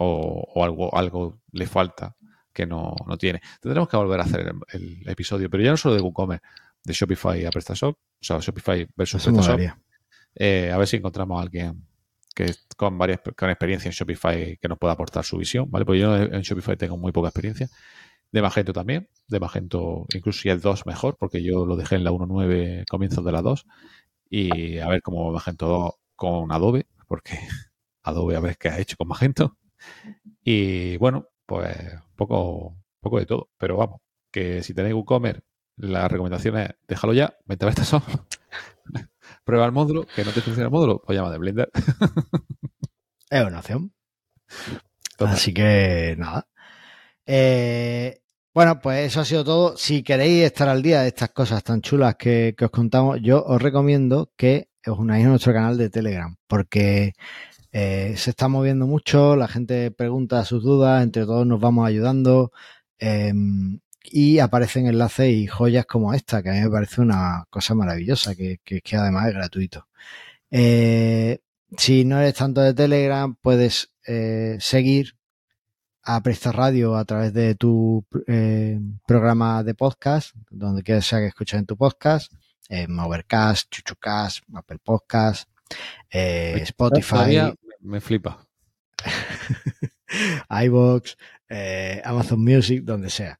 o, 0.00 0.64
algo, 0.64 0.96
algo 0.96 1.40
le 1.52 1.66
falta 1.66 2.16
que 2.52 2.66
no, 2.66 2.94
tiene. 3.18 3.40
Tendremos 3.60 3.88
que 3.88 3.96
volver 3.96 4.20
a 4.20 4.24
hacer 4.24 4.52
el, 4.72 5.08
episodio, 5.08 5.48
pero 5.48 5.62
ya 5.62 5.70
no 5.70 5.76
solo 5.76 5.94
de 5.94 6.00
WooCommerce, 6.00 6.44
de 6.84 6.92
Shopify 6.92 7.44
a 7.44 7.50
PrestaShop, 7.50 7.96
o 7.96 8.18
sea, 8.20 8.38
Shopify 8.38 8.86
versus 8.96 9.22
PrestaShop. 9.22 9.60
Eh, 10.34 10.70
a 10.72 10.78
ver 10.78 10.86
si 10.86 10.96
encontramos 10.96 11.38
a 11.38 11.42
alguien 11.42 11.84
que 12.34 12.54
con 12.76 12.96
varias 12.96 13.20
con 13.36 13.50
experiencia 13.50 13.88
en 13.88 13.92
Shopify 13.92 14.56
que 14.58 14.68
nos 14.68 14.78
pueda 14.78 14.92
aportar 14.92 15.24
su 15.24 15.36
visión, 15.36 15.70
¿vale? 15.70 15.84
Porque 15.84 16.00
yo 16.00 16.16
en 16.16 16.42
Shopify 16.42 16.76
tengo 16.76 16.96
muy 16.96 17.12
poca 17.12 17.28
experiencia. 17.28 17.68
De 18.30 18.42
Magento 18.42 18.72
también, 18.72 19.08
de 19.26 19.40
Magento 19.40 20.06
incluso 20.14 20.42
si 20.42 20.48
el 20.50 20.60
2 20.60 20.86
mejor, 20.86 21.16
porque 21.18 21.42
yo 21.42 21.64
lo 21.64 21.76
dejé 21.76 21.96
en 21.96 22.04
la 22.04 22.12
1.9 22.12 22.84
comienzos 22.88 23.24
de 23.24 23.32
la 23.32 23.40
2 23.40 23.66
y 24.30 24.78
a 24.78 24.88
ver 24.88 25.02
cómo 25.02 25.32
Magento 25.32 25.66
2 25.66 25.92
con 26.16 26.52
Adobe, 26.52 26.86
porque 27.06 27.38
Adobe 28.02 28.36
a 28.36 28.40
ver 28.40 28.56
qué 28.58 28.68
ha 28.68 28.78
hecho 28.78 28.96
con 28.96 29.08
Magento. 29.08 29.56
Y 30.42 30.96
bueno, 30.96 31.28
pues 31.46 31.76
poco, 32.16 32.76
poco 33.00 33.18
de 33.18 33.26
todo. 33.26 33.50
Pero 33.58 33.76
vamos, 33.76 34.00
que 34.30 34.62
si 34.62 34.74
tenéis 34.74 34.94
WooCommerce, 34.94 35.42
la 35.76 36.08
recomendación 36.08 36.58
es 36.58 36.70
déjalo 36.86 37.14
ya, 37.14 37.36
vete 37.44 37.66
a 37.66 37.84
son 37.84 38.02
Prueba 39.44 39.66
el 39.66 39.72
módulo, 39.72 40.06
que 40.14 40.24
no 40.24 40.32
te 40.32 40.40
funciona 40.40 40.66
el 40.66 40.72
módulo, 40.72 41.00
pues 41.04 41.16
llama 41.16 41.30
de 41.30 41.38
Blender. 41.38 41.70
es 43.30 43.44
una 43.44 43.60
opción. 43.60 43.92
Así 45.18 45.52
que 45.52 46.14
nada. 46.18 46.48
Eh, 47.26 48.22
bueno, 48.58 48.80
pues 48.80 49.06
eso 49.06 49.20
ha 49.20 49.24
sido 49.24 49.44
todo. 49.44 49.76
Si 49.76 50.02
queréis 50.02 50.42
estar 50.42 50.68
al 50.68 50.82
día 50.82 51.02
de 51.02 51.06
estas 51.08 51.30
cosas 51.30 51.62
tan 51.62 51.80
chulas 51.80 52.16
que, 52.16 52.56
os 52.60 52.70
contamos, 52.70 53.20
yo 53.22 53.44
os 53.44 53.62
recomiendo 53.62 54.32
que 54.36 54.68
os 54.84 54.98
unáis 54.98 55.24
a 55.24 55.28
nuestro 55.28 55.52
canal 55.52 55.78
de 55.78 55.90
Telegram, 55.90 56.34
porque 56.48 57.12
eh, 57.70 58.14
se 58.16 58.30
está 58.30 58.48
moviendo 58.48 58.88
mucho, 58.88 59.36
la 59.36 59.46
gente 59.46 59.92
pregunta 59.92 60.44
sus 60.44 60.64
dudas, 60.64 61.04
entre 61.04 61.24
todos 61.24 61.46
nos 61.46 61.60
vamos 61.60 61.86
ayudando 61.86 62.50
em, 62.98 63.78
y 64.02 64.40
aparecen 64.40 64.88
enlaces 64.88 65.32
y 65.32 65.46
joyas 65.46 65.86
como 65.86 66.12
esta, 66.12 66.42
que 66.42 66.50
a 66.50 66.54
mí 66.54 66.60
me 66.60 66.70
parece 66.70 67.00
una 67.00 67.44
cosa 67.50 67.76
maravillosa, 67.76 68.34
que, 68.34 68.58
además 68.92 69.28
es 69.28 69.34
gratuito. 69.34 69.86
Eh, 70.50 71.38
si 71.76 72.04
no 72.04 72.18
eres 72.18 72.34
tanto 72.34 72.60
de 72.60 72.74
Telegram, 72.74 73.36
puedes 73.40 73.92
eh, 74.04 74.56
seguir 74.58 75.14
a 76.10 76.22
Presta 76.22 76.52
Radio 76.52 76.96
a 76.96 77.04
través 77.04 77.34
de 77.34 77.54
tu 77.54 78.02
eh, 78.26 78.80
programa 79.06 79.62
de 79.62 79.74
podcast, 79.74 80.34
donde 80.48 80.82
quieras 80.82 81.04
sea 81.04 81.18
que 81.18 81.26
escuches 81.26 81.58
en 81.58 81.66
tu 81.66 81.76
podcast, 81.76 82.32
eh, 82.70 82.88
Movercast, 82.88 83.70
Chuchucast, 83.70 84.42
Apple 84.54 84.78
Podcast, 84.82 85.50
eh, 86.10 86.60
Spotify. 86.62 87.52
Me 87.80 88.00
flipa. 88.00 88.42
iBox, 90.64 91.18
Amazon 92.04 92.42
Music, 92.42 92.84
donde 92.84 93.10
sea. 93.10 93.38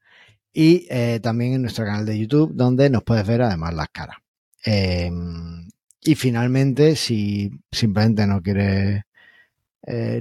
Y 0.53 0.89
también 1.21 1.55
en 1.55 1.63
nuestro 1.63 1.87
canal 1.87 2.05
de 2.05 2.19
YouTube, 2.19 2.53
donde 2.55 2.91
nos 2.91 3.03
puedes 3.03 3.27
ver 3.27 3.41
además 3.41 3.73
las 3.73 3.89
caras. 3.89 4.19
Em, 4.63 5.71
y 6.03 6.15
finalmente, 6.17 6.97
si 6.97 7.51
simplemente 7.73 8.27
no 8.27 8.43
quieres 8.43 9.05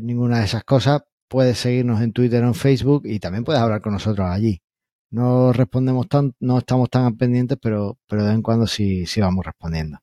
ninguna 0.02 0.40
de 0.40 0.46
esas 0.46 0.64
cosas, 0.64 1.02
puedes 1.28 1.58
seguirnos 1.60 2.02
en 2.02 2.14
Twitter 2.14 2.44
o 2.44 2.48
en 2.48 2.56
Facebook 2.56 3.04
y 3.06 3.20
también 3.20 3.44
puedes 3.44 3.62
hablar 3.62 3.82
con 3.82 3.94
nosotros 3.94 4.28
allí. 4.30 4.62
No 5.10 5.54
respondemos 5.54 6.08
tan, 6.10 6.36
no 6.40 6.58
estamos 6.60 6.90
tan 6.90 7.16
pendientes, 7.18 7.58
pero, 7.62 7.98
pero 8.08 8.24
de 8.24 8.30
vez 8.30 8.36
en 8.36 8.42
cuando 8.42 8.68
sí, 8.68 9.06
sí 9.06 9.22
vamos 9.22 9.46
respondiendo. 9.46 10.00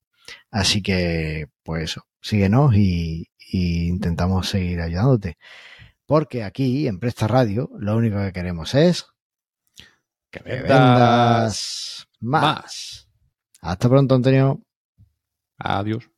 Así 0.51 0.83
que, 0.83 1.49
pues 1.63 1.85
eso, 1.85 2.07
síguenos 2.21 2.75
y, 2.75 3.29
intentamos 3.53 4.49
seguir 4.49 4.81
ayudándote. 4.81 5.37
Porque 6.07 6.43
aquí, 6.45 6.89
en 6.89 6.99
Presta 6.99 7.29
Radio, 7.29 7.71
lo 7.79 7.97
único 7.97 8.19
que 8.19 8.33
queremos 8.33 8.75
es 8.75 9.07
que 10.31 10.43
vendas, 10.43 12.09
más. 12.21 13.09
Hasta 13.61 13.89
pronto, 13.89 14.15
Antonio. 14.17 14.61
Adiós. 15.59 16.14